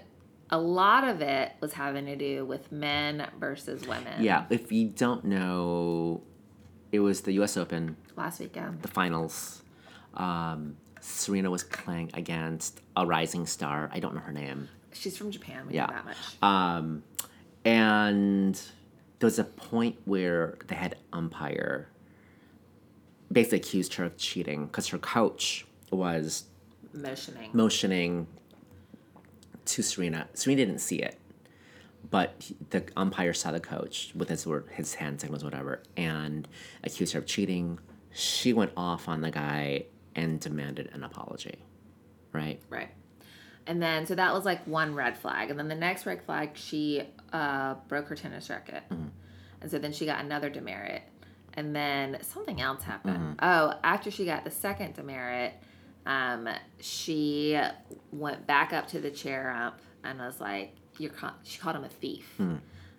a 0.51 0.59
lot 0.59 1.05
of 1.05 1.21
it 1.21 1.53
was 1.61 1.73
having 1.73 2.07
to 2.07 2.17
do 2.17 2.45
with 2.45 2.71
men 2.71 3.27
versus 3.41 3.87
women. 3.87 4.23
Yeah. 4.23 4.45
If 4.51 4.71
you 4.71 4.89
don't 4.89 5.25
know, 5.25 6.23
it 6.93 7.01
was 7.01 7.23
the 7.23 7.33
U.S. 7.33 7.57
Open, 7.57 7.97
Last 8.17 8.41
weekend. 8.41 8.83
the 8.83 8.89
finals. 8.89 9.63
Um, 10.15 10.77
Serena 11.01 11.51
was 11.51 11.65
playing 11.65 12.11
against 12.15 12.81
a 12.97 13.05
rising 13.07 13.47
star. 13.47 13.91
I 13.93 14.01
don't 14.01 14.15
know 14.15 14.21
her 14.21 14.33
name. 14.33 14.69
She's 14.93 15.17
from 15.17 15.31
Japan. 15.31 15.67
We 15.67 15.75
Yeah. 15.75 15.87
know 15.87 15.93
that 15.93 16.05
much. 16.05 16.17
Um, 16.43 17.03
and 17.65 18.55
there 19.19 19.27
was 19.27 19.39
a 19.39 19.45
point 19.45 19.97
where 20.05 20.57
the 20.69 20.75
head 20.75 20.97
umpire 21.13 21.89
basically 23.31 23.59
accused 23.59 23.95
her 23.95 24.05
of 24.05 24.17
cheating 24.17 24.67
because 24.67 24.89
her 24.89 24.99
coach 24.99 25.67
was 25.91 26.45
Motioning. 26.95 27.51
motioning 27.53 28.27
to 29.67 29.83
Serena. 29.83 30.29
Serena 30.35 30.65
didn't 30.65 30.81
see 30.81 30.97
it, 31.01 31.19
but 32.11 32.35
he- 32.39 32.57
the 32.71 32.85
umpire 32.97 33.33
saw 33.33 33.51
the 33.51 33.61
coach 33.61 34.13
with 34.15 34.29
his 34.29 34.47
his 34.73 34.95
hand 34.95 35.21
signals, 35.21 35.45
whatever, 35.45 35.83
and 35.97 36.49
accused 36.85 37.13
her 37.13 37.19
of 37.21 37.27
cheating. 37.27 37.79
She 38.13 38.53
went 38.53 38.73
off 38.77 39.09
on 39.09 39.21
the 39.21 39.31
guy 39.31 39.87
and 40.15 40.41
demanded 40.41 40.91
an 40.93 41.03
apology. 41.05 41.57
Right. 42.33 42.61
Right. 42.71 42.89
And 43.67 43.83
then, 43.83 44.07
so 44.07 44.15
that 44.15 44.33
was 44.33 44.45
like 44.45 44.65
one 44.67 44.95
red 44.95 45.19
flag. 45.19 45.51
And 45.51 45.59
then 45.59 45.69
the 45.69 45.75
next 45.75 46.07
red 46.07 46.23
flag, 46.23 46.51
she 46.55 47.03
uh, 47.33 47.75
broke 47.89 48.07
her 48.09 48.15
tennis 48.15 48.49
racket. 48.49 48.85
And 48.91 49.71
so 49.71 49.79
then 49.79 49.93
she 49.93 50.07
got 50.07 50.25
another 50.25 50.49
demerit. 50.49 51.03
And 51.55 51.75
then 51.75 52.19
something 52.23 52.61
else 52.61 52.83
happened. 52.85 53.37
Oh, 53.43 53.75
after 53.83 54.11
she 54.11 54.25
got 54.25 54.45
the 54.45 54.51
second 54.51 54.95
demerit, 54.95 55.55
um, 56.07 56.49
she 56.81 57.61
went 58.13 58.47
back 58.47 58.73
up 58.73 58.89
to 58.89 59.01
the 59.01 59.11
chair 59.11 59.51
ump 59.51 59.81
and 60.05 60.19
was 60.19 60.41
like, 60.41 60.75
"You're," 60.99 61.11
ca-, 61.11 61.35
she 61.43 61.59
called 61.59 61.77
him 61.77 61.85
a 61.85 61.89
thief. 61.89 62.29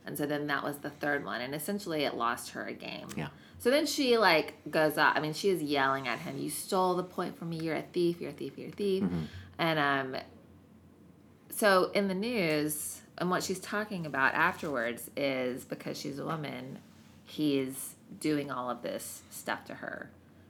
And 0.06 0.17
so 0.17 0.26
then 0.26 0.48
that 0.48 0.63
was 0.63 0.78
the 0.78 0.89
third 0.89 1.26
one, 1.26 1.41
and 1.41 1.54
essentially 1.54 2.04
it 2.06 2.15
lost 2.15 2.52
her 2.52 2.65
a 2.65 2.74
game. 2.74 3.08
Yeah. 3.17 3.28
So 3.60 3.70
then 3.72 3.86
she 3.86 4.17
like 4.17 4.54
goes 4.70 4.98
up. 4.98 5.15
I 5.15 5.20
mean, 5.20 5.34
she 5.34 5.50
is 5.50 5.62
yelling 5.62 6.08
at 6.08 6.20
him. 6.20 6.38
You 6.38 6.50
stole 6.50 6.96
the 6.96 7.04
point 7.04 7.38
from 7.38 7.50
me. 7.50 7.58
You're 7.58 7.76
a 7.76 7.82
thief. 7.82 8.22
You're 8.22 8.30
a 8.30 8.34
thief. 8.34 8.58
You're 8.58 8.70
a 8.70 8.72
thief. 8.72 9.04
And 9.58 9.80
um, 9.80 10.22
so 11.50 11.89
in 11.93 12.08
the 12.08 12.13
news, 12.13 13.02
and 13.17 13.30
what 13.30 13.43
she's 13.43 13.60
talking 13.60 14.06
about 14.06 14.34
afterwards 14.36 15.10
is 15.17 15.65
because 15.65 15.98
she's 16.00 16.20
a 16.20 16.26
woman, 16.26 16.80
he's 17.26 17.96
doing 18.20 18.52
all 18.52 18.70
of 18.70 18.84
this 18.84 19.24
stuff 19.32 19.65
to 19.65 19.74
her, 19.74 20.10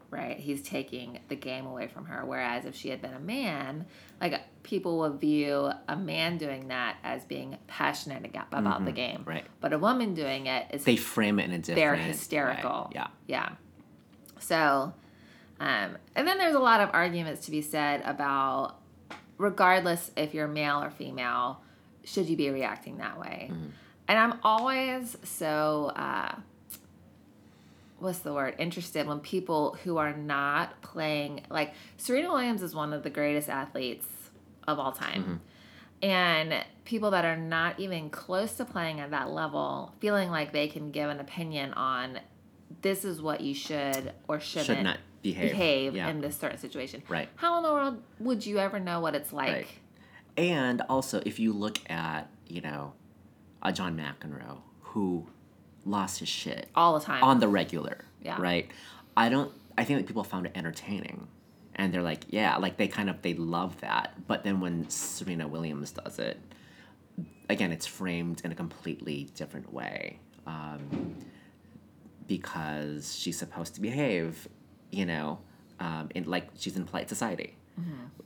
right? 0.10 0.38
He's 0.38 0.62
taking 0.62 1.20
the 1.28 1.36
game 1.36 1.66
away 1.66 1.88
from 1.88 2.06
her. 2.06 2.26
Whereas 2.26 2.66
if 2.66 2.76
she 2.76 2.90
had 2.90 3.02
been 3.02 3.14
a 3.14 3.20
man, 3.20 3.86
like 4.22 4.42
people 4.64 4.98
will 4.98 5.14
view 5.18 5.70
a 5.88 5.96
man 5.96 6.38
doing 6.38 6.70
that 6.70 6.98
as 7.04 7.24
being 7.26 7.58
passionate 7.68 8.26
about 8.52 8.86
the 8.86 8.92
game, 8.92 9.24
Right. 9.26 9.46
But 9.62 9.74
a 9.74 9.80
woman 9.80 10.14
doing 10.14 10.48
it 10.48 10.68
is 10.74 10.84
They 10.84 10.96
frame 10.96 11.40
it 11.40 11.46
in 11.46 11.52
a 11.52 11.58
different. 11.58 11.76
they're 11.78 11.96
hysterical. 11.96 12.92
Yeah. 12.94 13.08
Yeah. 13.28 13.50
So, 14.40 14.94
um, 15.60 15.98
and 16.16 16.28
then 16.28 16.38
there's 16.38 16.56
a 16.56 16.60
lot 16.60 16.82
of 16.82 16.90
arguments 16.94 17.46
to 17.46 17.52
be 17.52 17.62
said 17.62 18.02
about, 18.06 18.78
regardless 19.38 20.12
if 20.16 20.34
you're 20.34 20.48
male 20.48 20.82
or 20.82 20.90
female, 20.92 21.62
should 22.04 22.28
you 22.30 22.38
be 22.38 22.50
reacting 22.50 22.98
that 22.98 23.20
way? 23.20 23.52
And 24.08 24.18
I'm 24.18 24.40
always 24.44 25.18
so, 25.24 25.92
uh, 25.96 26.36
what's 28.00 28.20
the 28.20 28.34
word, 28.34 28.56
interested 28.60 29.08
when 29.08 29.20
people 29.20 29.78
who 29.84 29.98
are 29.98 30.14
not 30.16 30.82
playing, 30.82 31.42
like 31.50 31.74
Serena 31.98 32.30
Williams 32.32 32.62
is 32.62 32.76
one 32.76 32.94
of 32.94 33.04
the 33.04 33.10
greatest 33.10 33.50
athletes 33.50 34.06
of 34.68 34.80
all 34.80 34.92
time. 34.92 35.24
Mm-hmm. 35.24 35.36
And 36.04 36.64
people 36.86 37.12
that 37.12 37.26
are 37.26 37.38
not 37.38 37.80
even 37.80 38.10
close 38.12 38.54
to 38.58 38.66
playing 38.66 39.00
at 39.00 39.10
that 39.12 39.32
level, 39.32 39.96
feeling 40.00 40.30
like 40.30 40.52
they 40.52 40.68
can 40.68 40.92
give 40.92 41.10
an 41.10 41.20
opinion 41.20 41.74
on 41.74 42.20
this 42.82 43.04
is 43.04 43.22
what 43.22 43.42
you 43.42 43.56
should 43.56 44.14
or 44.28 44.40
shouldn't 44.40 44.68
Should 44.68 44.84
not 44.84 44.98
behave. 45.24 45.52
behave 45.52 45.96
Yeah. 45.96 46.10
in 46.10 46.22
this 46.22 46.38
certain 46.38 46.60
situation. 46.60 47.02
Right. 47.10 47.30
How 47.36 47.58
in 47.58 47.64
the 47.64 47.72
world 47.74 48.04
would 48.20 48.46
you 48.46 48.60
ever 48.60 48.80
know 48.80 49.00
what 49.00 49.16
it's 49.16 49.34
like? 49.34 49.52
Right. 49.54 49.68
And 50.38 50.82
also, 50.88 51.22
if 51.26 51.40
you 51.40 51.52
look 51.52 51.80
at, 51.90 52.30
you 52.46 52.62
know, 52.62 52.94
a 53.64 53.74
John 53.74 53.98
McEnroe 53.98 54.60
who 54.82 55.26
lost 55.88 56.20
his 56.20 56.30
shit 56.30 56.70
All 56.76 56.98
the 57.00 57.06
time. 57.06 57.24
on 57.24 57.40
the 57.40 57.48
regular, 57.48 58.04
Yeah. 58.22 58.40
right? 58.42 58.70
I 59.16 59.30
don't. 59.30 59.52
I 59.78 59.84
think 59.84 60.00
that 60.00 60.08
people 60.08 60.24
found 60.24 60.46
it 60.46 60.52
entertaining, 60.56 61.28
and 61.76 61.94
they're 61.94 62.02
like, 62.04 62.26
yeah, 62.30 62.58
like 62.58 62.78
they 62.78 62.88
kind 62.88 63.10
of 63.10 63.22
they 63.22 63.34
love 63.34 63.80
that. 63.82 64.14
But 64.28 64.44
then 64.44 64.60
when 64.60 64.90
Serena 64.90 65.48
Williams 65.48 65.92
does 65.92 66.20
it, 66.20 66.40
again, 67.50 67.72
it's 67.72 67.86
framed 67.86 68.42
in 68.44 68.52
a 68.52 68.56
completely 68.56 69.30
different 69.36 69.72
way, 69.74 70.20
um, 70.46 71.16
because 72.28 73.16
she's 73.16 73.38
supposed 73.38 73.76
to 73.76 73.82
behave, 73.82 74.48
you 74.92 75.06
know, 75.06 75.40
um, 75.80 76.10
in 76.16 76.26
like 76.26 76.50
she's 76.58 76.76
in 76.76 76.86
polite 76.86 77.10
society, 77.10 77.56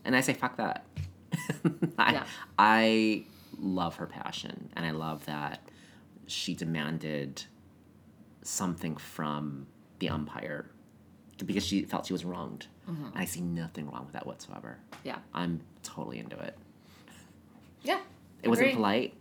and 0.06 0.16
I 0.16 0.22
say 0.22 0.34
fuck 0.34 0.58
that. 0.58 0.86
I, 1.98 2.14
Yeah. 2.14 2.24
I 2.58 3.24
love 3.60 3.98
her 3.98 4.08
passion, 4.08 4.70
and 4.76 4.86
I 4.86 4.92
love 4.92 5.26
that 5.26 5.62
she 6.28 6.56
demanded 6.56 7.44
something 8.44 8.98
from 8.98 9.68
the 10.00 10.10
umpire 10.10 10.70
because 11.46 11.66
she 11.66 11.84
felt 11.84 12.06
she 12.06 12.14
was 12.14 12.26
wronged. 12.26 12.68
And 12.88 13.14
I 13.16 13.26
see 13.26 13.42
nothing 13.42 13.90
wrong 13.90 14.04
with 14.04 14.14
that 14.14 14.28
whatsoever. 14.28 14.78
Yeah. 15.04 15.20
I'm 15.34 15.62
totally 15.82 16.20
into 16.20 16.38
it. 16.38 16.58
Yeah. 17.84 18.00
It 18.44 18.50
wasn't 18.50 18.74
polite, 18.74 19.14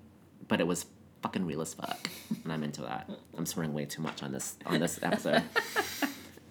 but 0.48 0.60
it 0.60 0.66
was 0.66 0.86
fucking 1.22 1.44
real 1.44 1.60
as 1.60 1.74
fuck, 1.74 2.08
and 2.44 2.52
I'm 2.52 2.62
into 2.62 2.82
that. 2.82 3.10
I'm 3.36 3.46
swearing 3.46 3.74
way 3.74 3.84
too 3.84 4.02
much 4.02 4.22
on 4.22 4.32
this 4.32 4.56
on 4.66 4.80
this 4.80 4.98
episode. 5.02 5.42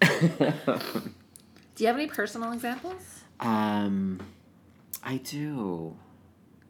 Do 0.00 1.84
you 1.84 1.86
have 1.86 1.96
any 1.96 2.06
personal 2.06 2.52
examples? 2.52 3.02
Um, 3.40 4.20
I 5.02 5.16
do, 5.16 5.96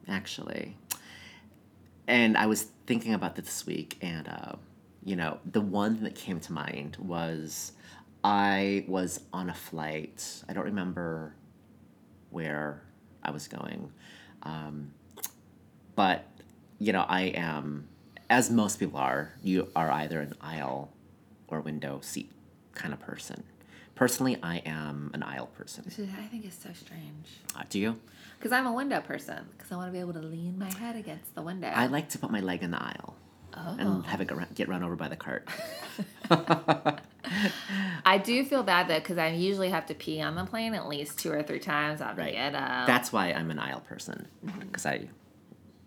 actually. 0.08 0.76
And 2.06 2.36
I 2.36 2.46
was 2.46 2.68
thinking 2.86 3.12
about 3.14 3.34
this 3.36 3.46
this 3.46 3.66
week, 3.66 3.98
and 4.00 4.28
uh, 4.28 4.52
you 5.04 5.16
know, 5.16 5.38
the 5.50 5.60
one 5.60 6.02
that 6.02 6.14
came 6.14 6.40
to 6.40 6.52
mind 6.52 6.96
was 7.00 7.72
I 8.22 8.84
was 8.86 9.20
on 9.32 9.48
a 9.48 9.54
flight. 9.54 10.42
I 10.48 10.52
don't 10.52 10.64
remember 10.64 11.34
where 12.30 12.82
I 13.22 13.30
was 13.30 13.48
going, 13.48 13.92
um, 14.42 14.92
but 15.96 16.26
you 16.78 16.92
know, 16.92 17.04
I 17.08 17.22
am, 17.22 17.88
as 18.28 18.50
most 18.50 18.78
people 18.78 18.98
are. 18.98 19.34
You 19.42 19.68
are 19.76 19.90
either 19.90 20.20
an 20.20 20.34
aisle 20.40 20.90
or 21.48 21.60
window 21.60 22.00
seat 22.02 22.30
kind 22.74 22.94
of 22.94 23.00
person. 23.00 23.42
Personally, 23.94 24.38
I 24.42 24.58
am 24.64 25.10
an 25.12 25.22
aisle 25.22 25.46
person. 25.46 25.84
Which 25.84 25.98
I 25.98 26.22
think 26.22 26.46
is 26.46 26.54
so 26.54 26.70
strange. 26.72 27.28
Uh, 27.54 27.64
do 27.68 27.78
you? 27.78 28.00
Because 28.38 28.50
I'm 28.50 28.66
a 28.66 28.72
window 28.72 29.02
person. 29.02 29.46
Because 29.54 29.70
I 29.70 29.76
want 29.76 29.88
to 29.88 29.92
be 29.92 29.98
able 29.98 30.14
to 30.14 30.22
lean 30.22 30.58
my 30.58 30.72
head 30.72 30.96
against 30.96 31.34
the 31.34 31.42
window. 31.42 31.68
I 31.68 31.86
like 31.86 32.08
to 32.10 32.18
put 32.18 32.30
my 32.30 32.40
leg 32.40 32.62
in 32.62 32.70
the 32.70 32.82
aisle 32.82 33.14
oh. 33.54 33.76
and 33.78 34.04
have 34.06 34.20
it 34.20 34.28
get 34.28 34.36
run, 34.36 34.46
get 34.54 34.68
run 34.68 34.82
over 34.82 34.96
by 34.96 35.08
the 35.08 35.16
cart. 35.16 35.48
I 38.04 38.18
do 38.18 38.44
feel 38.44 38.62
bad 38.62 38.88
though 38.88 38.98
because 38.98 39.18
I 39.18 39.28
usually 39.28 39.70
have 39.70 39.86
to 39.86 39.94
pee 39.94 40.20
on 40.20 40.34
the 40.34 40.44
plane 40.44 40.74
at 40.74 40.88
least 40.88 41.18
two 41.18 41.30
or 41.32 41.42
three 41.42 41.58
times. 41.60 42.00
I'll 42.00 42.14
Right. 42.14 42.32
get 42.34 42.54
up. 42.54 42.86
That's 42.86 43.12
why 43.12 43.32
I'm 43.32 43.50
an 43.50 43.58
aisle 43.58 43.80
person 43.80 44.26
because 44.60 44.86
I 44.86 45.08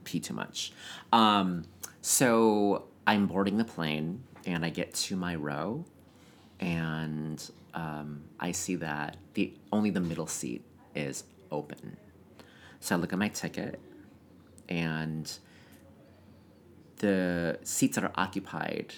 pee 0.04 0.20
too 0.20 0.34
much. 0.34 0.74
Um, 1.12 1.66
so 2.02 2.86
I'm 3.08 3.28
boarding 3.28 3.58
the 3.58 3.66
plane 3.66 4.24
and 4.46 4.66
I 4.66 4.70
get 4.70 4.94
to 4.96 5.16
my 5.16 5.36
row, 5.36 5.86
and 6.60 7.42
um, 7.74 8.24
I 8.40 8.52
see 8.52 8.76
that 8.76 9.16
the 9.36 9.54
only 9.72 9.90
the 9.90 10.02
middle 10.02 10.28
seat 10.28 10.64
is 10.96 11.24
open. 11.50 11.96
So 12.82 12.96
I 12.96 13.00
look 13.00 13.14
at 13.14 13.20
my 13.20 13.30
ticket, 13.30 13.80
and 14.68 15.32
the 17.04 17.60
seats 17.64 17.96
that 17.96 18.06
are 18.06 18.14
occupied, 18.16 18.94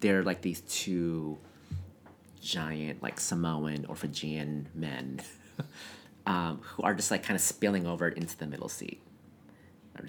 they're 0.00 0.22
like 0.22 0.40
these 0.40 0.62
two 0.62 1.36
giant, 2.40 3.02
like 3.02 3.20
Samoan 3.20 3.84
or 3.86 3.94
Fijian 3.94 4.66
men 4.74 5.20
um, 6.26 6.60
who 6.62 6.84
are 6.84 6.94
just 6.94 7.10
like 7.10 7.22
kind 7.22 7.36
of 7.36 7.42
spilling 7.42 7.86
over 7.86 8.08
into 8.08 8.34
the 8.38 8.46
middle 8.46 8.70
seat, 8.70 9.02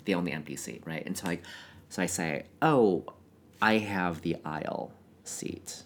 the 0.05 0.15
only 0.15 0.31
empty 0.31 0.55
seat, 0.55 0.81
right? 0.85 1.05
And 1.05 1.17
so 1.17 1.27
like, 1.27 1.43
so 1.89 2.01
I 2.01 2.05
say, 2.05 2.45
oh, 2.61 3.03
I 3.61 3.79
have 3.79 4.21
the 4.21 4.37
aisle 4.45 4.93
seat, 5.25 5.83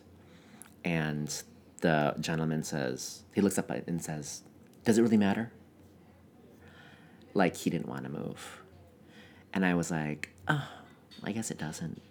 and 0.86 1.34
the 1.82 2.14
gentleman 2.20 2.62
says, 2.62 3.24
he 3.34 3.42
looks 3.42 3.58
up 3.58 3.72
and 3.72 4.04
says, 4.04 4.44
does 4.86 5.00
it 5.00 5.02
really 5.02 5.18
matter? 5.18 5.52
Like 7.34 7.56
he 7.56 7.72
didn't 7.72 7.88
want 7.88 8.04
to 8.04 8.12
move, 8.12 8.62
and 9.52 9.66
I 9.66 9.74
was 9.74 9.90
like, 9.90 10.30
oh, 10.48 10.70
I 11.26 11.32
guess 11.32 11.52
it 11.52 11.58
doesn't, 11.58 12.02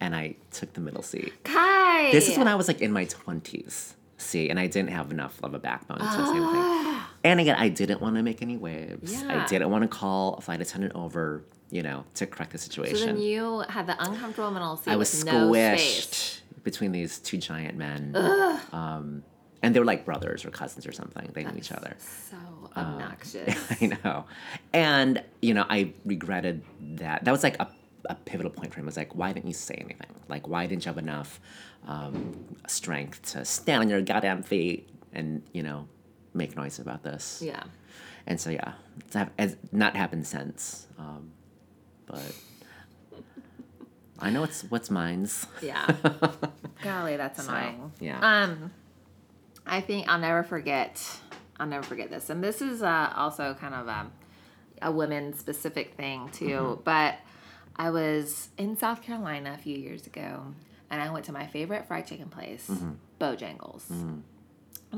and 0.00 0.14
I 0.14 0.36
took 0.52 0.72
the 0.72 0.80
middle 0.80 1.02
seat. 1.02 1.32
Kai. 1.44 2.10
This 2.12 2.28
is 2.28 2.38
when 2.38 2.48
I 2.48 2.54
was 2.54 2.68
like 2.68 2.80
in 2.80 2.92
my 2.92 3.04
twenties. 3.04 3.94
See, 4.18 4.50
and 4.50 4.60
I 4.60 4.66
didn't 4.66 4.90
have 4.90 5.10
enough 5.10 5.40
of 5.42 5.54
a 5.54 5.58
backbone 5.58 5.98
to 5.98 6.04
say 6.04 6.18
anything. 6.18 7.00
And 7.24 7.40
again, 7.40 7.56
I 7.58 7.68
didn't 7.70 8.02
want 8.02 8.16
to 8.16 8.22
make 8.22 8.42
any 8.42 8.58
waves. 8.58 9.22
I 9.22 9.46
didn't 9.46 9.70
want 9.70 9.82
to 9.82 9.88
call 9.88 10.34
a 10.34 10.40
flight 10.42 10.60
attendant 10.60 10.94
over, 10.94 11.42
you 11.70 11.82
know, 11.82 12.04
to 12.16 12.26
correct 12.26 12.52
the 12.52 12.58
situation. 12.58 12.96
So 12.96 13.06
then 13.06 13.18
you 13.18 13.60
had 13.70 13.86
the 13.86 13.96
uncomfortable 14.02 14.50
middle 14.50 14.76
seat 14.76 14.90
I 14.90 14.96
was 14.96 15.24
with 15.24 15.32
no 15.32 15.50
space. 15.52 16.06
squished 16.06 16.40
between 16.64 16.92
these 16.92 17.18
two 17.18 17.38
giant 17.38 17.78
men. 17.78 18.14
Um, 18.72 19.22
and 19.62 19.74
they 19.74 19.78
were 19.80 19.86
like 19.86 20.04
brothers 20.04 20.44
or 20.44 20.50
cousins 20.50 20.86
or 20.86 20.92
something. 20.92 21.30
They 21.32 21.44
knew 21.44 21.56
each 21.56 21.72
other. 21.72 21.96
So 22.30 22.36
obnoxious. 22.76 23.56
I 23.80 23.98
know. 24.04 24.26
And, 24.74 25.22
you 25.40 25.54
know, 25.54 25.64
I 25.68 25.92
regretted 26.04 26.62
that. 26.98 27.24
That 27.24 27.32
was 27.32 27.42
like 27.42 27.58
a, 27.58 27.68
a 28.08 28.14
pivotal 28.14 28.50
point 28.50 28.72
for 28.72 28.80
him. 28.80 28.86
Was 28.86 28.96
like, 28.96 29.14
why 29.14 29.32
didn't 29.32 29.46
you 29.48 29.54
say 29.54 29.74
anything? 29.74 30.08
Like, 30.28 30.48
why 30.48 30.66
didn't 30.66 30.84
you 30.84 30.90
have 30.90 30.98
enough 30.98 31.40
um, 31.86 32.44
strength 32.66 33.32
to 33.32 33.44
stand 33.44 33.82
on 33.82 33.88
your 33.88 34.00
goddamn 34.02 34.42
feet 34.42 34.88
and, 35.12 35.42
you 35.52 35.62
know, 35.62 35.88
make 36.34 36.56
noise 36.56 36.78
about 36.78 37.02
this? 37.02 37.42
yeah. 37.44 37.62
And 38.26 38.40
so, 38.40 38.50
yeah, 38.50 38.74
it's, 38.98 39.16
it's 39.38 39.56
not 39.72 39.96
happened 39.96 40.26
since. 40.26 40.86
Um, 40.98 41.32
but 42.06 42.22
I 44.18 44.30
know 44.30 44.44
it's 44.44 44.62
what's 44.64 44.90
mine's. 44.90 45.46
Yeah. 45.62 45.86
Golly, 46.82 47.16
that's 47.16 47.44
So, 47.44 47.52
annoying. 47.52 47.92
yeah. 47.98 48.18
Um, 48.44 48.70
I 49.66 49.80
think 49.80 50.08
I'll 50.08 50.18
never 50.18 50.42
forget. 50.42 51.02
I'll 51.58 51.66
never 51.66 51.82
forget 51.82 52.10
this, 52.10 52.30
and 52.30 52.42
this 52.42 52.62
is 52.62 52.82
uh, 52.82 53.12
also 53.16 53.54
kind 53.54 53.74
of 53.74 53.88
um, 53.88 54.12
a 54.82 54.90
women 54.92 55.34
specific 55.34 55.94
thing 55.94 56.28
too. 56.30 56.46
Mm-hmm. 56.46 56.82
But 56.84 57.16
I 57.76 57.90
was 57.90 58.48
in 58.58 58.76
South 58.76 59.02
Carolina 59.02 59.54
a 59.54 59.58
few 59.62 59.76
years 59.76 60.06
ago, 60.06 60.42
and 60.90 61.00
I 61.00 61.10
went 61.10 61.24
to 61.26 61.32
my 61.32 61.46
favorite 61.46 61.86
fried 61.86 62.06
chicken 62.06 62.28
place, 62.28 62.66
Mm-hmm. 62.68 62.90
Bojangles, 63.20 63.88
and 63.90 64.22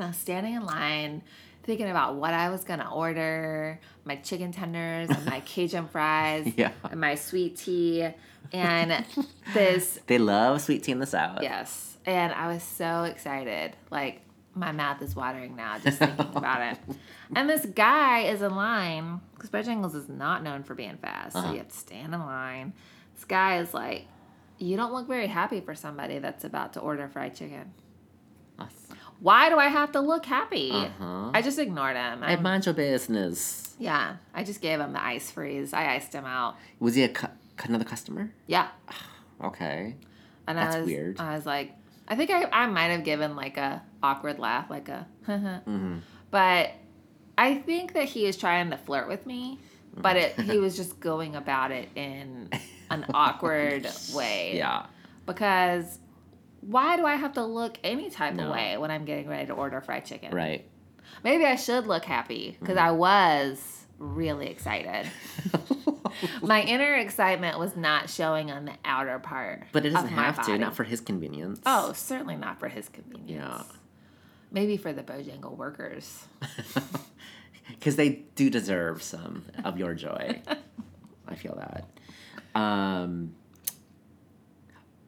I 0.02 0.06
was 0.08 0.16
standing 0.16 0.54
in 0.54 0.64
line. 0.64 1.22
Thinking 1.64 1.88
about 1.90 2.16
what 2.16 2.34
I 2.34 2.48
was 2.50 2.64
gonna 2.64 2.92
order, 2.92 3.78
my 4.04 4.16
chicken 4.16 4.50
tenders 4.50 5.08
and 5.10 5.24
my 5.26 5.38
Cajun 5.46 5.86
fries, 5.86 6.52
Yeah. 6.56 6.72
and 6.90 7.00
my 7.00 7.14
sweet 7.14 7.56
tea, 7.56 8.08
and 8.52 9.04
this 9.54 10.00
They 10.08 10.18
love 10.18 10.60
sweet 10.60 10.82
tea 10.82 10.90
in 10.92 10.98
the 10.98 11.06
South. 11.06 11.38
Yes. 11.40 11.96
And 12.04 12.32
I 12.32 12.52
was 12.52 12.64
so 12.64 13.04
excited. 13.04 13.76
Like, 13.92 14.22
my 14.55 14.72
mouth 14.72 15.00
is 15.03 15.16
watering 15.16 15.57
now 15.57 15.78
just 15.78 15.98
thinking 15.98 16.26
about 16.34 16.62
it. 16.72 16.78
And 17.34 17.48
this 17.48 17.64
guy 17.64 18.24
is 18.24 18.42
in 18.42 18.55
line 18.55 19.20
because 19.34 19.48
Bojangles 19.48 19.94
is 19.94 20.07
not 20.09 20.42
known 20.42 20.62
for 20.64 20.74
being 20.74 20.98
fast. 20.98 21.32
So 21.32 21.50
you 21.53 21.59
have 21.59 21.68
to 21.68 21.74
stand 21.76 22.12
in 22.12 22.20
line. 22.20 22.74
This 23.14 23.24
guy 23.24 23.59
is 23.61 23.72
like, 23.72 24.05
You 24.59 24.76
don't 24.76 24.92
look 24.92 25.07
very 25.09 25.28
happy 25.28 25.61
for 25.62 25.74
somebody 25.74 26.18
that's 26.18 26.44
about 26.44 26.74
to 26.74 26.80
order 26.80 27.09
fried 27.09 27.34
chicken. 27.34 27.72
Us. 28.59 28.74
Why 29.20 29.48
do 29.48 29.57
I 29.59 29.68
have 29.68 29.92
to 29.92 30.00
look 30.00 30.26
happy? 30.26 30.72
Uh-huh. 30.72 31.30
I 31.32 31.40
just 31.40 31.59
ignored 31.59 31.96
him. 31.96 32.22
I 32.22 32.36
mind 32.36 32.66
your 32.66 32.74
business. 32.74 33.74
yeah, 33.78 34.16
I 34.34 34.44
just 34.44 34.61
gave 34.61 34.78
him 34.80 34.92
the 34.92 35.03
ice 35.03 35.30
freeze. 35.30 35.72
I 35.72 35.94
iced 35.94 36.12
him 36.12 36.26
out. 36.26 36.57
Was 36.80 36.96
he 36.96 37.05
a 37.05 37.09
cu- 37.09 37.28
another 37.64 37.84
customer? 37.84 38.30
Yeah. 38.46 38.68
Okay. 39.42 39.96
And 40.46 40.57
That's 40.57 40.76
I 40.76 40.78
was, 40.80 40.86
weird. 40.86 41.18
I 41.18 41.34
was 41.34 41.44
like, 41.46 41.72
I 42.12 42.16
think 42.16 42.30
I, 42.30 42.44
I 42.52 42.66
might 42.66 42.88
have 42.90 43.04
given 43.04 43.36
like 43.36 43.56
a 43.56 43.82
awkward 44.02 44.38
laugh, 44.38 44.68
like 44.68 44.90
a, 44.90 45.06
but 46.30 46.70
I 47.38 47.54
think 47.54 47.94
that 47.94 48.04
he 48.04 48.26
is 48.26 48.36
trying 48.36 48.68
to 48.70 48.76
flirt 48.76 49.08
with 49.08 49.24
me, 49.24 49.58
but 49.96 50.16
it, 50.18 50.38
he 50.40 50.58
was 50.58 50.76
just 50.76 51.00
going 51.00 51.34
about 51.36 51.70
it 51.70 51.88
in 51.94 52.50
an 52.90 53.06
awkward 53.14 53.88
way. 54.14 54.58
Yeah. 54.58 54.84
Because 55.24 55.98
why 56.60 56.98
do 56.98 57.06
I 57.06 57.14
have 57.16 57.32
to 57.34 57.44
look 57.44 57.78
any 57.82 58.10
type 58.10 58.34
No. 58.34 58.44
of 58.48 58.50
way 58.52 58.76
when 58.76 58.90
I'm 58.90 59.06
getting 59.06 59.26
ready 59.26 59.46
to 59.46 59.54
order 59.54 59.80
fried 59.80 60.04
chicken? 60.04 60.34
Right. 60.34 60.66
Maybe 61.24 61.46
I 61.46 61.56
should 61.56 61.86
look 61.86 62.04
happy 62.04 62.58
because 62.60 62.76
Mm-hmm. 62.76 62.88
I 62.88 62.92
was 62.92 63.86
really 63.98 64.48
excited. 64.48 65.10
my 66.42 66.62
inner 66.62 66.94
excitement 66.94 67.58
was 67.58 67.76
not 67.76 68.10
showing 68.10 68.50
on 68.50 68.64
the 68.64 68.74
outer 68.84 69.18
part. 69.18 69.64
But 69.72 69.86
it 69.86 69.90
doesn't 69.90 70.10
have 70.10 70.44
to, 70.46 70.58
not 70.58 70.74
for 70.74 70.84
his 70.84 71.00
convenience. 71.00 71.60
Oh, 71.66 71.92
certainly 71.92 72.36
not 72.36 72.58
for 72.58 72.68
his 72.68 72.88
convenience. 72.88 73.30
Yeah. 73.30 73.62
Maybe 74.50 74.76
for 74.76 74.92
the 74.92 75.02
Bojangle 75.02 75.56
workers. 75.56 76.26
Because 77.68 77.94
they 77.94 78.24
do 78.34 78.50
deserve 78.50 79.02
some 79.02 79.44
of 79.64 79.78
your 79.78 79.94
joy. 79.94 80.42
I 81.28 81.34
feel 81.36 81.54
that. 81.56 82.60
Um, 82.60 83.34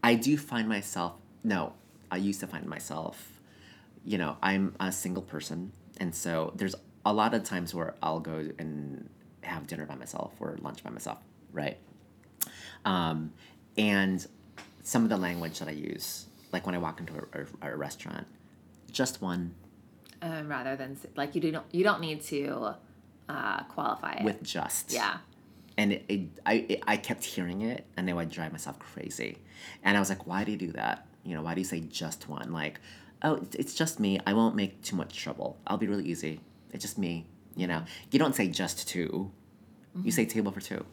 I 0.02 0.14
do 0.14 0.38
find 0.38 0.68
myself, 0.68 1.14
no, 1.42 1.74
I 2.10 2.16
used 2.16 2.40
to 2.40 2.46
find 2.46 2.66
myself 2.66 3.34
you 4.04 4.18
know, 4.18 4.36
I'm 4.42 4.74
a 4.78 4.92
single 4.92 5.22
person, 5.22 5.72
and 5.98 6.14
so 6.14 6.52
there's 6.54 6.74
a 7.06 7.12
lot 7.12 7.34
of 7.34 7.44
times 7.44 7.74
where 7.74 7.94
I'll 8.02 8.20
go 8.20 8.50
and 8.58 9.08
have 9.46 9.66
dinner 9.66 9.86
by 9.86 9.94
myself 9.94 10.32
or 10.40 10.56
lunch 10.60 10.82
by 10.84 10.90
myself, 10.90 11.18
right? 11.52 11.78
Um, 12.84 13.32
and 13.76 14.26
some 14.82 15.02
of 15.04 15.08
the 15.08 15.16
language 15.16 15.58
that 15.58 15.68
I 15.68 15.72
use, 15.72 16.26
like 16.52 16.66
when 16.66 16.74
I 16.74 16.78
walk 16.78 17.00
into 17.00 17.14
a, 17.14 17.68
a, 17.68 17.72
a 17.72 17.76
restaurant, 17.76 18.26
just 18.90 19.20
one 19.22 19.54
Um, 20.22 20.48
rather 20.48 20.76
than 20.76 20.96
like 21.16 21.34
you 21.34 21.40
do 21.40 21.50
not 21.50 21.64
you 21.72 21.82
don't 21.84 22.00
need 22.00 22.22
to 22.24 22.74
uh, 23.28 23.62
qualify 23.64 24.14
it. 24.14 24.24
with 24.24 24.42
just. 24.42 24.92
yeah. 24.92 25.18
and 25.76 25.92
it, 25.94 26.04
it, 26.08 26.20
I, 26.46 26.52
it, 26.68 26.82
I 26.86 26.96
kept 26.96 27.24
hearing 27.24 27.62
it 27.62 27.84
and 27.96 28.08
it 28.08 28.12
would 28.12 28.30
drive 28.30 28.52
myself 28.52 28.78
crazy 28.78 29.38
and 29.82 29.96
i 29.96 30.00
was 30.00 30.08
like 30.10 30.26
why 30.26 30.44
do 30.44 30.52
you 30.52 30.58
do 30.58 30.72
that 30.72 31.06
you 31.24 31.34
know 31.34 31.42
why 31.42 31.54
do 31.54 31.60
you 31.60 31.64
say 31.64 31.80
just 31.80 32.28
one 32.28 32.52
like 32.52 32.78
oh 33.22 33.34
it's- 33.36 33.54
it's 33.56 33.74
just 33.74 33.98
me 33.98 34.20
i 34.26 34.32
won't 34.34 34.54
make 34.54 34.82
too 34.82 34.94
much 34.94 35.16
trouble 35.16 35.56
i'll 35.66 35.78
be 35.78 35.88
really 35.88 36.04
easy 36.04 36.38
it's 36.72 36.84
just 36.84 36.98
me 36.98 37.26
you 37.56 37.66
know 37.66 37.82
you 38.10 38.18
don't 38.18 38.34
say 38.34 38.48
just 38.48 38.88
2 38.88 39.30
you 40.02 40.10
say 40.10 40.24
table 40.26 40.50
for 40.50 40.60
two 40.60 40.84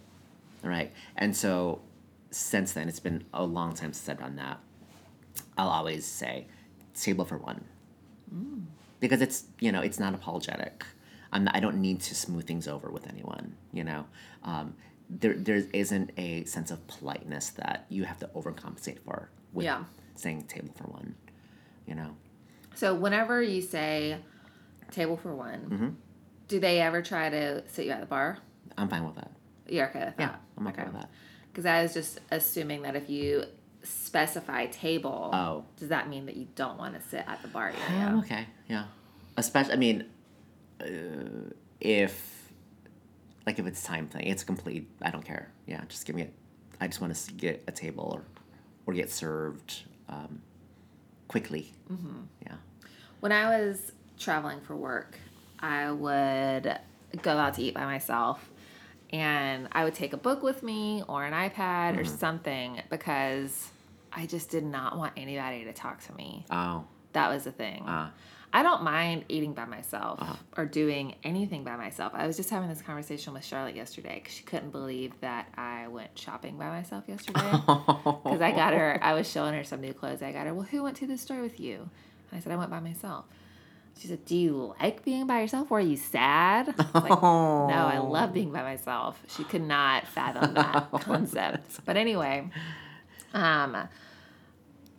all 0.64 0.70
right 0.70 0.92
and 1.16 1.36
so 1.36 1.82
since 2.30 2.74
then 2.74 2.88
it's 2.88 3.00
been 3.00 3.24
a 3.34 3.44
long 3.44 3.74
time 3.74 3.92
since 3.94 4.08
i've 4.10 4.20
done 4.20 4.36
that 4.36 4.60
i'll 5.58 5.70
always 5.70 6.06
say 6.06 6.46
table 6.94 7.26
for 7.26 7.38
one 7.38 7.64
because 9.00 9.22
it's 9.22 9.46
you 9.60 9.72
know 9.72 9.82
it's 9.82 10.00
not 10.00 10.14
apologetic. 10.14 10.86
I'm 11.34 11.46
not, 11.46 11.56
I 11.56 11.60
don't 11.62 11.80
need 11.82 12.02
to 12.02 12.16
smooth 12.16 12.46
things 12.46 12.68
over 12.68 12.90
with 12.90 13.08
anyone. 13.08 13.56
You 13.72 13.84
know, 13.86 14.06
um, 14.44 14.76
there 15.10 15.34
there 15.34 15.64
isn't 15.74 16.12
a 16.18 16.44
sense 16.46 16.72
of 16.72 16.86
politeness 16.88 17.50
that 17.52 17.86
you 17.90 18.04
have 18.04 18.20
to 18.20 18.28
overcompensate 18.36 19.00
for 19.00 19.30
with 19.54 19.66
Yeah. 19.66 19.84
saying 20.16 20.44
table 20.44 20.74
for 20.76 20.84
one. 20.86 21.16
You 21.88 21.96
know, 21.96 22.16
So 22.76 22.94
whenever 22.94 23.42
you 23.42 23.62
say 23.62 24.18
table 24.92 25.18
for 25.18 25.34
one, 25.36 25.60
Mm-hmm. 25.70 25.90
Do 26.52 26.60
they 26.60 26.82
ever 26.82 27.02
try 27.02 27.30
to 27.30 27.64
sit 27.70 27.86
you 27.86 27.92
at 27.94 28.02
the 28.02 28.06
bar? 28.06 28.38
I'm 28.78 28.90
fine 28.90 29.06
with 29.06 29.16
that. 29.16 29.32
You're 29.70 29.88
okay 29.88 30.04
with 30.06 30.16
Yeah. 30.20 30.36
I'm 30.58 30.68
okay 30.68 30.84
with 30.84 30.94
that. 30.94 31.10
Because 31.50 31.66
I 31.66 31.82
was 31.82 31.94
just 31.94 32.20
assuming 32.30 32.82
that 32.82 32.98
if 32.98 33.10
you 33.10 33.46
specify 33.84 34.66
table, 34.66 35.30
Oh. 35.34 35.64
does 35.78 35.88
that 35.88 36.10
mean 36.10 36.26
that 36.26 36.36
you 36.36 36.50
don't 36.56 36.78
want 36.78 36.94
to 36.96 37.02
sit 37.08 37.24
at 37.26 37.42
the 37.42 37.48
bar 37.48 37.72
I'm 37.90 38.20
okay. 38.20 38.48
Yeah, 38.68 38.84
especially 39.38 39.74
I 39.74 39.78
mean, 39.78 40.06
uh, 40.82 41.54
if 41.80 42.52
like 43.48 43.58
if 43.58 43.66
it's 43.66 43.82
time 43.82 44.08
thing, 44.08 44.28
it's 44.28 44.44
complete. 44.44 44.90
I 45.02 45.10
don't 45.10 45.24
care. 45.26 45.52
Yeah, 45.66 45.82
just 45.88 46.06
give 46.06 46.18
me 46.18 46.24
it. 46.24 46.34
I 46.82 46.88
just 46.88 47.00
want 47.00 47.16
to 47.16 47.34
get 47.34 47.64
a 47.68 47.72
table 47.72 48.12
or 48.14 48.24
or 48.86 48.94
get 48.94 49.10
served 49.10 49.84
um, 50.10 50.42
quickly. 51.30 51.72
Mm-hmm. 51.90 52.24
Yeah. 52.46 52.56
When 53.22 53.32
I 53.32 53.58
was 53.58 53.94
traveling 54.20 54.60
for 54.62 54.76
work, 54.76 55.18
I 55.62 55.92
would 55.92 56.78
go 57.22 57.32
out 57.38 57.56
to 57.56 57.62
eat 57.62 57.74
by 57.74 57.86
myself 57.86 58.50
and 59.12 59.68
I 59.72 59.84
would 59.84 59.94
take 59.94 60.14
a 60.14 60.18
book 60.18 60.42
with 60.42 60.64
me 60.64 61.04
or 61.08 61.26
an 61.26 61.34
iPad 61.34 62.00
or 62.00 62.06
something 62.06 62.82
because 62.90 63.70
I 64.12 64.26
just 64.26 64.50
did 64.50 64.64
not 64.64 64.98
want 64.98 65.14
anybody 65.18 65.66
to 65.66 65.74
talk 65.74 66.02
to 66.06 66.16
me. 66.16 66.46
Oh. 66.50 66.86
That 67.14 67.30
was 67.30 67.44
the 67.44 67.52
thing. 67.52 67.84
Uh, 67.84 68.10
I 68.54 68.64
don't 68.64 68.84
mind 68.84 69.26
eating 69.30 69.54
by 69.54 69.66
myself 69.66 70.20
or 70.58 70.66
doing 70.66 71.16
anything 71.24 71.64
by 71.64 71.78
myself. 71.78 72.12
I 72.14 72.28
was 72.28 72.36
just 72.36 72.50
having 72.50 72.68
this 72.68 72.82
conversation 72.82 73.34
with 73.34 73.46
Charlotte 73.46 73.76
yesterday 73.76 74.16
because 74.16 74.34
she 74.34 74.44
couldn't 74.44 74.72
believe 74.72 75.14
that 75.22 75.48
I 75.56 75.88
went 75.88 76.18
shopping 76.18 76.58
by 76.58 76.68
myself 76.68 77.06
yesterday. 77.08 77.40
Because 78.24 78.42
I 78.42 78.52
got 78.52 78.74
her, 78.74 79.00
I 79.02 79.14
was 79.14 79.30
showing 79.30 79.54
her 79.54 79.64
some 79.64 79.82
new 79.82 79.94
clothes. 79.94 80.22
I 80.22 80.32
got 80.32 80.48
her, 80.48 80.54
well, 80.54 80.66
who 80.66 80.84
went 80.84 80.98
to 80.98 81.08
the 81.08 81.18
store 81.18 81.42
with 81.42 81.60
you? 81.60 81.90
And 82.30 82.38
I 82.38 82.40
said, 82.40 82.52
I 82.52 82.56
went 82.56 82.70
by 82.70 82.80
myself. 82.80 83.26
She 84.00 84.08
said, 84.08 84.26
Do 84.26 84.36
you 84.36 84.76
like 84.80 85.04
being 85.04 85.28
by 85.28 85.42
yourself 85.42 85.72
or 85.72 85.78
are 85.78 85.82
you 85.82 85.98
sad? 85.98 86.68
Like, 86.94 87.10
no, 87.10 87.72
I 87.72 88.00
love 88.00 88.34
being 88.34 88.52
by 88.52 88.64
myself. 88.64 89.22
She 89.28 89.44
could 89.44 89.62
not 89.62 90.08
fathom 90.08 90.56
that 90.56 90.92
concept. 91.02 91.86
But 91.86 91.98
anyway, 91.98 92.50
um, 93.34 93.78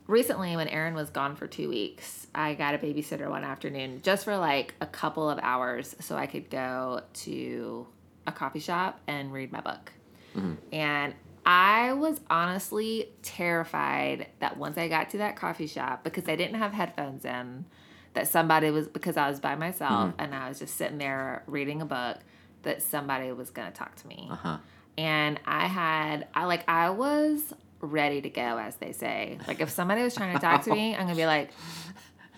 recently 0.07 0.55
when 0.55 0.67
Aaron 0.69 0.93
was 0.93 1.09
gone 1.09 1.35
for 1.35 1.47
two 1.47 1.69
weeks, 1.69 2.27
I 2.33 2.53
got 2.53 2.75
a 2.75 2.77
babysitter 2.77 3.29
one 3.29 3.43
afternoon 3.43 4.01
just 4.03 4.23
for 4.23 4.37
like 4.37 4.73
a 4.81 4.85
couple 4.85 5.29
of 5.29 5.39
hours 5.41 5.95
so 5.99 6.15
I 6.15 6.25
could 6.25 6.49
go 6.49 7.01
to 7.13 7.87
a 8.25 8.31
coffee 8.31 8.59
shop 8.59 8.99
and 9.07 9.33
read 9.33 9.51
my 9.51 9.61
book. 9.61 9.91
And 10.71 11.13
I 11.45 11.93
was 11.93 12.21
honestly 12.29 13.09
terrified 13.21 14.27
that 14.39 14.57
once 14.57 14.77
I 14.77 14.87
got 14.87 15.09
to 15.11 15.17
that 15.19 15.35
coffee 15.35 15.67
shop, 15.67 16.03
because 16.03 16.27
I 16.27 16.35
didn't 16.35 16.55
have 16.55 16.71
headphones 16.71 17.25
in, 17.25 17.65
that 18.13 18.27
somebody 18.27 18.69
was, 18.71 18.87
because 18.87 19.17
I 19.17 19.29
was 19.29 19.39
by 19.39 19.55
myself 19.55 20.13
and 20.17 20.35
I 20.35 20.49
was 20.49 20.59
just 20.59 20.75
sitting 20.75 20.97
there 20.97 21.43
reading 21.47 21.81
a 21.81 21.85
book, 21.85 22.17
that 22.63 22.81
somebody 22.81 23.31
was 23.31 23.49
going 23.49 23.71
to 23.71 23.77
talk 23.77 23.95
to 23.95 24.07
me 24.07 24.27
uh-huh. 24.31 24.57
and 24.97 25.39
I 25.45 25.67
had 25.67 26.27
I 26.33 26.45
like 26.45 26.63
I 26.69 26.91
was 26.91 27.53
ready 27.83 28.21
to 28.21 28.29
go, 28.29 28.57
as 28.57 28.75
they 28.77 28.93
say. 28.93 29.37
Like 29.47 29.61
if 29.61 29.69
somebody 29.69 30.01
was 30.01 30.15
trying 30.15 30.33
to 30.33 30.39
talk 30.39 30.63
to 30.63 30.71
me, 30.71 30.95
I'm 30.95 31.01
gonna 31.01 31.15
be 31.15 31.25
like, 31.25 31.51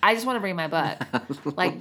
I 0.01 0.13
just 0.13 0.25
want 0.25 0.37
to 0.37 0.43
read 0.43 0.53
my 0.53 0.67
book. 0.67 0.97
Like, 1.57 1.75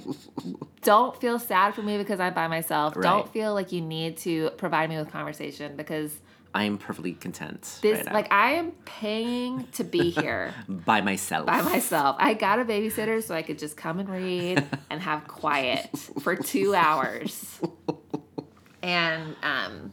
don't 0.83 1.19
feel 1.19 1.39
sad 1.39 1.73
for 1.73 1.81
me 1.81 1.97
because 1.97 2.19
I'm 2.19 2.33
by 2.33 2.47
myself. 2.47 2.95
Right. 2.95 3.03
Don't 3.03 3.31
feel 3.31 3.53
like 3.53 3.71
you 3.71 3.81
need 3.81 4.17
to 4.17 4.51
provide 4.51 4.89
me 4.89 4.97
with 4.97 5.11
conversation 5.11 5.75
because 5.75 6.11
I 6.55 6.63
am 6.63 6.77
perfectly 6.77 7.13
content. 7.13 7.79
this 7.81 7.97
right 7.97 8.05
now. 8.05 8.13
like 8.13 8.31
I 8.31 8.53
am 8.53 8.71
paying 8.85 9.67
to 9.73 9.83
be 9.83 10.09
here 10.21 10.53
by 10.67 11.01
myself. 11.01 11.45
by 11.45 11.61
myself. 11.61 12.15
I 12.17 12.33
got 12.33 12.59
a 12.59 12.65
babysitter 12.65 13.21
so 13.21 13.35
I 13.35 13.41
could 13.41 13.59
just 13.59 13.75
come 13.75 13.99
and 13.99 14.09
read 14.09 14.65
and 14.89 15.01
have 15.01 15.27
quiet 15.27 15.89
for 16.21 16.35
two 16.35 16.73
hours. 16.73 17.59
And 18.81 19.35
um 19.43 19.91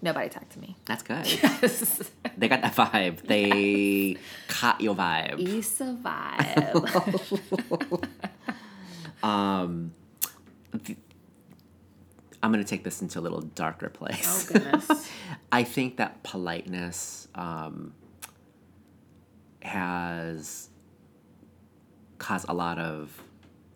nobody 0.00 0.30
talked 0.30 0.52
to 0.52 0.60
me. 0.60 0.76
That's 0.86 1.02
good. 1.02 1.24
they 2.38 2.48
got 2.48 2.62
that 2.62 2.74
vibe. 2.74 3.20
They 3.22 4.16
caught 4.48 4.80
your 4.80 4.94
vibe. 4.94 5.38
You 5.46 5.60
survive. 5.62 6.74
Um, 9.22 9.92
I'm 12.42 12.50
gonna 12.52 12.64
take 12.64 12.84
this 12.84 13.02
into 13.02 13.18
a 13.18 13.22
little 13.22 13.40
darker 13.42 13.88
place. 13.90 14.48
oh 14.50 14.52
goodness. 14.54 15.10
I 15.52 15.62
think 15.64 15.96
that 15.98 16.22
politeness 16.22 17.28
um, 17.34 17.92
has 19.62 20.68
caused 22.18 22.46
a 22.48 22.54
lot 22.54 22.78
of 22.78 23.22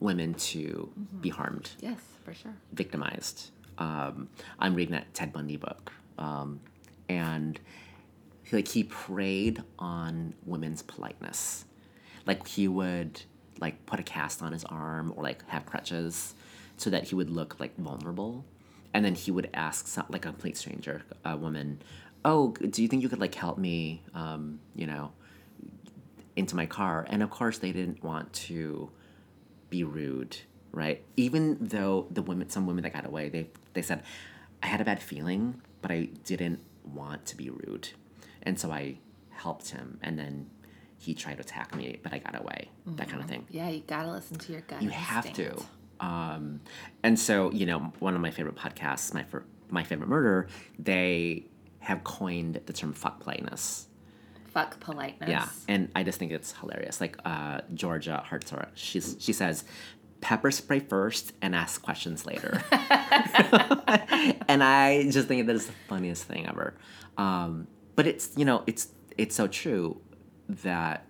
women 0.01 0.35
to 0.35 0.91
be 1.21 1.29
harmed, 1.31 1.71
Yes, 1.81 1.99
for 2.25 2.35
sure. 2.35 2.55
victimized. 2.73 3.51
Um, 3.79 4.29
I'm 4.59 4.75
reading 4.75 4.93
that 4.95 5.13
Ted 5.15 5.33
Bundy 5.33 5.57
book, 5.57 5.93
um, 6.19 6.61
and 7.09 7.59
he, 8.45 8.57
like 8.57 8.69
he 8.69 8.85
preyed 8.85 9.63
on 9.79 10.35
women's 10.47 10.83
politeness. 10.83 11.65
Like 12.27 12.47
he 12.47 12.69
would 12.69 13.21
like 13.61 13.85
put 13.87 14.01
a 14.01 14.03
cast 14.03 14.43
on 14.43 14.53
his 14.53 14.65
arm 14.65 15.13
or 15.17 15.23
like 15.23 15.47
have 15.49 15.67
crutches, 15.67 16.35
so 16.77 16.91
that 16.91 17.05
he 17.05 17.15
would 17.15 17.31
look 17.31 17.59
like 17.59 17.77
vulnerable, 17.77 18.45
and 18.95 19.05
then 19.05 19.15
he 19.15 19.31
would 19.31 19.51
ask 19.53 19.87
some, 19.89 20.07
like 20.09 20.25
a 20.25 20.29
complete 20.29 20.57
stranger, 20.57 21.03
a 21.25 21.37
woman, 21.37 21.83
"Oh, 22.25 22.53
do 22.53 22.81
you 22.81 22.89
think 22.89 23.03
you 23.03 23.09
could 23.11 23.21
like 23.21 23.35
help 23.35 23.59
me?" 23.59 24.03
Um, 24.15 24.61
you 24.75 24.87
know, 24.87 25.13
into 26.37 26.57
my 26.57 26.67
car, 26.67 27.05
and 27.11 27.23
of 27.23 27.31
course 27.31 27.59
they 27.59 27.73
didn't 27.73 28.03
want 28.03 28.33
to 28.33 28.91
be 29.69 29.85
rude, 29.85 30.37
right? 30.73 31.03
Even 31.17 31.59
though 31.61 32.07
the 32.11 32.23
women, 32.23 32.49
some 32.49 32.67
women 32.67 32.85
that 32.85 32.93
got 32.93 33.05
away, 33.05 33.29
they 33.29 33.49
they 33.75 33.83
said, 33.83 34.03
I 34.63 34.69
had 34.69 34.81
a 34.81 34.85
bad 34.85 35.03
feeling, 35.03 35.61
but 35.83 35.91
I 35.91 36.09
didn't 36.25 36.61
want 36.85 37.27
to 37.27 37.37
be 37.37 37.51
rude, 37.51 37.91
and 38.43 38.59
so 38.59 38.71
I 38.71 38.99
helped 39.31 39.71
him, 39.71 39.99
and 40.03 40.19
then 40.19 40.49
he 40.99 41.13
tried 41.15 41.35
to 41.35 41.41
attack 41.41 41.75
me, 41.75 41.99
but 42.03 42.15
I 42.15 42.19
got 42.19 42.41
away, 42.41 42.71
that 42.87 43.09
kind 43.09 43.21
of 43.21 43.29
thing. 43.29 43.45
Yeah, 43.51 43.69
you 43.69 43.83
gotta 43.87 44.11
listen 44.11 44.39
to 44.39 44.53
your 44.53 44.63
gut. 44.63 44.81
You 44.81 44.91
have 44.91 45.31
to. 45.35 45.57
Um, 46.01 46.61
and 47.03 47.19
so, 47.19 47.51
you 47.53 47.67
know, 47.67 47.93
one 47.99 48.15
of 48.15 48.21
my 48.21 48.31
favorite 48.31 48.57
podcasts, 48.57 49.15
my 49.15 49.23
for, 49.23 49.45
my 49.71 49.83
favorite 49.83 50.09
murder, 50.09 50.49
they 50.79 51.47
have 51.81 52.05
coined 52.05 52.61
the 52.67 52.73
term 52.73 52.93
fuck 52.93 53.21
politeness. 53.21 53.89
Fuck 54.53 54.81
politeness. 54.81 55.29
Yeah, 55.29 55.49
and 55.69 55.91
I 55.95 56.03
just 56.03 56.19
think 56.19 56.33
it's 56.33 56.53
hilarious. 56.53 57.01
Like 57.01 57.19
uh, 57.25 57.61
Georgia 57.75 58.25
Hardstark, 58.29 58.69
she's 58.75 59.17
she 59.19 59.33
says, 59.33 59.65
"Pepper 60.21 60.53
spray 60.53 60.79
first 60.79 61.33
and 61.43 61.57
ask 61.57 61.83
questions 61.83 62.25
later," 62.25 62.63
and 62.71 64.63
I 64.63 65.09
just 65.11 65.27
think 65.27 65.47
that 65.49 65.57
is 65.57 65.67
the 65.67 65.73
funniest 65.89 66.25
thing 66.25 66.47
ever. 66.47 66.75
Um, 67.19 67.67
but 67.97 68.07
it's 68.07 68.31
you 68.37 68.45
know 68.45 68.63
it's 68.67 68.89
it's 69.19 69.35
so 69.35 69.49
true 69.49 70.01
that 70.49 71.05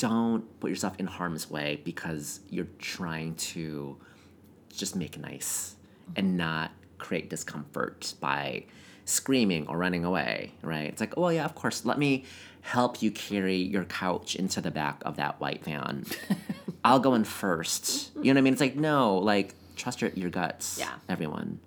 don't 0.00 0.58
put 0.60 0.70
yourself 0.70 0.98
in 0.98 1.06
harm's 1.06 1.50
way 1.50 1.78
because 1.84 2.40
you're 2.48 2.68
trying 2.78 3.34
to 3.34 3.98
just 4.74 4.96
make 4.96 5.18
nice 5.18 5.74
and 6.16 6.38
not 6.38 6.70
create 6.96 7.28
discomfort 7.28 8.14
by 8.18 8.64
screaming 9.04 9.66
or 9.68 9.76
running 9.76 10.06
away, 10.06 10.52
right? 10.62 10.88
It's 10.88 11.02
like, 11.02 11.12
oh 11.18 11.28
yeah, 11.28 11.44
of 11.44 11.54
course, 11.54 11.84
let 11.84 11.98
me 11.98 12.24
help 12.62 13.02
you 13.02 13.10
carry 13.10 13.56
your 13.56 13.84
couch 13.84 14.36
into 14.36 14.62
the 14.62 14.70
back 14.70 15.02
of 15.04 15.16
that 15.16 15.38
white 15.38 15.62
van. 15.64 16.06
I'll 16.84 16.98
go 16.98 17.12
in 17.12 17.24
first. 17.24 18.10
You 18.16 18.24
know 18.24 18.30
what 18.30 18.38
I 18.38 18.40
mean? 18.40 18.52
It's 18.54 18.60
like, 18.62 18.76
no, 18.76 19.18
like 19.18 19.54
trust 19.76 20.00
your, 20.00 20.12
your 20.14 20.30
guts. 20.30 20.78
Yeah. 20.78 20.94
Everyone. 21.10 21.60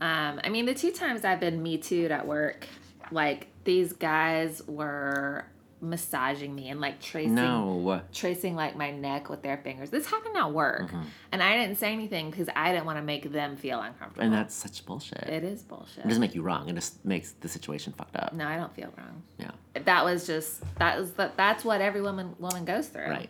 Um, 0.00 0.40
I 0.44 0.50
mean, 0.50 0.66
the 0.66 0.74
two 0.74 0.92
times 0.92 1.24
I've 1.24 1.40
been 1.40 1.60
me 1.60 1.78
too 1.78 2.06
at 2.12 2.28
work, 2.28 2.68
like 3.10 3.48
these 3.64 3.92
guys 3.92 4.62
were 4.68 5.46
massaging 5.80 6.54
me 6.54 6.70
and 6.70 6.80
like 6.80 7.00
tracing 7.00 7.34
No. 7.34 8.00
tracing 8.12 8.56
like 8.56 8.76
my 8.76 8.90
neck 8.90 9.28
with 9.28 9.42
their 9.42 9.58
fingers. 9.58 9.90
This 9.90 10.06
happened 10.06 10.36
at 10.36 10.52
work, 10.52 10.82
Mm-hmm. 10.90 11.02
and 11.32 11.42
I 11.42 11.56
didn't 11.56 11.76
say 11.78 11.92
anything 11.92 12.30
because 12.30 12.48
I 12.56 12.72
didn't 12.72 12.86
want 12.86 12.98
to 12.98 13.02
make 13.02 13.30
them 13.30 13.56
feel 13.56 13.80
uncomfortable. 13.80 14.24
And 14.24 14.32
that's 14.32 14.54
such 14.54 14.84
bullshit. 14.86 15.24
it 15.28 15.44
is 15.44 15.62
bullshit. 15.62 16.04
It 16.04 16.08
doesn't 16.08 16.20
make 16.20 16.34
you 16.34 16.42
wrong. 16.42 16.68
It 16.68 16.74
just 16.74 17.04
makes 17.04 17.32
the 17.32 17.48
situation 17.48 17.92
fucked 17.92 18.16
up. 18.16 18.32
no, 18.32 18.46
I 18.46 18.56
don't 18.56 18.74
feel 18.74 18.92
wrong. 18.96 19.22
Yeah. 19.38 19.50
That 19.84 20.04
was 20.04 20.26
just 20.26 20.62
that 20.78 20.98
was 20.98 21.12
the, 21.12 21.30
that's 21.36 21.64
what 21.64 21.80
every 21.82 22.00
woman 22.00 22.34
woman 22.38 22.64
goes 22.64 22.88
through. 22.88 23.08
Right. 23.10 23.28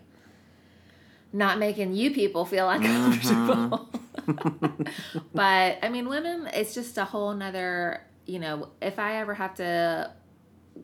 Not 1.33 1.59
making 1.59 1.95
you 1.95 2.13
people 2.13 2.45
feel 2.45 2.71
uncomfortable. 2.71 3.91
but 5.35 5.79
I 5.83 5.89
mean, 5.91 6.09
women, 6.09 6.49
it's 6.55 6.75
just 6.75 6.97
a 6.99 7.05
whole 7.05 7.35
nother. 7.35 8.03
You 8.27 8.39
know, 8.39 8.69
if 8.81 8.99
I 8.99 9.17
ever 9.19 9.35
have 9.35 9.55
to 9.57 10.11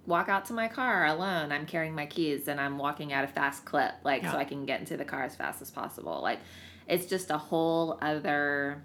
walk 0.07 0.28
out 0.28 0.47
to 0.47 0.53
my 0.53 0.68
car 0.68 1.07
alone, 1.07 1.53
I'm 1.53 1.66
carrying 1.66 1.95
my 1.95 2.07
keys 2.07 2.49
and 2.49 2.61
I'm 2.61 2.78
walking 2.78 3.12
at 3.12 3.24
a 3.24 3.28
fast 3.28 3.64
clip, 3.64 3.95
like 4.05 4.22
so 4.22 4.36
I 4.36 4.45
can 4.45 4.66
get 4.66 4.80
into 4.80 4.97
the 4.97 5.05
car 5.05 5.22
as 5.24 5.36
fast 5.36 5.62
as 5.62 5.70
possible. 5.70 6.20
Like, 6.22 6.40
it's 6.88 7.07
just 7.07 7.30
a 7.30 7.38
whole 7.38 7.99
other, 8.03 8.84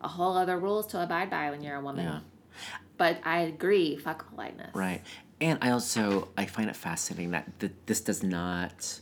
a 0.00 0.08
whole 0.08 0.36
other 0.36 0.58
rules 0.58 0.86
to 0.88 1.02
abide 1.02 1.30
by 1.30 1.50
when 1.50 1.62
you're 1.62 1.76
a 1.76 1.80
woman. 1.80 2.04
Yeah. 2.04 2.20
But 2.96 3.20
I 3.24 3.40
agree, 3.40 3.96
fuck 3.96 4.28
politeness. 4.28 4.74
Right. 4.74 5.02
And 5.40 5.58
I 5.62 5.70
also 5.70 6.28
I 6.36 6.46
find 6.46 6.68
it 6.68 6.76
fascinating 6.76 7.30
that 7.30 7.60
th- 7.60 7.72
this 7.86 8.00
does 8.00 8.22
not, 8.22 9.00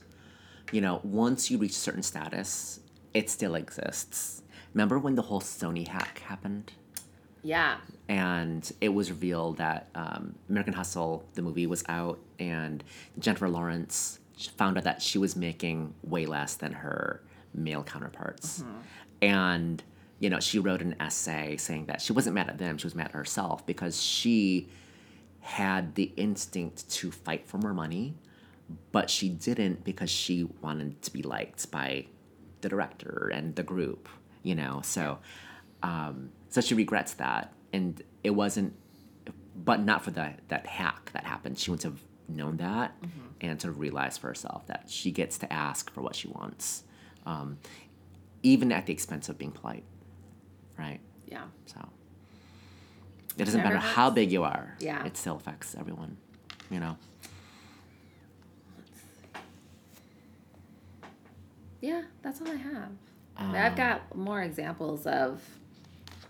you 0.70 0.80
know, 0.80 1.00
once 1.02 1.50
you 1.50 1.56
reach 1.58 1.72
certain 1.72 2.02
status, 2.02 2.80
it 3.14 3.30
still 3.30 3.54
exists. 3.54 4.42
Remember 4.74 4.98
when 4.98 5.14
the 5.14 5.22
whole 5.22 5.40
Sony 5.40 5.88
hack 5.88 6.18
happened? 6.26 6.72
Yeah. 7.42 7.78
And 8.08 8.70
it 8.80 8.90
was 8.90 9.10
revealed 9.10 9.56
that 9.58 9.88
um, 9.94 10.34
American 10.48 10.74
Hustle, 10.74 11.24
the 11.34 11.42
movie, 11.42 11.66
was 11.66 11.82
out, 11.88 12.18
and 12.38 12.82
Jennifer 13.18 13.48
Lawrence 13.48 14.18
found 14.56 14.76
out 14.78 14.84
that 14.84 15.02
she 15.02 15.18
was 15.18 15.34
making 15.34 15.94
way 16.02 16.26
less 16.26 16.54
than 16.56 16.72
her 16.72 17.22
male 17.54 17.82
counterparts, 17.82 18.62
and 19.22 19.82
you 20.18 20.30
know 20.30 20.40
she 20.40 20.58
wrote 20.58 20.82
an 20.82 20.94
essay 21.00 21.56
saying 21.56 21.86
that 21.86 22.00
she 22.00 22.12
wasn't 22.12 22.34
mad 22.34 22.48
at 22.48 22.58
them, 22.58 22.78
she 22.78 22.86
was 22.86 22.94
mad 22.94 23.06
at 23.06 23.12
herself 23.12 23.66
because 23.66 24.00
she 24.00 24.68
had 25.40 25.94
the 25.94 26.12
instinct 26.16 26.88
to 26.90 27.10
fight 27.10 27.46
for 27.46 27.58
more 27.58 27.72
money, 27.72 28.14
but 28.92 29.08
she 29.08 29.28
didn't 29.28 29.84
because 29.84 30.10
she 30.10 30.48
wanted 30.60 31.00
to 31.02 31.12
be 31.12 31.22
liked 31.22 31.70
by 31.70 32.04
the 32.62 32.68
director 32.68 33.30
and 33.32 33.54
the 33.54 33.62
group, 33.62 34.08
you 34.42 34.54
know. 34.56 34.80
So, 34.82 35.18
um, 35.84 36.30
so 36.48 36.60
she 36.60 36.74
regrets 36.74 37.14
that, 37.14 37.52
and 37.72 38.02
it 38.22 38.30
wasn't, 38.30 38.74
but 39.56 39.80
not 39.80 40.04
for 40.04 40.10
that 40.12 40.40
that 40.48 40.66
hack 40.66 41.10
that 41.12 41.24
happened. 41.24 41.58
She 41.58 41.70
wouldn't 41.70 41.84
have 41.84 42.00
known 42.28 42.56
that, 42.58 42.96
and 43.40 43.58
to 43.60 43.70
realize 43.70 44.18
for 44.18 44.28
herself 44.28 44.66
that 44.66 44.84
she 44.88 45.10
gets 45.10 45.38
to 45.38 45.52
ask 45.52 45.90
for 45.90 46.00
what 46.00 46.14
she 46.14 46.28
wants, 46.28 46.84
um, 47.24 47.58
even 48.42 48.72
at 48.72 48.86
the 48.86 48.92
expense 48.92 49.28
of 49.28 49.38
being 49.38 49.52
polite, 49.52 49.84
right? 50.78 51.00
Yeah. 51.26 51.44
So 51.66 51.80
it 53.36 53.44
doesn't 53.44 53.62
matter 53.62 53.78
how 53.78 54.10
big 54.10 54.32
you 54.32 54.44
are. 54.44 54.74
Yeah. 54.80 55.04
It 55.04 55.16
still 55.16 55.36
affects 55.36 55.74
everyone. 55.78 56.16
You 56.70 56.80
know. 56.80 56.96
Yeah, 61.80 62.02
that's 62.22 62.40
all 62.40 62.48
I 62.48 62.56
have. 62.56 62.90
Um, 63.36 63.54
I've 63.54 63.76
got 63.76 64.16
more 64.16 64.42
examples 64.42 65.06
of 65.06 65.42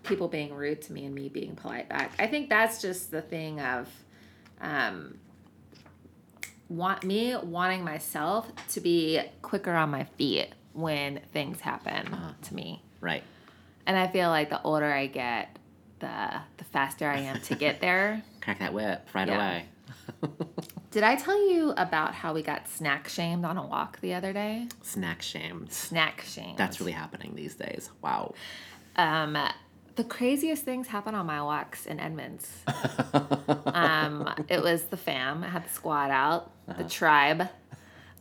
people 0.06 0.28
being 0.28 0.54
rude 0.54 0.82
to 0.82 0.92
me 0.92 1.04
and 1.04 1.14
me 1.14 1.28
being 1.28 1.54
polite 1.56 1.88
back. 1.88 2.12
I 2.18 2.26
think 2.26 2.48
that's 2.48 2.80
just 2.80 3.10
the 3.10 3.22
thing 3.22 3.60
of 3.60 3.88
um, 4.60 5.18
want 6.68 7.04
me 7.04 7.36
wanting 7.36 7.84
myself 7.84 8.50
to 8.70 8.80
be 8.80 9.20
quicker 9.42 9.72
on 9.72 9.90
my 9.90 10.04
feet 10.04 10.48
when 10.72 11.20
things 11.32 11.60
happen 11.60 12.12
Uh-huh. 12.12 12.32
to 12.42 12.54
me. 12.54 12.82
Right. 13.00 13.22
And 13.86 13.96
I 13.96 14.08
feel 14.08 14.28
like 14.30 14.50
the 14.50 14.60
older 14.62 14.92
I 14.92 15.06
get, 15.06 15.58
the 16.00 16.40
the 16.58 16.64
faster 16.64 17.08
I 17.08 17.18
am 17.20 17.40
to 17.42 17.54
get 17.54 17.80
there. 17.86 18.22
Crack 18.40 18.58
that 18.58 18.72
whip 18.74 19.08
right 19.14 19.28
Yeah. 19.28 19.36
away. 19.36 19.66
Did 20.90 21.02
I 21.02 21.14
tell 21.16 21.48
you 21.50 21.70
about 21.76 22.14
how 22.14 22.32
we 22.32 22.42
got 22.42 22.68
snack 22.68 23.08
shamed 23.08 23.44
on 23.44 23.56
a 23.58 23.64
walk 23.66 24.00
the 24.00 24.14
other 24.14 24.32
day? 24.32 24.66
Snack 24.82 25.20
shamed. 25.22 25.72
Snack 25.72 26.22
shamed. 26.22 26.56
That's 26.56 26.80
really 26.80 26.92
happening 26.92 27.34
these 27.34 27.54
days. 27.54 27.90
Wow. 28.02 28.34
Um, 28.96 29.36
the 29.96 30.04
craziest 30.04 30.64
things 30.64 30.86
happen 30.86 31.14
on 31.14 31.26
my 31.26 31.42
walks 31.42 31.86
in 31.86 31.98
Edmonds. 31.98 32.48
um, 33.66 34.32
it 34.48 34.62
was 34.62 34.84
the 34.84 34.96
fam. 34.96 35.42
I 35.42 35.48
had 35.48 35.64
the 35.64 35.70
squad 35.70 36.10
out, 36.10 36.52
the 36.76 36.84
tribe, 36.84 37.48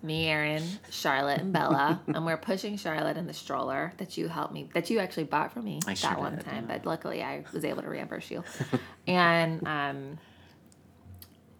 me, 0.01 0.27
Erin, 0.27 0.63
Charlotte, 0.89 1.41
and 1.41 1.51
Bella, 1.51 2.01
and 2.07 2.25
we're 2.25 2.37
pushing 2.37 2.77
Charlotte 2.77 3.17
in 3.17 3.27
the 3.27 3.33
stroller 3.33 3.91
that 3.97 4.17
you 4.17 4.27
helped 4.27 4.53
me, 4.53 4.69
that 4.73 4.89
you 4.89 4.99
actually 4.99 5.25
bought 5.25 5.53
for 5.53 5.61
me 5.61 5.79
I 5.85 5.91
that 5.91 5.97
sure 5.97 6.17
one 6.17 6.37
did, 6.37 6.45
time. 6.45 6.65
yeah. 6.67 6.77
But 6.77 6.85
luckily, 6.85 7.21
I 7.21 7.43
was 7.53 7.65
able 7.65 7.81
to 7.81 7.89
reimburse 7.89 8.31
you. 8.31 8.43
and 9.07 9.67
um, 9.67 10.17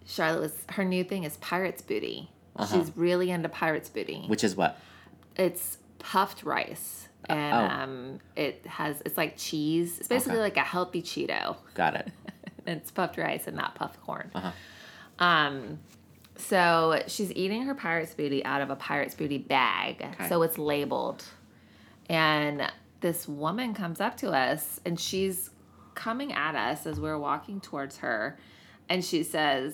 Charlotte 0.05 0.41
was 0.41 0.53
her 0.69 0.85
new 0.85 1.03
thing 1.03 1.23
is 1.25 1.37
pirates 1.37 1.81
booty. 1.81 2.29
Uh-huh. 2.55 2.77
She's 2.77 2.95
really 2.95 3.31
into 3.31 3.49
pirates 3.49 3.89
booty 3.89 4.23
Which 4.27 4.41
is 4.41 4.55
what? 4.55 4.79
it's 5.35 5.77
puffed 5.99 6.43
rice 6.43 7.04
and 7.29 7.53
oh. 7.55 7.73
um, 7.83 8.19
it 8.35 8.65
has 8.67 9.01
it's 9.05 9.17
like 9.17 9.35
cheese 9.37 9.99
it's 9.99 10.07
basically 10.07 10.33
Okay. 10.37 10.41
like 10.43 10.57
a 10.57 10.61
healthy 10.61 11.01
cheeto 11.01 11.57
Got 11.73 11.95
it. 11.95 12.11
and 12.65 12.77
it's 12.81 12.91
puffed 12.91 13.17
rice 13.17 13.47
and 13.47 13.55
not 13.55 13.75
puffed 13.75 14.01
corn 14.01 14.29
Uh-huh. 14.35 14.51
um 15.25 15.79
so 16.37 17.01
she's 17.07 17.31
eating 17.33 17.63
her 17.63 17.73
pirate's 17.75 18.13
booty 18.13 18.43
out 18.43 18.61
of 18.61 18.69
a 18.69 18.75
pirate's 18.75 19.15
booty 19.15 19.37
bag 19.37 20.01
Okay. 20.13 20.27
so 20.29 20.41
it's 20.41 20.57
labeled 20.57 21.23
and 22.09 22.71
this 23.01 23.27
woman 23.27 23.73
comes 23.73 23.99
up 24.01 24.17
to 24.17 24.31
us 24.31 24.79
and 24.85 24.99
she's 24.99 25.49
coming 25.93 26.33
at 26.33 26.55
us 26.55 26.85
as 26.85 26.99
we're 26.99 27.17
walking 27.17 27.61
towards 27.61 27.97
her 27.97 28.37
and 28.89 29.03
she 29.03 29.23
says 29.23 29.73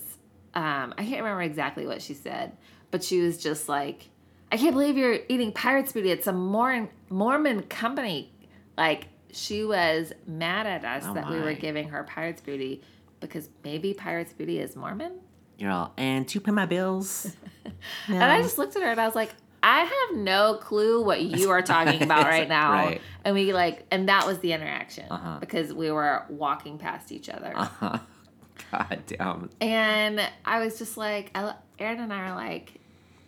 um, 0.54 0.94
i 0.98 1.04
can't 1.04 1.22
remember 1.24 1.42
exactly 1.42 1.88
what 1.88 2.02
she 2.02 2.14
said 2.14 2.52
but 2.92 3.04
she 3.04 3.22
was 3.22 3.38
just 3.42 3.68
like 3.68 4.10
i 4.52 4.58
can't 4.58 4.74
believe 4.74 4.98
you're 4.98 5.20
eating 5.30 5.52
pirate's 5.52 5.92
booty 5.92 6.12
it's 6.12 6.28
a 6.28 6.34
mormon 6.34 6.90
mormon 7.10 7.62
company 7.64 8.32
like 8.78 9.08
she 9.32 9.64
was 9.64 10.12
mad 10.28 10.68
at 10.68 10.84
us 10.84 11.04
Oh 11.06 11.14
that 11.14 11.30
we 11.30 11.40
were 11.40 11.54
giving 11.54 11.90
her 11.90 12.04
pirate's 12.04 12.42
booty 12.42 12.82
because 13.20 13.50
maybe 13.64 13.94
pirate's 13.94 14.34
booty 14.34 14.60
is 14.60 14.76
mormon 14.76 15.14
You're 15.58 15.72
all, 15.72 15.94
and 15.98 16.28
to 16.30 16.40
pay 16.42 16.52
my 16.52 16.66
bills. 16.66 17.34
and 18.08 18.24
i 18.24 18.42
just 18.42 18.58
looked 18.58 18.76
at 18.76 18.82
her 18.82 18.90
and 18.90 19.00
i 19.00 19.06
was 19.06 19.16
like 19.16 19.32
I 19.64 19.82
have 19.82 20.18
no 20.18 20.56
clue 20.56 21.04
what 21.04 21.22
you 21.22 21.52
are 21.52 21.62
talking 21.62 22.02
about 22.02 22.26
right 22.26 22.50
now. 22.60 22.72
Right. 22.72 23.02
And 23.24 23.36
we 23.36 23.54
like, 23.54 23.86
and 23.92 24.10
that 24.10 24.26
was 24.26 24.40
the 24.40 24.54
interaction 24.54 25.06
Uh-huh. 25.08 25.38
because 25.40 25.72
we 25.72 25.92
were 25.92 26.26
walking 26.30 26.80
past 26.80 27.12
each 27.12 27.30
other. 27.30 27.54
Uh-huh. 27.56 28.00
God 28.72 29.04
damn. 29.06 29.52
And 29.62 30.20
I 30.46 30.64
was 30.66 30.80
just 30.80 30.98
like, 30.98 31.30
I- 31.36 31.54
Aaron 31.78 32.00
and 32.00 32.12
I 32.12 32.30
are 32.32 32.36
like, 32.36 32.81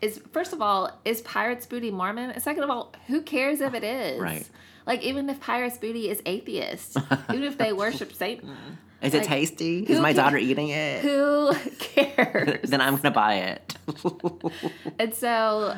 is 0.04 0.22
first 0.34 0.52
of 0.52 0.62
all, 0.62 0.92
is 1.06 1.22
Pirates 1.22 1.66
Booty 1.66 1.90
Mormon? 1.90 2.30
And 2.32 2.44
second 2.44 2.64
of 2.64 2.70
all, 2.70 2.94
who 3.08 3.22
cares 3.22 3.62
if 3.62 3.74
it 3.74 3.84
is? 3.86 4.20
Right. 4.20 4.48
Like, 4.86 5.02
even 5.02 5.30
if 5.30 5.40
Pirates 5.40 5.78
Booty 5.78 6.10
is 6.10 6.22
atheist, 6.26 6.98
even 7.30 7.46
if 7.46 7.58
they 7.58 7.72
worship 7.72 8.12
Satan, 8.14 8.54
Is 9.02 9.14
it 9.14 9.24
tasty? 9.24 9.80
Is 9.84 10.00
my 10.02 10.12
daughter 10.12 10.38
eating 10.38 10.70
it? 10.70 11.02
who 11.02 11.54
cares? 11.80 12.60
then 12.70 12.82
I'm 12.82 12.98
gonna 12.98 13.12
buy 13.12 13.36
it. 13.36 13.78
and 15.00 15.14
so 15.14 15.78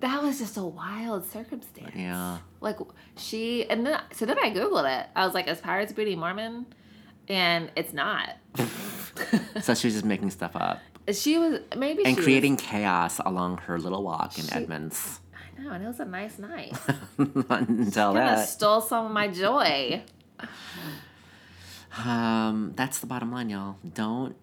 that 0.00 0.22
was 0.22 0.38
just 0.38 0.56
a 0.56 0.64
wild 0.64 1.26
circumstance. 1.26 1.92
yeah. 1.94 2.38
Like 2.62 2.78
she, 3.18 3.68
and 3.68 3.86
then 3.86 4.00
so 4.12 4.24
then 4.24 4.38
I 4.38 4.50
googled 4.50 4.88
it. 5.00 5.06
I 5.14 5.26
was 5.26 5.34
like, 5.34 5.46
"Is 5.46 5.60
Pirates 5.60 5.92
Booty 5.92 6.16
Mormon?" 6.16 6.66
And 7.28 7.70
it's 7.76 7.92
not. 7.92 8.30
So 9.60 9.74
she 9.74 9.86
was 9.88 9.94
just 9.94 10.04
making 10.04 10.30
stuff 10.30 10.56
up 10.56 10.80
She 11.10 11.38
was 11.38 11.60
maybe 11.76 12.04
and 12.04 12.16
she 12.16 12.22
creating 12.22 12.56
chaos 12.56 13.18
along 13.24 13.58
her 13.58 13.78
little 13.78 14.02
walk 14.04 14.38
in 14.38 14.44
She- 14.44 14.52
Edmonds. 14.52 15.20
I 15.58 15.62
know, 15.62 15.70
and 15.72 15.84
it 15.84 15.86
was 15.86 16.00
a 16.00 16.04
nice 16.04 16.38
night. 16.38 16.76
Until 17.18 17.42
Kind 17.44 17.78
of 17.78 18.14
that, 18.14 18.48
stole 18.48 18.80
some 18.80 19.06
of 19.06 19.12
my 19.12 19.28
joy. 19.28 20.02
um, 22.04 22.72
that's 22.76 23.00
the 23.00 23.06
bottom 23.06 23.30
line, 23.32 23.50
y'all. 23.50 23.76
Don't 23.94 24.34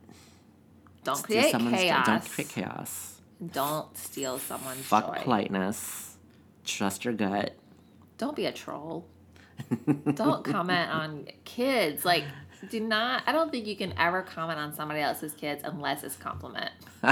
Don't 1.03 1.23
create 1.23 1.51
chaos. 1.51 2.05
Don't 2.05 2.29
create 2.29 2.49
chaos. 2.49 3.21
Don't 3.53 3.97
steal 3.97 4.37
someone's 4.37 4.81
Fuck 4.85 5.15
joy. 5.15 5.23
politeness. 5.23 6.17
Trust 6.65 7.05
your 7.05 7.13
gut. 7.13 7.55
Don't 8.17 8.35
be 8.35 8.45
a 8.45 8.51
troll. 8.51 9.05
Don't 10.13 10.43
comment 10.43 10.91
on 10.91 11.27
kids. 11.45 12.05
Like 12.05 12.25
do 12.69 12.79
not. 12.79 13.23
I 13.27 13.31
don't 13.31 13.51
think 13.51 13.65
you 13.67 13.75
can 13.75 13.93
ever 13.97 14.21
comment 14.21 14.59
on 14.59 14.73
somebody 14.73 14.99
else's 15.01 15.33
kids 15.33 15.61
unless 15.63 16.03
it's 16.03 16.15
compliment. 16.15 16.71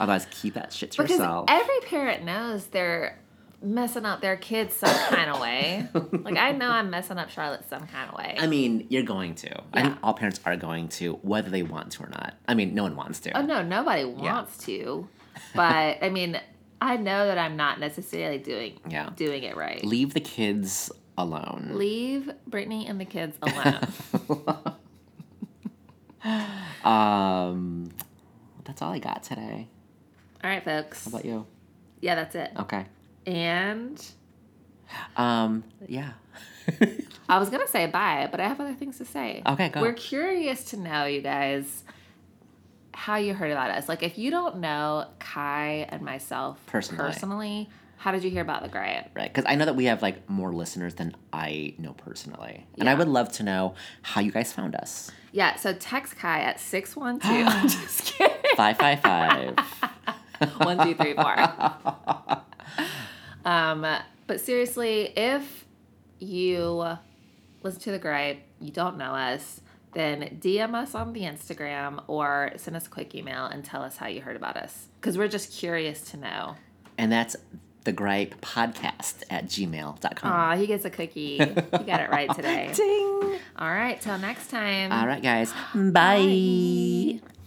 Otherwise, 0.00 0.26
keep 0.30 0.54
that 0.54 0.72
shit 0.72 0.92
to 0.92 1.02
Because 1.02 1.18
yourself. 1.18 1.44
every 1.48 1.80
parent 1.86 2.24
knows 2.24 2.66
they're 2.68 3.18
messing 3.62 4.06
up 4.06 4.22
their 4.22 4.36
kids 4.36 4.74
some 4.74 4.88
kind 5.14 5.30
of 5.30 5.38
way. 5.40 5.86
like 6.24 6.38
I 6.38 6.52
know 6.52 6.70
I'm 6.70 6.88
messing 6.88 7.18
up 7.18 7.28
Charlotte 7.28 7.68
some 7.68 7.86
kind 7.86 8.08
of 8.10 8.16
way. 8.16 8.36
I 8.38 8.46
mean, 8.46 8.86
you're 8.88 9.02
going 9.02 9.34
to. 9.36 9.60
I 9.74 9.80
Yeah. 9.80 9.82
think 9.88 9.98
all 10.02 10.14
parents 10.14 10.40
are 10.46 10.56
going 10.56 10.88
to, 10.88 11.14
whether 11.22 11.50
they 11.50 11.62
want 11.62 11.92
to 11.92 12.04
or 12.04 12.08
not. 12.08 12.34
I 12.48 12.54
mean, 12.54 12.74
no 12.74 12.84
one 12.84 12.96
wants 12.96 13.20
to. 13.20 13.36
oh 13.36 13.42
no, 13.42 13.62
nobody 13.62 14.04
wants 14.06 14.56
to, 14.64 15.06
but 15.54 15.98
I 16.02 16.08
mean, 16.10 16.40
I 16.80 16.96
know 16.96 17.26
that 17.26 17.36
I'm 17.36 17.56
not 17.58 17.78
necessarily 17.78 18.38
doing 18.38 18.80
Yeah. 18.88 19.10
doing 19.14 19.42
it 19.42 19.54
right. 19.56 19.84
Leave 19.84 20.14
the 20.14 20.20
kids 20.20 20.90
alone. 21.22 21.70
Leave 21.74 22.30
Brittany 22.46 22.86
and 22.86 23.00
the 23.00 23.04
kids 23.04 23.36
alone. 23.42 24.74
Um, 26.84 27.90
that's 28.64 28.82
all 28.82 28.92
I 28.92 28.98
got 28.98 29.22
today. 29.22 29.68
All 30.42 30.50
right, 30.50 30.64
folks. 30.64 31.04
How 31.04 31.10
about 31.10 31.24
you? 31.24 31.46
Yeah, 32.00 32.14
that's 32.14 32.34
it. 32.34 32.50
Okay. 32.58 32.86
And 33.26 34.02
Um, 35.16 35.64
yeah. 35.86 36.12
I 37.28 37.38
was 37.38 37.48
gonna 37.50 37.68
say 37.68 37.86
bye, 37.86 38.28
but 38.30 38.40
I 38.40 38.48
have 38.48 38.60
other 38.60 38.74
things 38.74 38.98
to 38.98 39.04
say. 39.04 39.42
Okay, 39.46 39.68
go. 39.70 39.80
We're 39.82 39.92
curious 39.92 40.64
to 40.70 40.76
know, 40.78 41.04
you 41.04 41.20
guys, 41.20 41.84
how 42.92 43.16
you 43.16 43.34
heard 43.34 43.50
about 43.50 43.70
us. 43.70 43.88
Like, 43.88 44.02
if 44.02 44.18
you 44.18 44.30
don't 44.30 44.58
know 44.58 45.06
Kai 45.18 45.86
and 45.90 46.02
myself 46.02 46.58
Personally. 46.66 47.02
personally 47.04 47.68
how 48.00 48.12
did 48.12 48.24
you 48.24 48.30
hear 48.30 48.40
about 48.40 48.62
the 48.62 48.68
gripe? 48.70 49.10
right. 49.14 49.30
Because 49.30 49.44
I 49.46 49.56
know 49.56 49.66
that 49.66 49.76
we 49.76 49.84
have 49.84 50.00
like 50.00 50.26
more 50.28 50.54
listeners 50.54 50.94
than 50.94 51.14
I 51.34 51.74
know 51.76 51.92
personally. 51.92 52.66
And 52.78 52.88
I 52.88 52.94
would 52.94 53.08
love 53.08 53.30
to 53.32 53.42
know 53.42 53.74
how 54.00 54.22
you 54.22 54.32
guys 54.32 54.54
found 54.54 54.74
us. 54.74 55.10
Yeah, 55.32 55.56
so 55.56 55.74
text 55.74 56.16
Kai 56.16 56.40
at 56.40 56.58
612. 56.58 57.62
Just 57.70 58.04
kidding. 58.06 58.36
555. 58.56 59.58
One, 60.66 60.78
two, 60.86 60.94
three, 60.94 61.12
four. 61.12 61.36
um, 63.44 63.86
but 64.26 64.40
seriously, 64.40 65.12
if 65.14 65.66
you 66.20 66.96
listen 67.62 67.80
to 67.82 67.90
the 67.92 67.98
gripe, 67.98 68.40
you 68.60 68.70
don't 68.70 68.96
know 68.96 69.12
us, 69.14 69.60
then 69.92 70.38
DM 70.40 70.74
us 70.74 70.94
on 70.94 71.12
the 71.12 71.20
Instagram 71.20 72.02
or 72.06 72.52
send 72.56 72.78
us 72.78 72.86
a 72.86 72.90
quick 72.90 73.14
email 73.14 73.44
and 73.44 73.62
tell 73.62 73.82
us 73.82 73.98
how 73.98 74.06
you 74.06 74.22
heard 74.22 74.36
about 74.36 74.56
us. 74.56 74.88
Because 74.98 75.18
we're 75.18 75.28
just 75.28 75.52
curious 75.52 76.00
to 76.12 76.16
know. 76.16 76.56
and 76.96 77.12
that's 77.12 77.36
the 77.84 77.92
gripe 77.92 78.40
podcast 78.40 79.22
at 79.30 79.46
gmail.com. 79.46 80.32
Aw, 80.32 80.56
he 80.56 80.66
gets 80.66 80.84
a 80.84 80.90
cookie. 80.90 81.38
he 81.38 81.48
got 81.84 82.00
it 82.00 82.10
right 82.10 82.28
today. 82.34 82.70
Ding. 82.74 83.38
All 83.58 83.70
right, 83.70 84.00
till 84.00 84.18
next 84.18 84.50
time. 84.50 84.92
All 84.92 85.06
right, 85.06 85.22
guys. 85.22 85.52
Bye. 85.74 85.90
Bye. 87.20 87.39